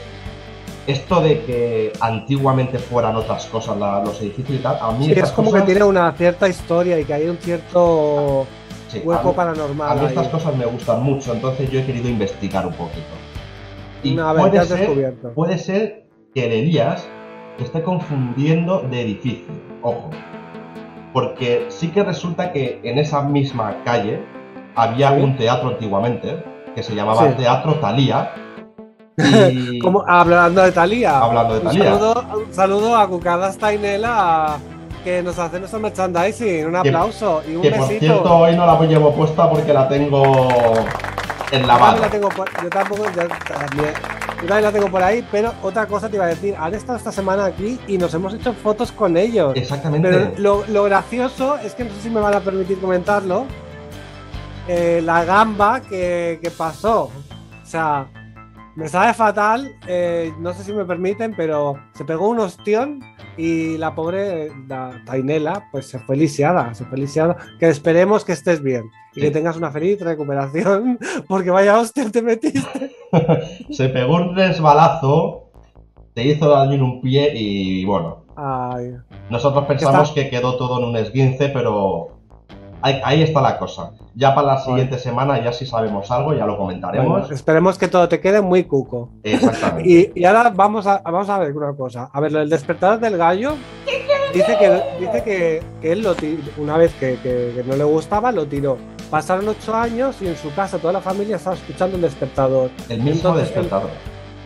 esto 0.88 1.20
de 1.20 1.42
que 1.44 1.92
antiguamente 2.00 2.78
fueran 2.78 3.14
otras 3.14 3.46
cosas 3.46 3.76
la- 3.76 4.02
los 4.02 4.20
edificios 4.22 4.58
y 4.58 4.62
tal, 4.62 4.78
a 4.80 4.90
mí 4.92 5.04
Sí, 5.04 5.12
es 5.12 5.30
como 5.32 5.50
cosas, 5.50 5.64
que 5.66 5.72
tiene 5.72 5.84
una 5.86 6.10
cierta 6.12 6.48
historia 6.48 6.98
y 6.98 7.04
que 7.04 7.12
hay 7.14 7.28
un 7.28 7.36
cierto 7.36 8.46
sí, 8.88 9.00
a 9.04 9.06
hueco 9.08 9.28
mí- 9.28 9.34
paranormal. 9.34 9.90
A 9.90 9.94
mí 9.94 10.00
ahí. 10.00 10.06
estas 10.06 10.28
cosas 10.28 10.56
me 10.56 10.64
gustan 10.66 11.02
mucho, 11.02 11.32
entonces 11.34 11.70
yo 11.70 11.80
he 11.80 11.84
querido 11.86 12.08
investigar 12.08 12.66
un 12.66 12.72
poquito. 12.72 13.06
Y 14.02 14.18
A 14.18 14.32
ver, 14.32 14.44
¿qué 14.44 14.48
puede, 14.48 14.58
has 14.60 14.68
ser, 14.68 14.78
descubierto? 14.80 15.32
puede 15.34 15.58
ser 15.58 16.06
que 16.34 16.46
el 16.46 16.52
Elías 16.52 17.06
esté 17.58 17.82
confundiendo 17.82 18.80
de 18.80 19.02
edificio, 19.02 19.52
ojo. 19.82 20.10
Porque 21.12 21.66
sí 21.68 21.88
que 21.88 22.02
resulta 22.04 22.52
que 22.52 22.80
en 22.82 22.98
esa 22.98 23.22
misma 23.22 23.76
calle 23.84 24.20
había 24.74 25.14
Sí. 25.16 25.22
un 25.22 25.36
teatro 25.36 25.70
antiguamente 25.70 26.42
que 26.74 26.82
se 26.82 26.94
llamaba. 26.94 27.28
Teatro 27.36 27.74
Talía. 27.76 28.30
Y 29.18 29.78
Como, 29.80 30.04
hablando 30.06 30.62
de 30.62 30.72
Talía. 30.72 31.18
Hablando 31.18 31.58
de 31.58 31.66
Un 31.66 31.72
saludo, 31.72 32.24
un 32.46 32.54
saludo 32.54 32.96
a 32.96 33.08
Cucadas 33.08 33.58
Tainela 33.58 34.56
que 35.04 35.22
nos 35.22 35.38
hace 35.38 35.58
nuestro 35.58 35.80
merchandising. 35.80 36.66
Un 36.66 36.72
Que- 36.82 36.88
aplauso 36.88 37.42
y 37.48 37.56
un 37.56 37.62
que 37.62 37.70
por 37.70 37.80
besito. 37.80 38.00
cierto 38.00 38.36
hoy 38.38 38.56
no 38.56 38.66
la 38.66 38.78
llevo 38.86 39.12
puesta 39.14 39.48
porque 39.50 39.72
la 39.72 39.88
tengo 39.88 40.48
en 41.50 41.66
la 41.66 41.78
mano. 41.78 41.98
por, 42.36 42.62
yo 42.62 42.68
tampoco, 42.68 43.04
yo 43.04 43.10
también, 43.28 43.92
yo 44.42 44.46
también 44.46 44.62
la 44.62 44.72
tengo 44.72 44.88
por 44.90 45.02
ahí, 45.02 45.26
pero 45.32 45.52
otra 45.62 45.86
cosa 45.86 46.08
te 46.08 46.16
iba 46.16 46.24
a 46.26 46.28
decir, 46.28 46.54
han 46.58 46.74
estado 46.74 46.98
esta 46.98 47.10
semana 47.12 47.46
aquí 47.46 47.78
y 47.88 47.96
nos 47.98 48.12
hemos 48.14 48.34
hecho 48.34 48.52
fotos 48.52 48.92
con 48.92 49.16
ellos. 49.16 49.52
Exactamente. 49.56 50.08
Pero 50.10 50.32
lo, 50.36 50.64
lo 50.68 50.84
gracioso 50.84 51.56
es 51.58 51.74
que 51.74 51.84
no 51.84 51.90
sé 51.94 52.02
si 52.02 52.10
me 52.10 52.20
van 52.20 52.34
a 52.34 52.40
permitir 52.40 52.78
comentarlo. 52.80 53.46
eh, 54.68 55.00
la 55.02 55.24
gamba 55.24 55.80
que, 55.80 56.38
que 56.42 56.50
pasó. 56.50 57.04
O 57.04 57.66
sea, 57.70 58.06
me 58.78 58.88
sabe 58.88 59.12
fatal. 59.12 59.74
eh, 59.88 60.32
no 60.38 60.54
sé 60.54 60.62
si 60.64 60.72
me 60.72 60.84
permiten, 60.84 61.34
pero 61.36 61.74
se 61.94 62.04
pegó 62.04 62.28
un 62.28 62.38
ostión 62.38 63.00
y 63.36 63.76
la 63.76 63.94
pobre 63.94 64.50
la 64.68 65.02
Tainela 65.04 65.68
pues 65.72 65.86
se 65.88 65.98
fue 65.98 66.16
lisiada. 66.16 66.72
Se 66.74 66.84
fue 66.84 66.98
lisiada. 66.98 67.36
Que 67.58 67.68
esperemos 67.68 68.24
que 68.24 68.32
estés 68.32 68.62
bien 68.62 68.84
y 69.14 69.16
Sí. 69.16 69.20
que 69.20 69.30
tengas 69.32 69.56
una 69.56 69.70
feliz 69.72 70.00
recuperación. 70.00 70.98
Porque 71.28 71.50
vaya 71.50 71.78
hostia 71.78 72.08
te 72.10 72.22
metiste. 72.22 72.92
Se 73.70 73.88
pegó 73.88 74.14
un 74.16 74.36
resbalazo, 74.36 75.50
te 76.14 76.24
hizo 76.24 76.48
daño 76.48 76.74
en 76.74 76.82
un 76.82 77.00
pie 77.00 77.32
y 77.34 77.84
bueno, 77.84 78.24
Ay, 78.36 78.92
nosotros 79.30 79.64
pensamos 79.66 80.12
que 80.12 80.30
quedó 80.30 80.56
todo 80.56 80.78
en 80.78 80.84
un 80.90 80.96
esguince, 80.96 81.48
pero 81.48 82.17
ahí, 82.82 83.00
ahí 83.04 83.22
está 83.22 83.40
la 83.40 83.58
cosa. 83.58 83.92
Ya 84.14 84.34
para 84.34 84.48
la 84.54 84.58
siguiente 84.60 84.98
semana 84.98 85.42
ya 85.42 85.52
si 85.52 85.64
sabemos 85.66 86.10
algo, 86.10 86.34
ya 86.34 86.44
lo 86.46 86.56
comentaremos. 86.58 87.08
bueno, 87.08 87.34
esperemos 87.34 87.78
que 87.78 87.88
todo 87.88 88.08
te 88.08 88.20
quede 88.20 88.40
muy 88.40 88.64
cuco. 88.64 89.10
Exactamente. 89.22 89.88
Y, 90.14 90.20
y 90.20 90.24
ahora 90.24 90.50
vamos 90.50 90.86
a, 90.86 90.98
vamos 91.04 91.28
a 91.28 91.38
ver 91.38 91.56
una 91.56 91.72
cosa. 91.74 92.10
A 92.12 92.20
ver, 92.20 92.32
lo 92.32 92.40
del 92.40 92.50
despertador 92.50 92.98
del 93.00 93.16
gallo 93.16 93.54
dice 94.34 94.56
que, 94.58 94.82
dice 95.00 95.22
que, 95.22 95.62
que 95.80 95.92
él 95.92 96.02
lo 96.02 96.14
tiró, 96.14 96.42
una 96.58 96.76
vez 96.76 96.92
que, 96.94 97.18
que- 97.22 97.52
que 97.56 97.64
no 97.66 97.76
le 97.76 97.84
gustaba, 97.84 98.32
lo 98.32 98.46
tiró. 98.46 98.76
Pasaron 99.10 99.48
ocho 99.48 99.74
años 99.74 100.16
y 100.20 100.26
en 100.26 100.36
su 100.36 100.52
casa 100.54 100.78
toda 100.78 100.92
la 100.92 101.00
familia 101.00 101.36
estaba 101.36 101.56
escuchando 101.56 101.96
el 101.96 102.02
despertador. 102.02 102.70
El 102.88 102.98
mismo 102.98 103.12
Entonces, 103.16 103.44
despertador. 103.48 103.90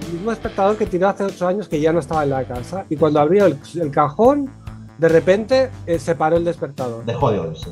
El 0.06 0.12
mismo 0.14 0.30
despertador 0.30 0.76
que 0.76 0.86
tiró 0.86 1.08
hace 1.08 1.24
ocho 1.24 1.46
años 1.48 1.68
que 1.68 1.80
ya 1.80 1.92
no 1.92 1.98
estaba 2.00 2.22
en 2.24 2.30
la 2.30 2.44
casa. 2.44 2.84
Y 2.88 2.96
cuando 2.96 3.18
abrió 3.20 3.46
el, 3.46 3.58
el 3.80 3.90
cajón, 3.90 4.50
de 4.98 5.08
repente 5.08 5.70
eh, 5.86 5.98
se 5.98 6.14
paró 6.14 6.36
el 6.36 6.44
despertador. 6.44 7.04
Dejó 7.04 7.32
de 7.32 7.40
oírse. 7.40 7.70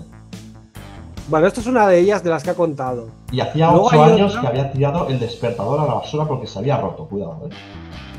Bueno, 1.30 1.46
esto 1.46 1.60
es 1.60 1.66
una 1.68 1.86
de 1.86 1.98
ellas 2.00 2.22
de 2.24 2.30
las 2.30 2.42
que 2.42 2.50
ha 2.50 2.54
contado. 2.54 3.06
Y 3.30 3.38
hacía 3.40 3.70
Luego 3.70 3.86
ocho 3.86 4.02
hay 4.02 4.12
años 4.12 4.30
otra. 4.36 4.40
que 4.42 4.46
había 4.58 4.72
tirado 4.72 5.06
el 5.08 5.18
despertador 5.20 5.78
a 5.80 5.86
la 5.86 5.94
basura 5.94 6.24
porque 6.26 6.46
se 6.48 6.58
había 6.58 6.76
roto. 6.76 7.04
Cuidado, 7.06 7.48
¿eh? 7.48 7.54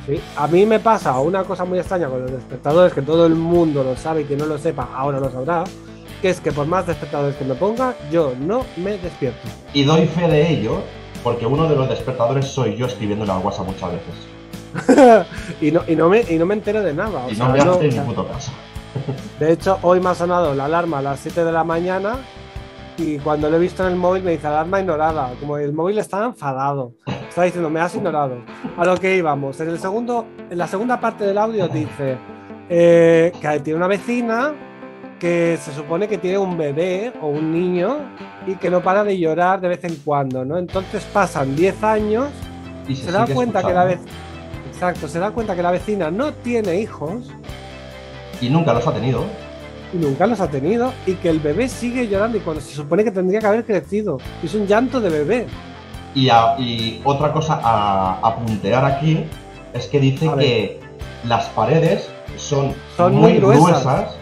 Sí, 0.07 0.21
A 0.37 0.47
mí 0.47 0.65
me 0.65 0.79
pasa 0.79 1.19
una 1.19 1.43
cosa 1.43 1.65
muy 1.65 1.77
extraña 1.77 2.07
con 2.09 2.21
los 2.21 2.31
despertadores, 2.31 2.93
que 2.93 3.01
todo 3.01 3.25
el 3.25 3.35
mundo 3.35 3.83
lo 3.83 3.95
sabe 3.97 4.21
y 4.21 4.23
que 4.25 4.35
no 4.37 4.45
lo 4.45 4.57
sepa, 4.57 4.87
ahora 4.95 5.19
lo 5.19 5.29
sabrá, 5.29 5.63
que 6.21 6.29
es 6.29 6.39
que 6.39 6.51
por 6.53 6.65
más 6.67 6.87
despertadores 6.87 7.35
que 7.35 7.43
me 7.45 7.53
ponga, 7.53 7.93
yo 8.09 8.33
no 8.39 8.61
me 8.77 8.97
despierto. 8.97 9.47
Y 9.73 9.83
doy 9.83 10.05
fe 10.07 10.27
de 10.27 10.49
ello 10.49 10.77
porque 11.21 11.45
uno 11.45 11.67
de 11.69 11.75
los 11.75 11.87
despertadores 11.89 12.47
soy 12.47 12.77
yo 12.77 12.85
escribiéndole 12.87 13.31
al 13.31 13.39
WhatsApp 13.43 13.67
muchas 13.67 13.91
veces. 13.91 15.25
y, 15.61 15.69
no, 15.71 15.81
y, 15.87 15.95
no 15.97 16.07
me, 16.09 16.21
y 16.21 16.37
no 16.37 16.45
me 16.45 16.53
entero 16.55 16.81
de 16.81 16.93
nada. 16.93 17.25
o 17.25 17.29
Y 17.29 17.35
sea, 17.35 17.47
no 17.47 17.51
me 17.53 17.59
no- 17.65 17.71
hace 17.73 17.87
o 17.89 17.91
ni 17.91 17.99
puto 17.99 18.25
caso. 18.27 18.51
de 19.39 19.51
hecho, 19.51 19.77
hoy 19.81 19.99
me 19.99 20.09
ha 20.09 20.15
sonado 20.15 20.55
la 20.55 20.65
alarma 20.65 20.99
a 20.99 21.01
las 21.01 21.19
7 21.19 21.43
de 21.43 21.51
la 21.51 21.63
mañana 21.63 22.17
y 23.01 23.19
cuando 23.19 23.49
lo 23.49 23.57
he 23.57 23.59
visto 23.59 23.83
en 23.83 23.93
el 23.93 23.95
móvil 23.97 24.23
me 24.23 24.31
dice 24.31 24.47
alarma 24.47 24.79
ignorada, 24.79 25.33
como 25.39 25.57
el 25.57 25.73
móvil 25.73 25.97
estaba 25.97 26.25
enfadado. 26.25 26.93
Está 27.27 27.43
diciendo, 27.43 27.69
me 27.69 27.79
has 27.79 27.95
ignorado. 27.95 28.37
A 28.77 28.85
lo 28.85 28.97
que 28.97 29.15
íbamos. 29.15 29.59
En, 29.59 29.69
el 29.69 29.79
segundo, 29.79 30.25
en 30.49 30.57
la 30.57 30.67
segunda 30.67 30.99
parte 30.99 31.25
del 31.25 31.37
audio 31.37 31.67
dice 31.67 32.17
eh, 32.69 33.31
que 33.41 33.59
tiene 33.61 33.77
una 33.77 33.87
vecina 33.87 34.53
que 35.19 35.57
se 35.61 35.71
supone 35.73 36.07
que 36.07 36.17
tiene 36.17 36.37
un 36.37 36.57
bebé 36.57 37.13
o 37.21 37.27
un 37.27 37.51
niño 37.51 37.97
y 38.47 38.55
que 38.55 38.69
no 38.69 38.81
para 38.81 39.03
de 39.03 39.17
llorar 39.17 39.61
de 39.61 39.67
vez 39.67 39.83
en 39.83 39.95
cuando, 39.97 40.43
¿no? 40.43 40.57
Entonces 40.57 41.03
pasan 41.13 41.55
10 41.55 41.83
años, 41.83 42.29
Y 42.87 42.95
se 42.95 43.11
da 43.11 43.27
cuenta 43.27 43.61
que 43.61 43.73
la 43.73 43.85
vez 43.85 43.99
Exacto, 44.67 45.07
se 45.07 45.19
da 45.19 45.29
cuenta 45.29 45.55
que 45.55 45.61
la 45.61 45.69
vecina 45.69 46.09
no 46.09 46.33
tiene 46.33 46.79
hijos 46.79 47.29
Y 48.41 48.49
nunca 48.49 48.73
los 48.73 48.87
ha 48.87 48.93
tenido. 48.93 49.25
Y 49.93 49.97
nunca 49.97 50.25
los 50.27 50.39
ha 50.39 50.49
tenido 50.49 50.93
y 51.05 51.13
que 51.15 51.29
el 51.29 51.39
bebé 51.39 51.67
sigue 51.69 52.07
llorando 52.07 52.37
y 52.37 52.41
cuando 52.41 52.61
se 52.61 52.73
supone 52.73 53.03
que 53.03 53.11
tendría 53.11 53.39
que 53.39 53.47
haber 53.47 53.65
crecido. 53.65 54.17
Es 54.43 54.53
un 54.55 54.65
llanto 54.67 54.99
de 55.01 55.09
bebé. 55.09 55.47
Y, 56.15 56.29
a- 56.29 56.55
y 56.59 57.01
otra 57.03 57.31
cosa 57.33 57.59
a, 57.63 58.19
a 58.21 58.35
puntear 58.37 58.83
aquí 58.85 59.25
es 59.73 59.87
que 59.87 59.99
dice 59.99 60.29
que 60.37 60.79
las 61.27 61.45
paredes 61.49 62.09
son, 62.37 62.73
Son 62.97 63.13
muy 63.13 63.33
muy 63.33 63.39
gruesas. 63.39 63.83
gruesas 63.83 64.15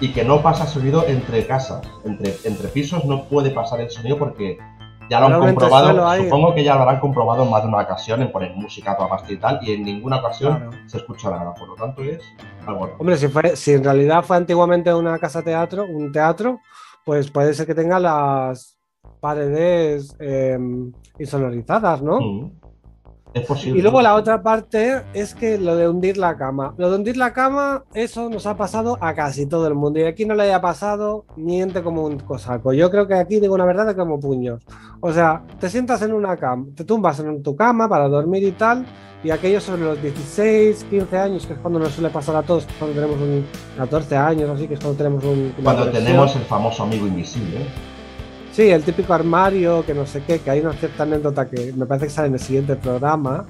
y 0.00 0.08
que 0.12 0.24
no 0.24 0.42
pasa 0.42 0.66
sonido 0.66 1.04
entre 1.06 1.46
casas. 1.46 1.82
Entre, 2.04 2.34
entre 2.44 2.68
pisos 2.68 3.04
no 3.04 3.24
puede 3.24 3.50
pasar 3.50 3.80
el 3.80 3.90
sonido 3.90 4.18
porque 4.18 4.58
ya 5.10 5.20
lo 5.20 5.26
han 5.26 5.40
comprobado. 5.40 6.08
hay. 6.08 6.24
Supongo 6.24 6.54
que 6.54 6.64
ya 6.64 6.74
lo 6.74 6.82
habrán 6.82 7.00
comprobado 7.00 7.44
en 7.44 7.50
más 7.50 7.62
de 7.62 7.68
una 7.68 7.78
ocasión 7.82 8.22
en 8.22 8.32
poner 8.32 8.54
música 8.54 8.92
a 8.92 8.96
toda 8.96 9.08
pasta 9.08 9.32
y 9.32 9.36
tal. 9.36 9.58
Y 9.62 9.72
en 9.72 9.82
ninguna 9.82 10.16
ocasión 10.18 10.56
Claro. 10.56 10.72
se 10.86 10.96
escucha 10.98 11.30
nada. 11.30 11.54
Por 11.54 11.68
lo 11.68 11.74
tanto, 11.74 12.02
es 12.02 12.20
algo. 12.66 12.90
Hombre, 12.98 13.16
si, 13.16 13.28
fue, 13.28 13.56
si 13.56 13.72
en 13.72 13.84
realidad 13.84 14.24
fue 14.24 14.36
antiguamente 14.36 14.92
una 14.94 15.18
casa 15.18 15.42
teatro, 15.42 15.84
un 15.84 16.12
teatro, 16.12 16.60
pues 17.04 17.30
puede 17.30 17.54
ser 17.54 17.66
que 17.66 17.74
tenga 17.74 17.98
las 18.00 18.78
paredes 19.20 20.16
eh, 20.20 20.58
insonorizadas, 21.18 22.02
¿no? 22.02 22.20
Mm. 22.20 22.52
Es 23.34 23.46
posible. 23.46 23.78
Y 23.78 23.82
luego 23.82 24.00
la 24.00 24.14
otra 24.14 24.42
parte 24.42 25.02
es 25.12 25.34
que 25.34 25.58
lo 25.58 25.74
de 25.74 25.88
hundir 25.88 26.16
la 26.16 26.36
cama. 26.36 26.72
Lo 26.78 26.88
de 26.88 26.96
hundir 26.96 27.16
la 27.16 27.32
cama, 27.32 27.84
eso 27.92 28.30
nos 28.30 28.46
ha 28.46 28.56
pasado 28.56 28.96
a 29.00 29.12
casi 29.14 29.46
todo 29.46 29.66
el 29.66 29.74
mundo. 29.74 29.98
Y 29.98 30.04
aquí 30.04 30.24
no 30.24 30.34
le 30.34 30.44
haya 30.44 30.60
pasado, 30.60 31.24
miente 31.36 31.82
como 31.82 32.04
un 32.04 32.20
cosaco. 32.20 32.72
Yo 32.72 32.90
creo 32.90 33.08
que 33.08 33.14
aquí 33.14 33.40
digo 33.40 33.54
una 33.54 33.64
verdad 33.64 33.86
de 33.86 33.96
como 33.96 34.20
puños. 34.20 34.62
O 35.00 35.12
sea, 35.12 35.42
te 35.58 35.68
sientas 35.68 36.00
en 36.02 36.12
una 36.12 36.36
cama, 36.36 36.66
te 36.76 36.84
tumbas 36.84 37.18
en 37.18 37.42
tu 37.42 37.56
cama 37.56 37.88
para 37.88 38.08
dormir 38.08 38.44
y 38.44 38.52
tal. 38.52 38.86
Y 39.24 39.30
aquellos 39.30 39.64
sobre 39.64 39.82
los 39.82 40.00
16, 40.02 40.84
15 40.90 41.18
años, 41.18 41.46
que 41.46 41.54
es 41.54 41.58
cuando 41.58 41.78
nos 41.78 41.92
suele 41.92 42.10
pasar 42.10 42.36
a 42.36 42.42
todos, 42.42 42.66
cuando 42.78 42.94
tenemos 42.94 43.20
un 43.20 43.44
14 43.78 44.16
años, 44.16 44.50
así 44.50 44.68
que 44.68 44.74
es 44.74 44.80
cuando 44.80 44.98
tenemos 44.98 45.24
un. 45.24 45.54
Cuando 45.62 45.90
tenemos 45.90 46.36
el 46.36 46.42
famoso 46.42 46.82
amigo 46.82 47.06
invisible. 47.06 47.62
¿eh? 47.62 47.93
Sí, 48.54 48.70
el 48.70 48.82
típico 48.84 49.12
armario, 49.12 49.84
que 49.84 49.94
no 49.94 50.06
sé 50.06 50.22
qué, 50.26 50.38
que 50.38 50.50
hay 50.50 50.60
una 50.60 50.72
cierta 50.74 51.02
anécdota 51.02 51.48
que 51.50 51.72
me 51.76 51.86
parece 51.86 52.06
que 52.06 52.12
sale 52.12 52.28
en 52.28 52.34
el 52.34 52.40
siguiente 52.40 52.76
programa. 52.76 53.46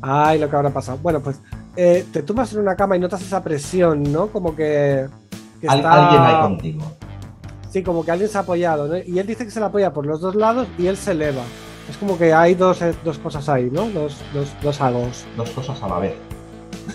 Ay, 0.00 0.38
lo 0.38 0.48
que 0.48 0.56
habrá 0.56 0.70
pasado. 0.70 0.98
Bueno, 1.02 1.20
pues 1.20 1.40
eh, 1.76 2.04
te 2.12 2.22
tumbas 2.22 2.52
en 2.52 2.60
una 2.60 2.76
cama 2.76 2.96
y 2.96 3.00
notas 3.00 3.20
esa 3.22 3.42
presión, 3.42 4.02
¿no? 4.12 4.28
Como 4.28 4.54
que. 4.54 5.06
que 5.60 5.68
Al- 5.68 5.78
está- 5.78 5.92
Alguien 6.08 6.22
hay 6.22 6.40
contigo. 6.42 6.92
Sí, 7.70 7.82
como 7.82 8.04
que 8.04 8.10
alguien 8.10 8.28
se 8.30 8.36
ha 8.38 8.42
apoyado, 8.42 8.86
¿no? 8.86 8.96
Y 8.98 9.18
él 9.18 9.26
dice 9.26 9.44
que 9.44 9.50
se 9.50 9.58
le 9.58 9.66
apoya 9.66 9.92
por 9.92 10.04
los 10.06 10.20
dos 10.20 10.34
lados 10.34 10.68
y 10.78 10.86
él 10.86 10.96
se 10.96 11.12
eleva. 11.12 11.42
Es 11.88 11.96
como 11.96 12.16
que 12.18 12.32
hay 12.32 12.54
dos, 12.54 12.80
eh, 12.82 12.94
dos 13.04 13.18
cosas 13.18 13.48
ahí, 13.48 13.68
¿no? 13.72 13.86
Dos, 13.90 14.18
dos, 14.34 14.52
dos 14.62 14.80
agos. 14.80 15.24
dos 15.36 15.50
cosas 15.50 15.82
a 15.82 15.88
la 15.88 15.98
vez. 15.98 16.14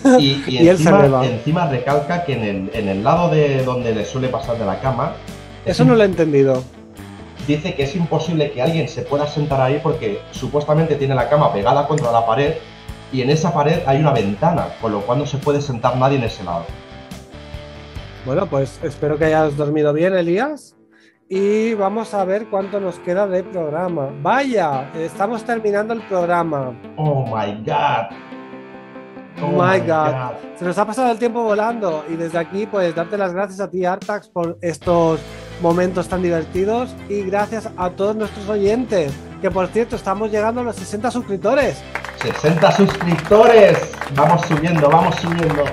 Y, 0.18 0.42
y 0.46 0.58
Y 0.62 0.68
él 0.68 0.78
se 0.78 0.88
eleva. 0.88 1.26
encima 1.26 1.66
recalca 1.68 2.24
que 2.24 2.34
en 2.34 2.42
el, 2.42 2.70
en 2.74 2.88
el 2.88 3.02
lado 3.04 3.28
de 3.30 3.64
donde 3.64 3.94
le 3.94 4.04
suele 4.04 4.28
pasar 4.28 4.58
de 4.58 4.64
la 4.66 4.78
cama, 4.80 5.12
Eso 5.68 5.84
no 5.84 5.94
lo 5.94 6.02
he 6.02 6.06
entendido. 6.06 6.62
dice 7.46 7.74
que 7.74 7.84
es 7.84 7.94
imposible 7.94 8.50
que 8.52 8.60
alguien 8.62 8.88
se 8.88 9.02
pueda 9.02 9.26
sentar 9.26 9.60
ahí 9.60 9.80
porque 9.82 10.20
supuestamente 10.32 10.96
tiene 10.96 11.14
la 11.14 11.28
cama 11.28 11.52
pegada 11.52 11.86
contra 11.86 12.10
la 12.10 12.26
pared 12.26 12.54
y 13.12 13.22
en 13.22 13.30
esa 13.30 13.52
pared 13.52 13.80
hay 13.86 14.00
una 14.00 14.12
ventana, 14.12 14.68
con 14.80 14.92
lo 14.92 15.00
cual 15.00 15.20
no 15.20 15.26
se 15.26 15.38
puede 15.38 15.60
sentar 15.60 15.96
nadie 15.96 16.18
en 16.18 16.24
ese 16.24 16.44
lado. 16.44 16.64
Bueno, 18.26 18.46
pues 18.46 18.78
espero 18.82 19.16
que 19.16 19.26
hayas 19.26 19.56
dormido 19.56 19.92
bien, 19.92 20.14
Elías. 20.14 20.74
Y 21.30 21.74
vamos 21.74 22.14
a 22.14 22.24
ver 22.24 22.48
cuánto 22.48 22.80
nos 22.80 22.98
queda 23.00 23.26
de 23.26 23.44
programa. 23.44 24.10
Vaya, 24.22 24.90
estamos 24.94 25.44
terminando 25.44 25.92
el 25.92 26.00
programa. 26.02 26.74
Oh 26.96 27.24
my 27.24 27.52
god. 27.64 28.06
Oh 29.42 29.50
my 29.50 29.78
God. 29.80 30.32
Se 30.56 30.64
nos 30.64 30.76
ha 30.78 30.86
pasado 30.86 31.12
el 31.12 31.18
tiempo 31.18 31.42
volando 31.42 32.04
y 32.08 32.16
desde 32.16 32.38
aquí 32.38 32.66
pues 32.66 32.94
darte 32.94 33.16
las 33.16 33.32
gracias 33.32 33.60
a 33.60 33.70
ti 33.70 33.84
Artax 33.84 34.28
por 34.28 34.58
estos 34.60 35.20
momentos 35.60 36.08
tan 36.08 36.22
divertidos 36.22 36.94
y 37.08 37.22
gracias 37.22 37.68
a 37.76 37.90
todos 37.90 38.16
nuestros 38.16 38.48
oyentes, 38.48 39.12
que 39.40 39.50
por 39.50 39.68
cierto 39.68 39.96
estamos 39.96 40.30
llegando 40.30 40.60
a 40.60 40.64
los 40.64 40.76
60 40.76 41.10
suscriptores. 41.10 41.78
60 42.22 42.72
suscriptores. 42.72 43.78
Vamos 44.14 44.42
subiendo, 44.46 44.88
vamos 44.88 45.16
subiendo. 45.16 45.64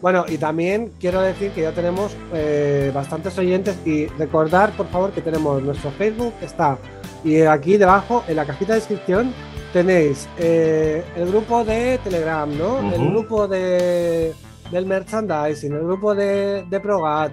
Bueno, 0.00 0.24
y 0.28 0.36
también 0.36 0.92
quiero 0.98 1.20
decir 1.20 1.52
que 1.52 1.62
ya 1.62 1.72
tenemos 1.72 2.16
eh, 2.32 2.90
bastantes 2.92 3.38
oyentes 3.38 3.76
y 3.84 4.06
recordar 4.06 4.72
por 4.72 4.88
favor 4.88 5.12
que 5.12 5.20
tenemos 5.20 5.62
nuestro 5.62 5.92
Facebook, 5.92 6.34
está 6.42 6.76
y 7.24 7.42
aquí 7.42 7.76
debajo 7.76 8.24
en 8.26 8.36
la 8.36 8.44
cajita 8.44 8.72
de 8.72 8.80
descripción 8.80 9.32
tenéis 9.72 10.28
eh, 10.38 11.04
el 11.16 11.28
grupo 11.28 11.64
de 11.64 11.98
Telegram, 12.02 12.50
¿no? 12.58 12.92
El 12.92 13.10
grupo 13.10 13.46
de, 13.46 14.34
del 14.70 14.86
merchandising, 14.86 15.72
el 15.72 15.84
grupo 15.84 16.14
de, 16.14 16.64
de 16.68 16.80
Progat. 16.80 17.32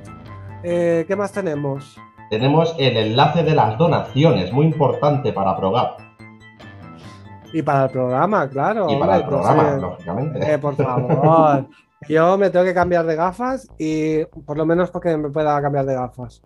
Eh, 0.64 1.06
¿Qué 1.08 1.16
más 1.16 1.32
tenemos? 1.32 1.98
Tenemos 2.30 2.76
el 2.78 2.98
enlace 2.98 3.44
de 3.44 3.56
las 3.56 3.78
donaciones, 3.78 4.52
muy 4.52 4.66
importante 4.66 5.34
para 5.34 5.56
Progap 5.56 6.00
Y 7.54 7.62
para 7.62 7.86
el 7.86 7.92
programa, 7.92 8.48
claro. 8.50 8.88
y 8.90 8.98
para 8.98 9.18
el 9.18 9.26
pues, 9.26 9.36
programa, 9.36 9.70
eh, 9.70 9.82
lógicamente. 9.82 10.54
Eh, 10.54 10.58
por 10.58 10.76
favor. 10.76 11.66
Yo 12.08 12.38
me 12.38 12.50
tengo 12.50 12.66
que 12.66 12.74
cambiar 12.74 13.06
de 13.06 13.16
gafas 13.16 13.68
y 13.78 14.24
por 14.26 14.58
lo 14.58 14.66
menos 14.66 14.90
porque 14.90 15.18
me 15.18 15.30
pueda 15.30 15.62
cambiar 15.62 15.86
de 15.86 15.96
gafas. 15.96 16.42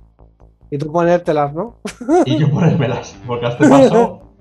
Y 0.71 0.77
tú 0.79 0.91
ponértelas, 0.91 1.53
¿no? 1.53 1.77
Y 2.25 2.39
yo 2.39 2.49
ponérmelas, 2.49 3.15
porque 3.27 3.45
a 3.45 3.49
este 3.49 3.69
paso. 3.69 4.33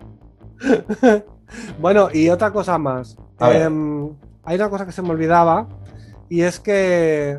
Bueno, 1.78 2.08
y 2.10 2.30
otra 2.30 2.50
cosa 2.50 2.78
más. 2.78 3.18
Em, 3.40 4.08
hay 4.44 4.56
una 4.56 4.70
cosa 4.70 4.86
que 4.86 4.92
se 4.92 5.02
me 5.02 5.10
olvidaba 5.10 5.68
y 6.30 6.42
es 6.42 6.58
que 6.58 7.38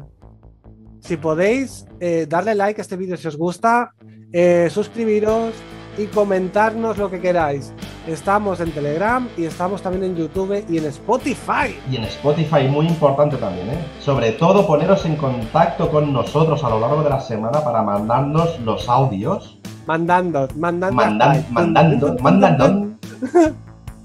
si 1.04 1.18
podéis 1.18 1.86
eh, 2.00 2.26
darle 2.30 2.56
like 2.56 2.80
a 2.80 2.84
este 2.84 2.96
vídeo 2.96 3.18
si 3.18 3.28
os 3.28 3.38
gusta, 3.38 3.94
eh, 4.32 4.70
suscribiros 4.72 5.54
y 5.98 6.06
comentarnos 6.08 6.98
lo 6.98 7.12
que 7.12 7.20
queráis. 7.20 7.74
Estamos 8.08 8.60
en 8.62 8.72
Telegram 8.72 9.28
y 9.38 9.46
estamos 9.46 9.82
también 9.82 10.06
en 10.06 10.16
YouTube 10.16 10.64
y 10.70 10.78
en 10.78 10.86
Spotify. 10.86 11.76
Y 11.92 11.98
en 11.98 12.06
Spotify, 12.06 12.68
muy 12.70 12.88
importante 12.88 13.38
también, 13.38 13.70
¿eh? 13.70 13.78
Sobre 14.00 14.32
todo 14.32 14.66
poneros 14.66 15.06
en 15.06 15.16
contacto 15.18 15.90
con 15.92 16.12
nosotros 16.12 16.64
a 16.64 16.70
lo 16.70 16.80
largo 16.80 17.04
de 17.04 17.10
la 17.10 17.20
semana 17.20 17.64
para 17.64 17.82
mandarnos 17.84 18.60
los 18.62 18.88
audios. 18.90 19.60
Mandando, 19.86 20.48
mandando. 20.56 20.96
Mandan, 20.96 21.46
mandando, 21.52 22.16
mandando, 22.22 22.88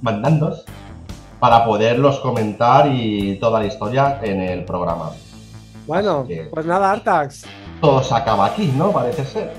mandandos 0.02 0.64
para 1.38 1.64
poderlos 1.64 2.18
comentar 2.18 2.92
y 2.92 3.38
toda 3.38 3.60
la 3.60 3.66
historia 3.66 4.18
en 4.22 4.42
el 4.42 4.64
programa. 4.64 5.12
Bueno, 5.88 6.24
que- 6.28 6.44
pues 6.52 6.66
nada, 6.66 6.92
Artax. 6.92 7.44
Todo 7.80 8.02
se 8.02 8.14
acaba 8.14 8.46
aquí, 8.46 8.72
¿no? 8.76 8.92
Parece 8.92 9.24
ser. 9.24 9.52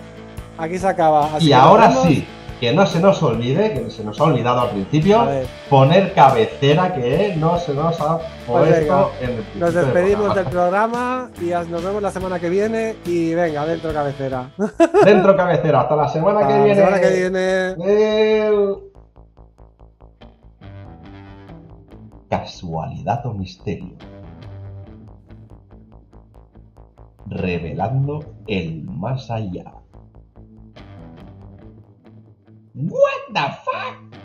Aquí 0.57 0.77
se 0.77 0.87
acaba. 0.87 1.25
Así 1.35 1.45
y 1.45 1.49
que 1.49 1.53
ahora 1.55 1.91
sí, 1.91 2.27
que 2.59 2.73
no 2.73 2.85
se 2.85 2.99
nos 2.99 3.23
olvide, 3.23 3.73
que 3.73 3.89
se 3.89 4.03
nos 4.03 4.19
ha 4.19 4.25
olvidado 4.25 4.59
al 4.61 4.69
principio, 4.71 5.25
poner 5.69 6.13
cabecera 6.13 6.93
que 6.93 7.33
no 7.37 7.57
se 7.57 7.73
nos 7.73 7.99
ha 8.01 8.17
Pues 8.45 8.69
puesto 8.75 9.11
en 9.21 9.29
el 9.29 9.45
nos 9.59 9.73
despedimos 9.73 10.35
del 10.35 10.45
programa. 10.45 11.31
y 11.41 11.45
nos 11.71 11.81
vemos 11.83 12.01
la 12.01 12.11
semana 12.11 12.37
que 12.39 12.49
viene. 12.49 12.95
Y 13.05 13.33
venga, 13.33 13.65
dentro 13.65 13.93
cabecera. 13.93 14.51
Dentro 15.05 15.35
cabecera, 15.37 15.81
hasta 15.81 15.95
la 15.95 16.09
semana 16.09 16.39
que 16.45 16.53
Hasta 16.53 16.63
viene. 16.65 16.79
La 16.81 16.85
semana 16.85 17.01
que 17.01 17.15
viene. 17.15 18.89
Casualidad 22.29 23.25
o 23.25 23.33
misterio. 23.33 23.93
Revelando 27.29 28.19
el 28.47 28.83
más 28.83 29.29
allá. 29.29 29.73
What 32.73 33.33
the 33.33 33.55
fuck? 33.63 34.18